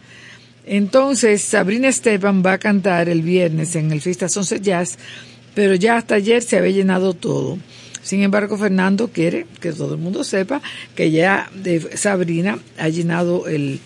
Entonces, 0.65 1.41
Sabrina 1.41 1.89
Esteban 1.89 2.43
va 2.45 2.53
a 2.53 2.57
cantar 2.57 3.09
el 3.09 3.21
viernes 3.21 3.75
en 3.75 3.91
el 3.91 4.01
Fiesta 4.01 4.29
Sonce 4.29 4.61
Jazz, 4.61 4.97
pero 5.55 5.75
ya 5.75 5.97
hasta 5.97 6.15
ayer 6.15 6.41
se 6.41 6.57
había 6.57 6.71
llenado 6.71 7.13
todo. 7.13 7.57
Sin 8.03 8.21
embargo, 8.21 8.57
Fernando 8.57 9.07
quiere 9.07 9.47
que 9.59 9.71
todo 9.71 9.95
el 9.95 9.99
mundo 9.99 10.23
sepa 10.23 10.61
que 10.95 11.09
ya 11.09 11.49
de 11.55 11.97
Sabrina 11.97 12.59
ha 12.77 12.89
llenado 12.89 13.47
el, 13.47 13.79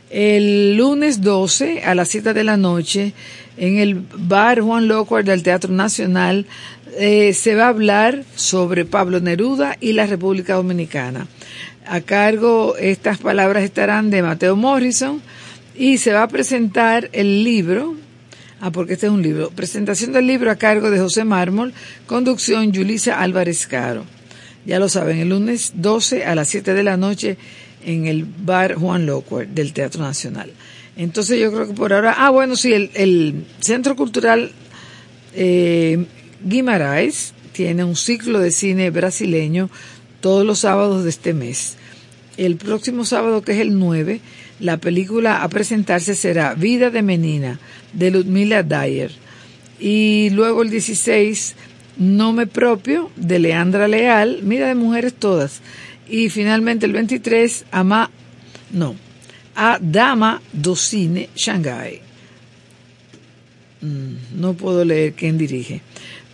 El 0.09 0.75
lunes 0.75 1.21
12 1.21 1.83
a 1.83 1.93
las 1.93 2.09
7 2.09 2.33
de 2.33 2.43
la 2.43 2.57
noche 2.57 3.13
en 3.57 3.77
el 3.77 4.03
bar 4.15 4.61
Juan 4.61 4.87
Locuar 4.87 5.23
del 5.23 5.43
Teatro 5.43 5.71
Nacional 5.71 6.47
eh, 6.97 7.33
se 7.33 7.53
va 7.53 7.65
a 7.65 7.69
hablar 7.69 8.23
sobre 8.35 8.85
Pablo 8.85 9.19
Neruda 9.19 9.77
y 9.79 9.93
la 9.93 10.07
República 10.07 10.55
Dominicana. 10.55 11.27
A 11.85 12.01
cargo, 12.01 12.75
estas 12.77 13.19
palabras 13.19 13.63
estarán 13.63 14.09
de 14.09 14.23
Mateo 14.23 14.55
Morrison 14.55 15.21
y 15.75 15.99
se 15.99 16.13
va 16.13 16.23
a 16.23 16.27
presentar 16.27 17.09
el 17.13 17.43
libro, 17.43 17.95
ah, 18.61 18.71
porque 18.71 18.93
este 18.93 19.05
es 19.05 19.11
un 19.11 19.21
libro, 19.21 19.51
presentación 19.51 20.11
del 20.11 20.25
libro 20.25 20.49
a 20.49 20.55
cargo 20.55 20.89
de 20.89 20.99
José 20.99 21.23
Mármol, 21.23 21.73
conducción 22.07 22.71
Yulisa 22.71 23.19
Álvarez 23.21 23.67
Caro. 23.67 24.05
Ya 24.65 24.79
lo 24.79 24.89
saben, 24.89 25.19
el 25.19 25.29
lunes 25.29 25.73
12 25.75 26.25
a 26.25 26.35
las 26.35 26.49
7 26.49 26.73
de 26.73 26.83
la 26.83 26.97
noche 26.97 27.37
en 27.85 28.07
el 28.07 28.25
bar 28.25 28.75
Juan 28.75 29.05
Locuar 29.05 29.47
del 29.47 29.73
Teatro 29.73 30.01
Nacional. 30.01 30.51
Entonces 30.95 31.39
yo 31.39 31.51
creo 31.51 31.67
que 31.67 31.73
por 31.73 31.93
ahora, 31.93 32.15
ah, 32.17 32.29
bueno, 32.29 32.55
sí, 32.55 32.73
el, 32.73 32.91
el 32.93 33.45
Centro 33.61 33.95
Cultural 33.95 34.51
eh, 35.33 36.05
Guimaraes 36.43 37.33
tiene 37.51 37.83
un 37.83 37.95
ciclo 37.95 38.39
de 38.39 38.51
cine 38.51 38.89
brasileño 38.89 39.69
todos 40.21 40.45
los 40.45 40.59
sábados 40.59 41.03
de 41.03 41.09
este 41.09 41.33
mes. 41.33 41.75
El 42.37 42.55
próximo 42.55 43.05
sábado, 43.05 43.41
que 43.41 43.53
es 43.53 43.59
el 43.59 43.77
9, 43.77 44.21
la 44.59 44.77
película 44.77 45.43
a 45.43 45.49
presentarse 45.49 46.15
será 46.15 46.53
Vida 46.53 46.89
de 46.89 47.01
Menina, 47.01 47.59
de 47.93 48.11
Ludmila 48.11 48.63
Dyer. 48.63 49.11
Y 49.79 50.29
luego 50.31 50.61
el 50.61 50.69
16, 50.69 51.55
Nome 51.97 52.47
Propio, 52.47 53.09
de 53.15 53.39
Leandra 53.39 53.87
Leal, 53.87 54.39
mira 54.43 54.67
de 54.67 54.75
mujeres 54.75 55.13
todas. 55.13 55.61
Y 56.09 56.29
finalmente 56.29 56.85
el 56.85 56.93
23, 56.93 57.65
Ama, 57.71 58.09
no, 58.71 58.95
a 59.55 59.77
Dama 59.81 60.41
do 60.51 60.75
Cine 60.75 61.29
Shanghai. 61.35 62.01
Mm, 63.81 64.39
No 64.39 64.53
puedo 64.53 64.83
leer 64.83 65.13
quién 65.13 65.37
dirige, 65.37 65.81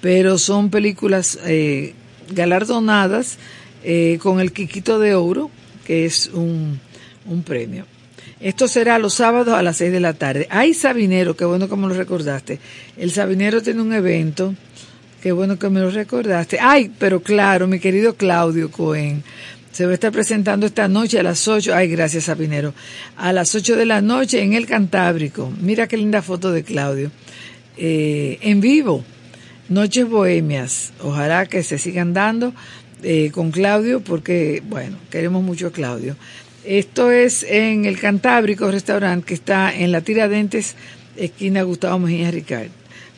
pero 0.02 0.38
son 0.38 0.70
películas 0.70 1.38
eh, 1.46 1.94
galardonadas 2.32 3.38
eh, 3.84 4.18
con 4.22 4.40
el 4.40 4.52
Quiquito 4.52 4.98
de 5.00 5.14
Oro, 5.16 5.52
que 5.86 6.06
es 6.06 6.28
un, 6.34 6.80
un 7.26 7.44
premio. 7.44 7.86
Esto 8.40 8.68
será 8.68 9.00
los 9.00 9.14
sábados 9.14 9.54
a 9.54 9.62
las 9.62 9.78
6 9.78 9.92
de 9.92 10.00
la 10.00 10.14
tarde. 10.14 10.48
Hay 10.50 10.74
Sabinero, 10.74 11.36
qué 11.36 11.46
bueno 11.46 11.70
que 11.70 11.76
me 11.76 11.88
lo 11.88 11.94
recordaste. 11.94 12.60
El 12.98 13.12
Sabinero 13.12 13.62
tiene 13.62 13.82
un 13.82 13.94
evento, 13.94 14.54
qué 15.22 15.32
bueno 15.32 15.58
que 15.58 15.70
me 15.70 15.80
lo 15.80 15.90
recordaste. 15.90 16.58
Ay, 16.60 16.92
pero 17.00 17.22
claro, 17.22 17.68
mi 17.68 17.80
querido 17.80 18.16
Claudio 18.16 18.70
Cohen. 18.72 19.24
Se 19.76 19.86
va 19.86 19.92
a 19.92 19.96
estar 19.96 20.14
presentando 20.14 20.66
esta 20.68 20.88
noche 20.88 21.20
a 21.20 21.24
las 21.24 21.50
8. 21.50 21.76
Ay, 21.76 21.90
gracias, 21.90 22.24
Sabinero. 22.24 22.74
A 23.18 23.34
las 23.34 23.54
8 23.56 23.76
de 23.76 23.86
la 23.86 24.00
noche 24.00 24.42
en 24.42 24.54
el 24.54 24.68
Cantábrico. 24.68 25.52
Mira 25.60 25.86
qué 25.86 25.98
linda 25.98 26.22
foto 26.22 26.54
de 26.54 26.64
Claudio. 26.64 27.12
Eh, 27.76 28.38
en 28.40 28.62
vivo. 28.62 29.04
Noches 29.68 30.08
Bohemias. 30.08 30.94
Ojalá 31.02 31.46
que 31.48 31.62
se 31.62 31.78
sigan 31.78 32.14
dando 32.14 32.54
eh, 33.04 33.32
con 33.34 33.52
Claudio 33.52 34.00
porque, 34.00 34.64
bueno, 34.66 34.96
queremos 35.12 35.44
mucho 35.44 35.68
a 35.68 35.72
Claudio. 35.74 36.16
Esto 36.64 37.12
es 37.12 37.44
en 37.44 37.84
el 37.84 38.00
Cantábrico 38.00 38.72
Restaurante 38.72 39.26
que 39.26 39.34
está 39.34 39.76
en 39.76 39.92
la 39.92 40.00
Tiradentes, 40.00 40.76
esquina 41.18 41.64
Gustavo 41.64 42.00
Mejía 42.00 42.32
Ricard. 42.32 42.70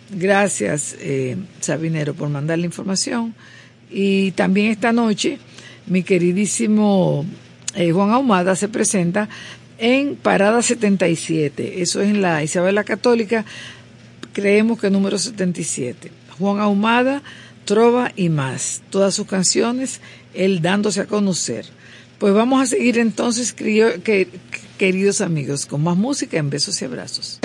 Gracias, 0.09 0.95
eh, 1.01 1.38
Sabinero, 1.59 2.15
por 2.15 2.29
mandar 2.29 2.57
la 2.57 2.65
información. 2.65 3.35
Y 3.91 4.31
también 4.31 4.71
esta 4.71 4.91
noche, 4.91 5.38
mi 5.88 6.03
queridísimo 6.03 7.26
eh, 7.76 7.91
Juan 7.91 8.11
Ahumada 8.11 8.55
se 8.55 8.68
presenta 8.68 9.30
en 9.77 10.15
Parada 10.15 10.61
77. 10.61 11.81
Eso 11.81 12.01
es 12.01 12.09
en 12.09 12.22
la 12.22 12.43
Isabel 12.43 12.76
la 12.76 12.84
Católica, 12.84 13.45
creemos 14.34 14.80
que 14.80 14.89
número 14.89 15.18
77. 15.18 16.11
Juan 16.39 16.59
Ahumada, 16.59 17.22
Trova 17.65 18.11
y 18.15 18.30
más. 18.30 18.81
Todas 18.89 19.14
sus 19.14 19.27
canciones, 19.27 19.99
él 20.34 20.61
dándose 20.61 21.01
a 21.01 21.05
conocer. 21.05 21.65
Pues 22.18 22.34
vamos 22.34 22.61
a 22.61 22.65
seguir 22.65 22.97
entonces, 22.97 23.53
queridos 24.77 25.22
amigos, 25.22 25.65
con 25.65 25.84
más 25.84 25.97
música 25.97 26.38
en 26.38 26.49
besos 26.49 26.81
y 26.81 26.85
abrazos. 26.85 27.39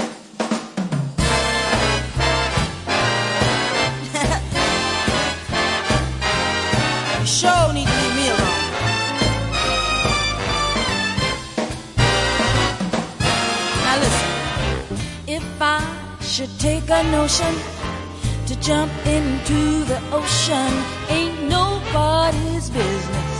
Notion 17.10 17.54
to 18.46 18.54
jump 18.60 18.92
into 19.06 19.84
the 19.84 20.00
ocean, 20.12 20.72
ain't 21.08 21.48
nobody's 21.48 22.70
business 22.70 23.32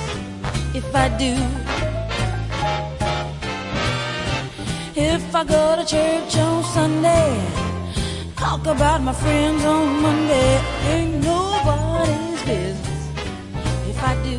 if 0.75 0.95
I 0.95 1.09
do. 1.25 1.35
If 4.95 5.35
I 5.35 5.45
go 5.45 5.77
to 5.77 5.85
church 5.85 6.37
on 6.37 6.65
Sunday, 6.65 7.31
talk 8.37 8.67
about 8.67 9.01
my 9.03 9.13
friends 9.13 9.65
on 9.65 10.03
Monday, 10.03 10.61
ain't 10.93 11.25
nobody's 11.25 12.43
business 12.45 13.09
if 13.89 14.03
I 14.03 14.15
do. 14.23 14.37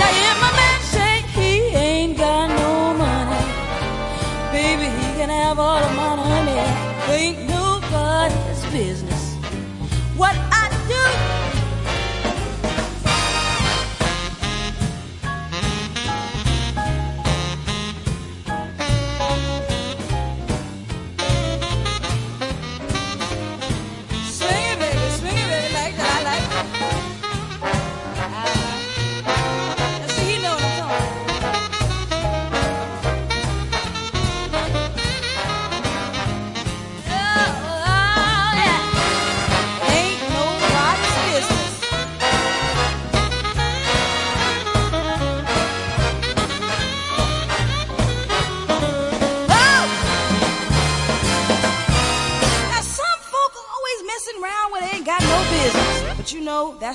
Now 0.00 0.10
if 0.28 0.36
my 0.44 0.52
man 0.60 0.80
say 0.94 1.14
he 1.36 1.50
ain't 1.74 2.16
got 2.18 2.48
no 2.48 2.94
money, 3.04 3.44
baby 4.52 4.86
he 4.98 5.06
can 5.18 5.28
have 5.28 5.58
all 5.58 5.80
my 5.80 5.94
money. 5.96 6.21
Ain't 7.12 7.46
nobody's 7.46 8.64
business 8.72 9.11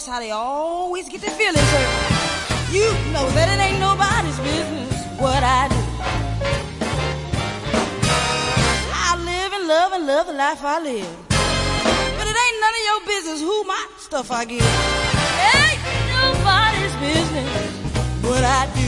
how 0.08 0.20
they 0.20 0.32
always 0.32 1.10
get 1.10 1.20
their 1.20 1.32
feelings 1.32 1.60
hurt. 1.60 2.72
You 2.72 2.88
know 3.12 3.28
that 3.36 3.48
it 3.52 3.60
ain't 3.60 3.80
nobody's 3.80 4.40
business 4.40 4.94
what 5.20 5.44
I 5.44 5.68
do. 5.68 5.82
I 8.94 9.18
live 9.32 9.52
and 9.52 9.68
love 9.68 9.92
and 9.92 10.08
love 10.08 10.28
the 10.28 10.34
life 10.34 10.64
I 10.64 10.80
live. 10.80 11.16
But 11.30 12.26
it 12.32 12.38
ain't 12.44 12.58
none 12.64 12.76
of 12.80 12.84
your 12.90 13.02
business 13.06 13.42
who 13.42 13.64
my 13.66 13.86
stuff 13.98 14.32
I 14.32 14.46
give. 14.46 14.64
It 14.64 15.56
ain't 15.68 15.82
nobody's 16.16 16.96
business 17.04 17.52
what 18.24 18.44
I 18.44 18.66
do. 18.76 18.87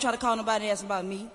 Don't 0.00 0.12
try 0.12 0.16
to 0.16 0.26
call 0.26 0.34
nobody 0.34 0.64
and 0.64 0.72
ask 0.72 0.82
about 0.82 1.04
me. 1.04 1.28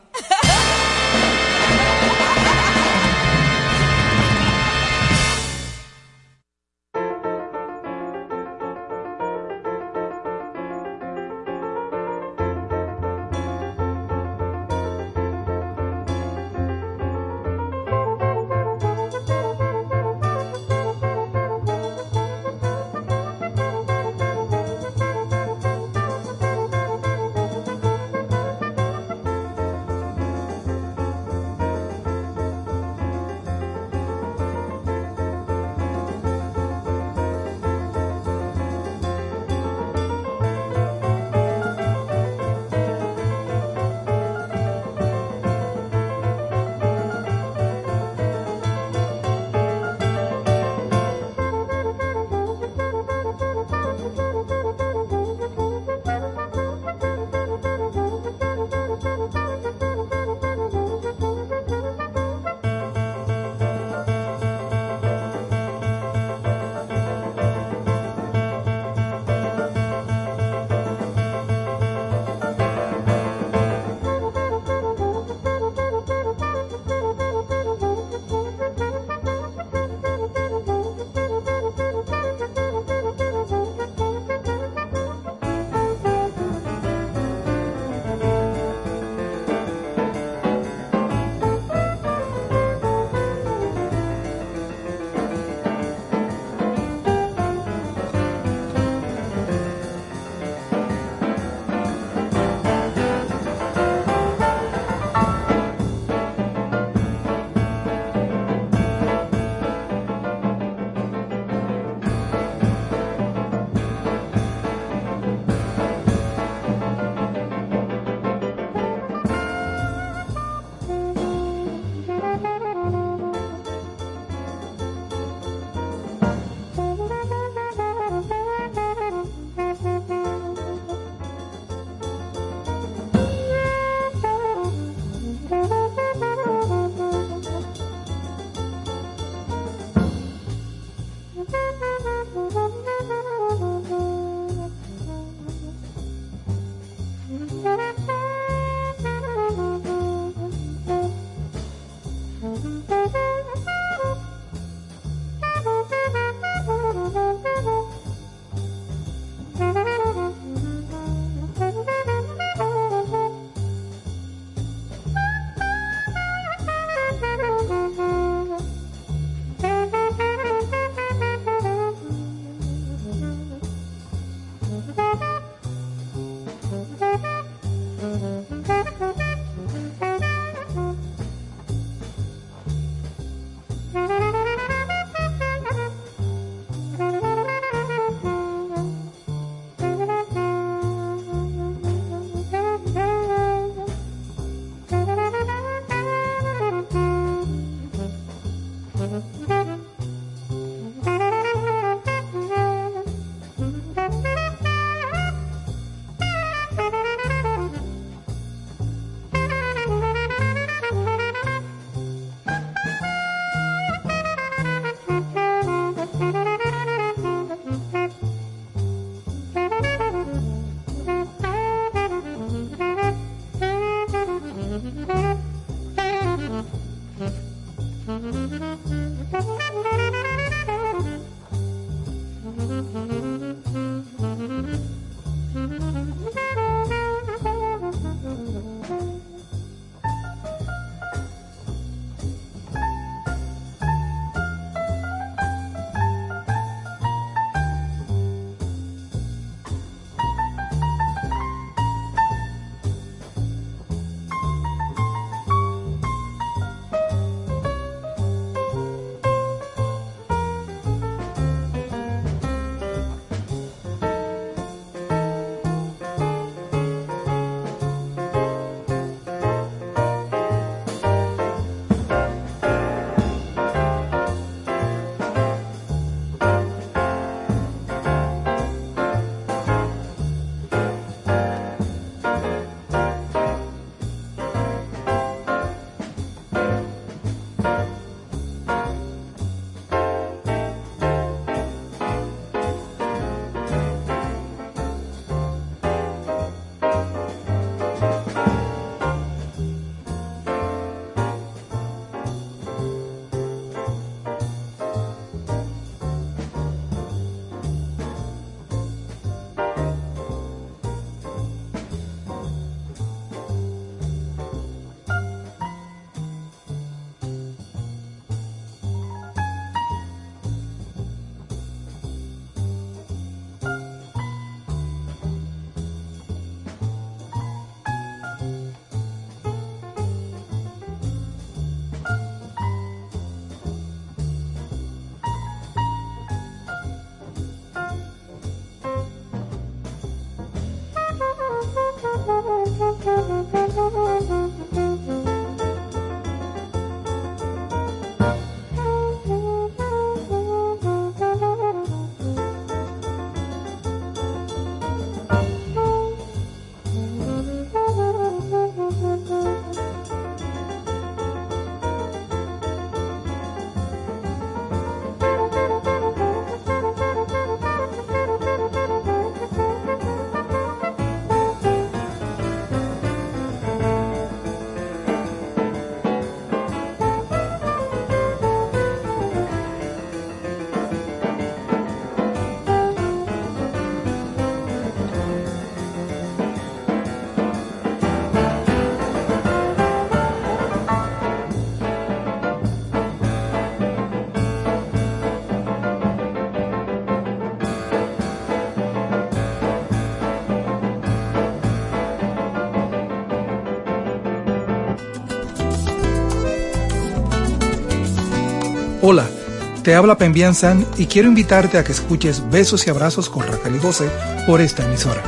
Te 409.85 409.93
habla 409.93 410.17
Pembian 410.17 410.55
San 410.55 410.83
y 410.97 411.05
quiero 411.05 411.27
invitarte 411.27 411.77
a 411.77 411.83
que 411.83 411.91
escuches 411.91 412.49
Besos 412.49 412.87
y 412.87 412.89
Abrazos 412.89 413.29
con 413.29 413.45
Raquel 413.45 413.75
y 413.75 414.47
por 414.47 414.59
esta 414.59 414.83
emisora. 414.83 415.21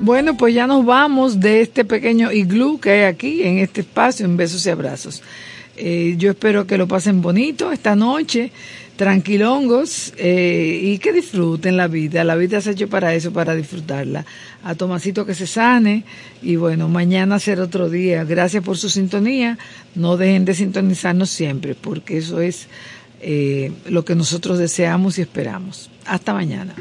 Bueno, 0.00 0.36
pues 0.36 0.54
ya 0.54 0.68
nos 0.68 0.84
vamos 0.84 1.40
de 1.40 1.62
este 1.62 1.84
pequeño 1.84 2.30
iglú 2.30 2.78
que 2.78 2.90
hay 2.90 3.02
aquí 3.02 3.42
en 3.42 3.58
este 3.58 3.80
espacio 3.80 4.24
en 4.24 4.36
Besos 4.36 4.64
y 4.66 4.70
Abrazos. 4.70 5.20
Eh, 5.82 6.16
yo 6.18 6.32
espero 6.32 6.66
que 6.66 6.76
lo 6.76 6.86
pasen 6.86 7.22
bonito 7.22 7.72
esta 7.72 7.96
noche, 7.96 8.52
tranquilongos 8.96 10.12
eh, 10.18 10.78
y 10.82 10.98
que 10.98 11.10
disfruten 11.10 11.78
la 11.78 11.88
vida. 11.88 12.22
La 12.22 12.36
vida 12.36 12.60
se 12.60 12.68
ha 12.68 12.72
hecho 12.72 12.90
para 12.90 13.14
eso, 13.14 13.32
para 13.32 13.54
disfrutarla. 13.54 14.26
A 14.62 14.74
Tomasito 14.74 15.24
que 15.24 15.34
se 15.34 15.46
sane 15.46 16.04
y 16.42 16.56
bueno, 16.56 16.90
mañana 16.90 17.38
será 17.38 17.62
otro 17.62 17.88
día. 17.88 18.24
Gracias 18.24 18.62
por 18.62 18.76
su 18.76 18.90
sintonía. 18.90 19.58
No 19.94 20.18
dejen 20.18 20.44
de 20.44 20.52
sintonizarnos 20.52 21.30
siempre 21.30 21.74
porque 21.74 22.18
eso 22.18 22.42
es 22.42 22.68
eh, 23.22 23.72
lo 23.88 24.04
que 24.04 24.14
nosotros 24.14 24.58
deseamos 24.58 25.16
y 25.16 25.22
esperamos. 25.22 25.88
Hasta 26.04 26.34
mañana. 26.34 26.74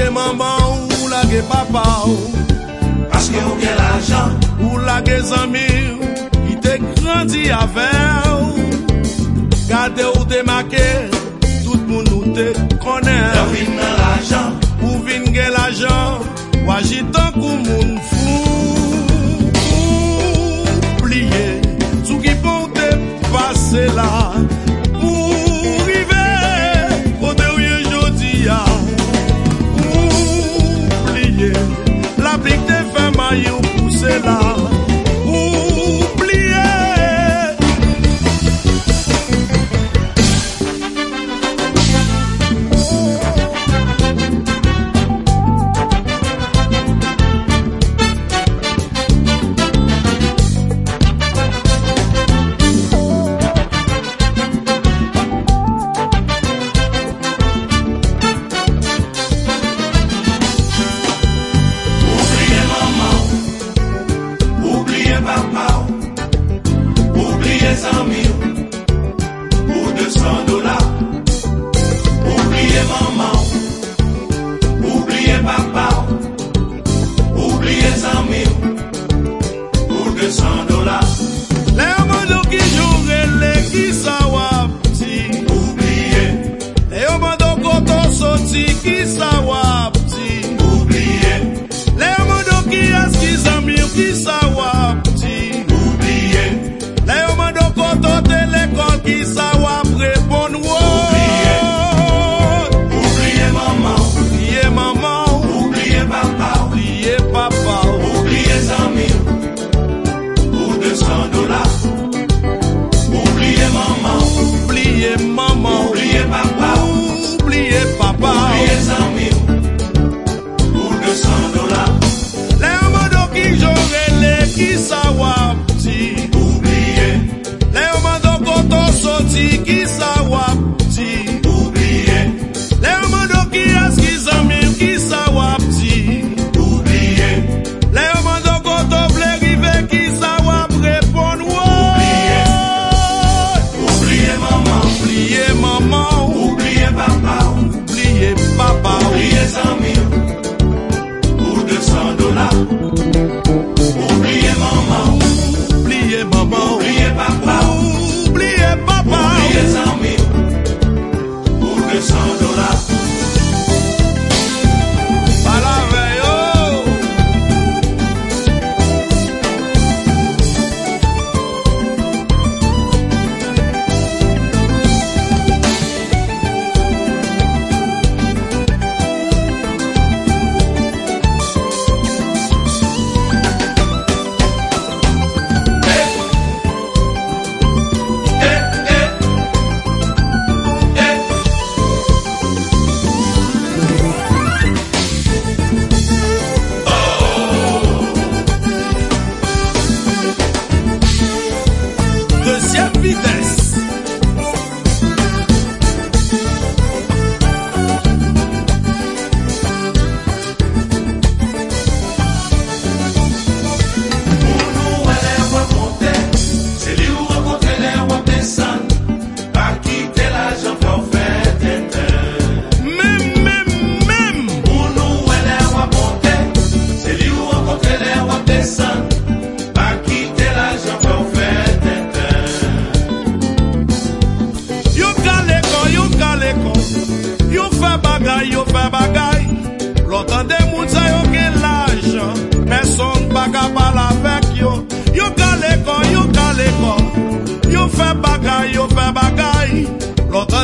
lage 0.00 0.10
maman 0.10 0.88
ou 1.02 1.08
lage 1.08 1.42
papa 1.48 1.82
ou. 2.06 2.16
Paske 3.10 3.36
ou 3.36 3.60
gen 3.60 3.76
l'ajan 3.76 4.28
Ou 4.62 4.78
lage 4.78 5.20
zami 5.22 5.66
ou 6.00 6.08
Ki 6.46 6.56
te 6.60 6.78
grandi 7.00 7.50
ave 7.50 7.88
ou. 8.32 8.54
Gade 9.68 10.04
ou 10.16 10.24
demake 10.24 11.10
Tout 11.64 11.80
moun 11.88 12.06
ou 12.12 12.32
te 12.34 12.52
kone. 12.78 13.18
Ou 13.42 13.50
vin 13.52 13.74
nan 13.76 13.96
l'ajan 14.00 14.48
Ou 14.82 15.02
vin 15.04 15.26
gen 15.34 15.52
l'ajan 15.56 16.24
Wajitan 16.66 17.32
kou 17.34 17.56
moun 17.66 17.98
fou. 18.10 19.04
Oubliye 21.00 21.60
Sou 22.04 22.20
ki 22.22 22.36
pou 22.44 22.70
te 22.76 22.88
pase 23.30 23.88
la. 23.96 24.10
de 34.18 34.49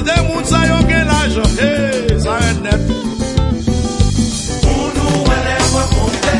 de 0.07 0.23
moun 0.29 0.45
sa 0.45 0.61
yo 0.67 0.79
gen 0.89 1.07
la 1.11 1.21
jan, 1.35 1.51
hey, 1.59 2.19
sa 2.25 2.35
ren 2.43 2.59
net. 2.63 2.81
Pou 4.63 4.85
nou 4.99 5.23
wè 5.29 5.39
lè 5.47 5.57
wè 5.75 5.85
ponte, 5.95 6.35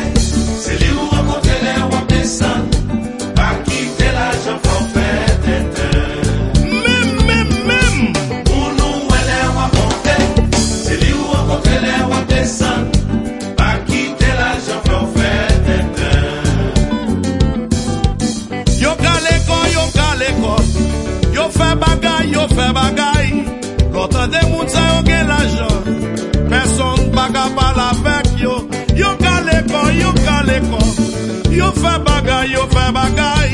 se 0.63 0.77
li 0.81 0.91
ou 0.95 1.07
wè 1.11 1.23
ponte 1.29 1.57
lè 1.65 1.75
wè 1.93 2.01
pesan, 2.11 2.67
pa 3.39 3.49
ki 3.67 3.81
te 3.99 4.11
la 4.17 4.29
jan 4.45 4.61
pou 4.67 4.91
fè 4.95 5.09
tete. 5.47 5.89
Mem, 6.85 7.09
mem, 7.29 7.55
mem. 7.71 7.97
Pou 8.51 8.71
nou 8.79 9.01
wè 9.11 9.23
lè 9.31 9.41
wè 9.57 9.67
ponte, 9.75 10.19
se 10.85 11.01
li 11.03 11.11
ou 11.17 11.33
wè 11.33 11.43
ponte 11.51 11.81
lè 11.87 11.97
wè 12.13 12.23
pesan, 12.31 12.87
Yo 21.37 21.51
fè 21.53 21.75
bagay, 21.79 22.31
yo 22.33 22.47
fè 22.49 22.71
bagay 22.73 22.96
yo 31.57 31.71
fè 31.81 31.97
bagay, 32.05 32.51
yo 32.53 32.63
fè 32.71 32.85
bagay. 32.93 33.49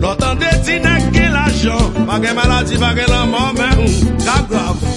Lotan 0.00 0.38
de 0.38 0.50
ti 0.64 0.78
nek 0.78 1.08
ki 1.14 1.28
la 1.32 1.46
chan 1.58 2.04
Bagay 2.06 2.34
maladi, 2.36 2.76
bagay 2.76 3.08
la 3.08 3.24
mò 3.32 3.52
men 3.56 3.80
Ka 4.26 4.36
grav 4.50 4.95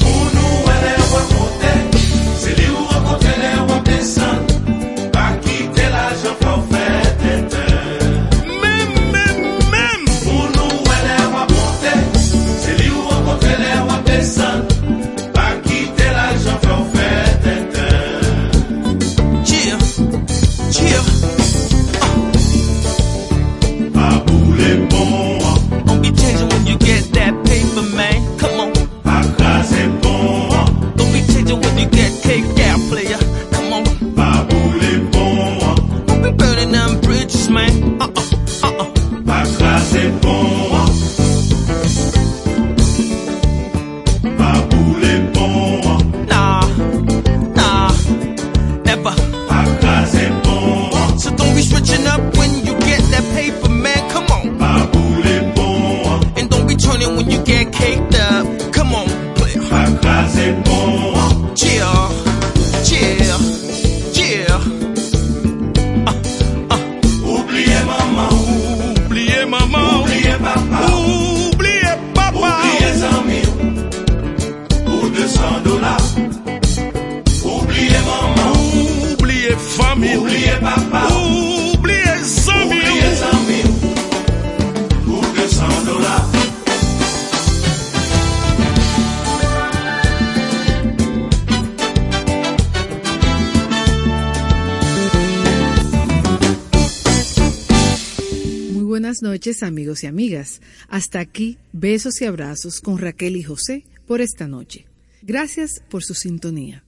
amigos 99.63 100.03
y 100.03 100.07
amigas. 100.07 100.61
Hasta 100.87 101.19
aquí 101.19 101.57
besos 101.73 102.21
y 102.21 102.25
abrazos 102.25 102.81
con 102.81 102.97
Raquel 102.97 103.35
y 103.35 103.43
José 103.43 103.85
por 104.07 104.21
esta 104.21 104.47
noche. 104.47 104.85
Gracias 105.21 105.83
por 105.89 106.03
su 106.03 106.13
sintonía. 106.13 106.83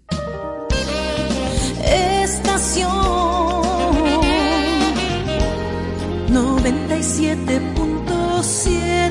Estación 2.24 2.90
97.7 6.30 9.11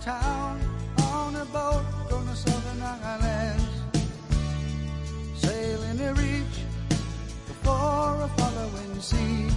Town 0.00 0.60
on 0.98 1.34
a 1.34 1.44
boat 1.46 1.84
going 2.08 2.28
to 2.28 2.36
Southern 2.36 2.82
Islands. 2.82 3.64
Sailing 5.34 5.98
to 5.98 6.12
reach 6.12 6.58
before 7.48 8.22
a 8.22 8.30
following 8.36 9.00
sea. 9.00 9.48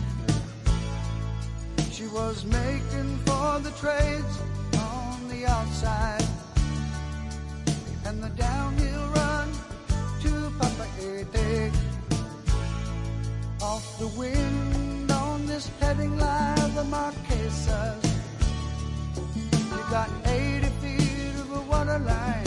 She 1.92 2.08
was 2.08 2.46
making 2.46 3.18
for 3.26 3.60
the 3.60 3.72
trades 3.80 4.40
on 4.78 5.28
the 5.28 5.46
outside. 5.46 6.26
And 8.06 8.24
the 8.24 8.30
downhill 8.30 9.08
run 9.16 9.52
to 10.22 10.52
Papa 10.58 10.88
Ete. 11.00 11.72
Off 13.62 14.00
the 14.00 14.08
wind 14.20 15.12
on 15.12 15.46
this 15.46 15.70
heading 15.80 16.18
line, 16.18 16.74
the 16.76 16.84
Marquesas. 16.86 18.19
Got 19.92 20.12
80 20.24 20.68
feet 20.82 21.34
of 21.40 21.52
a 21.52 21.62
water 21.62 21.98
line, 21.98 22.46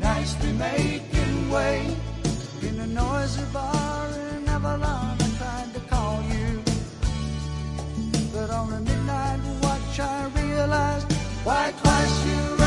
nicely 0.00 0.52
making 0.54 1.48
way. 1.48 1.86
In 2.62 2.80
a 2.80 2.86
noisy 2.88 3.44
bar 3.52 4.08
in 4.08 4.48
Avalon, 4.48 5.16
I 5.20 5.28
tried 5.38 5.72
to 5.74 5.80
call 5.88 6.20
you. 6.22 6.60
But 8.32 8.50
on 8.50 8.72
a 8.72 8.80
midnight 8.80 9.38
watch, 9.62 10.00
I 10.00 10.26
realized 10.34 11.12
why 11.44 11.72
twice 11.80 12.26
you 12.26 12.63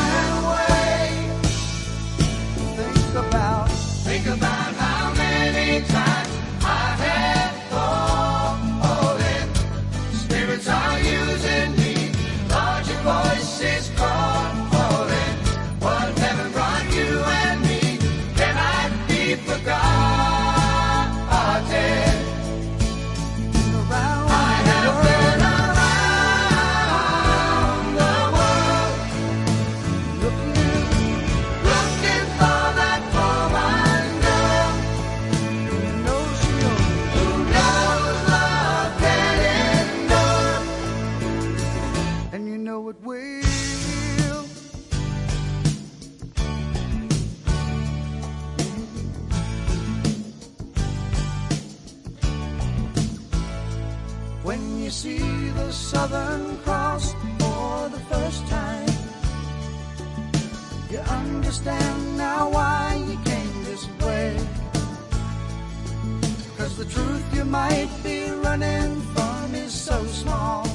might 67.48 67.88
be 68.02 68.30
running 68.30 69.00
from 69.14 69.54
is 69.54 69.72
so 69.72 70.04
small, 70.04 70.68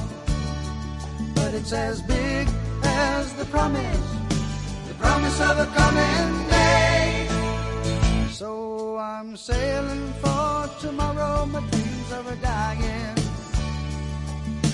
but 1.34 1.54
it's 1.54 1.72
as 1.72 2.02
big 2.02 2.48
as 2.82 3.32
the 3.34 3.44
promise, 3.46 4.08
the 4.88 4.94
promise 4.94 5.40
of 5.40 5.58
a 5.58 5.66
coming 5.66 6.48
day. 6.48 7.28
So 8.30 8.98
I'm 8.98 9.36
sailing 9.36 10.12
for 10.22 10.68
tomorrow, 10.80 11.46
my 11.46 11.60
dreams 11.70 12.12
are 12.12 12.36
dying. 12.42 13.16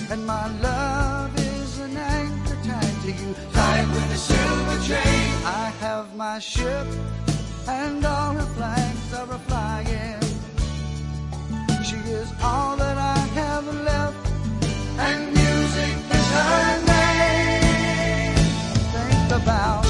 And 0.09 0.25
my 0.25 0.47
love 0.59 1.37
is 1.37 1.79
an 1.79 1.95
anchor 1.95 2.57
tied 2.63 3.01
to 3.03 3.11
you, 3.11 3.35
tied 3.53 3.87
with 3.87 4.11
a 4.11 4.17
silver 4.17 4.77
chain. 4.87 5.45
I 5.45 5.71
have 5.79 6.15
my 6.15 6.39
ship, 6.39 6.87
and 7.67 8.03
all 8.03 8.33
her 8.33 8.49
flags 8.57 9.13
are 9.13 9.27
is 12.11 12.31
all 12.43 12.75
that 12.75 12.97
I 12.97 13.17
have 13.39 13.65
left, 13.85 14.31
and 14.99 15.33
music 15.33 15.95
is 16.17 16.27
her 16.37 16.81
name. 16.91 18.35
Think 18.91 19.41
about, 19.41 19.80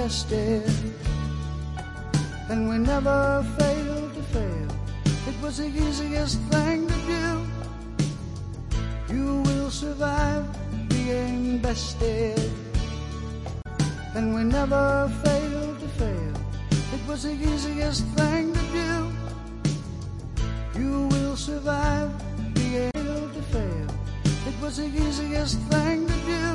tested. 0.00 0.64
And 2.48 2.70
we 2.70 2.78
never 2.78 3.44
failed 3.58 4.14
to 4.14 4.22
fail. 4.34 4.68
It 5.28 5.36
was 5.42 5.58
the 5.58 5.68
easiest 5.68 6.40
thing 6.52 6.88
to 6.88 6.98
do. 7.16 7.26
You 9.14 9.42
will 9.42 9.70
survive 9.70 10.44
being 10.88 11.58
bested. 11.58 12.50
And 14.16 14.34
we 14.34 14.42
never 14.42 15.12
failed 15.22 15.78
to 15.84 15.88
fail. 16.00 16.34
It 16.96 17.02
was 17.06 17.24
the 17.24 17.36
easiest 17.50 18.04
thing 18.18 18.54
to 18.58 18.64
do. 18.80 18.92
You 20.80 21.08
will 21.12 21.36
survive 21.36 22.10
being 22.54 22.90
able 22.96 23.28
to 23.36 23.42
fail. 23.54 23.88
It 24.48 24.56
was 24.62 24.78
the 24.78 24.88
easiest 25.04 25.58
thing 25.72 26.06
to 26.12 26.18
do. 26.34 26.46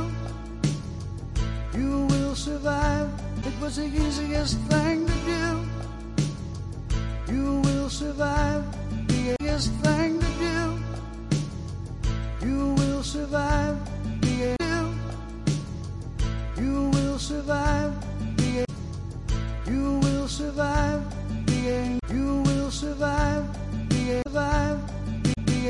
You 1.79 2.07
will 2.09 2.33
survive. 2.33 3.24
It 3.45 3.53
was 3.61 3.75
the 3.75 3.85
easiest 3.85 4.57
thing 4.71 5.05
to 5.05 5.13
do. 5.23 5.65
You 7.31 7.61
will 7.61 7.89
survive. 7.89 8.63
The 9.07 9.35
easiest 9.39 9.71
thing 9.85 10.19
to 10.19 10.27
do. 10.39 10.83
You 12.47 12.73
will 12.73 13.03
survive. 13.03 13.77
The 14.21 14.57
you 16.57 16.89
will 16.89 17.19
survive. 17.19 17.93
The 18.37 18.65
you 19.67 19.99
will 19.99 20.27
survive. 20.27 21.03
The 21.45 21.99
you 22.09 22.41
will 22.47 22.71
survive. 22.71 23.45
The 23.89 24.21
survive. 24.25 24.94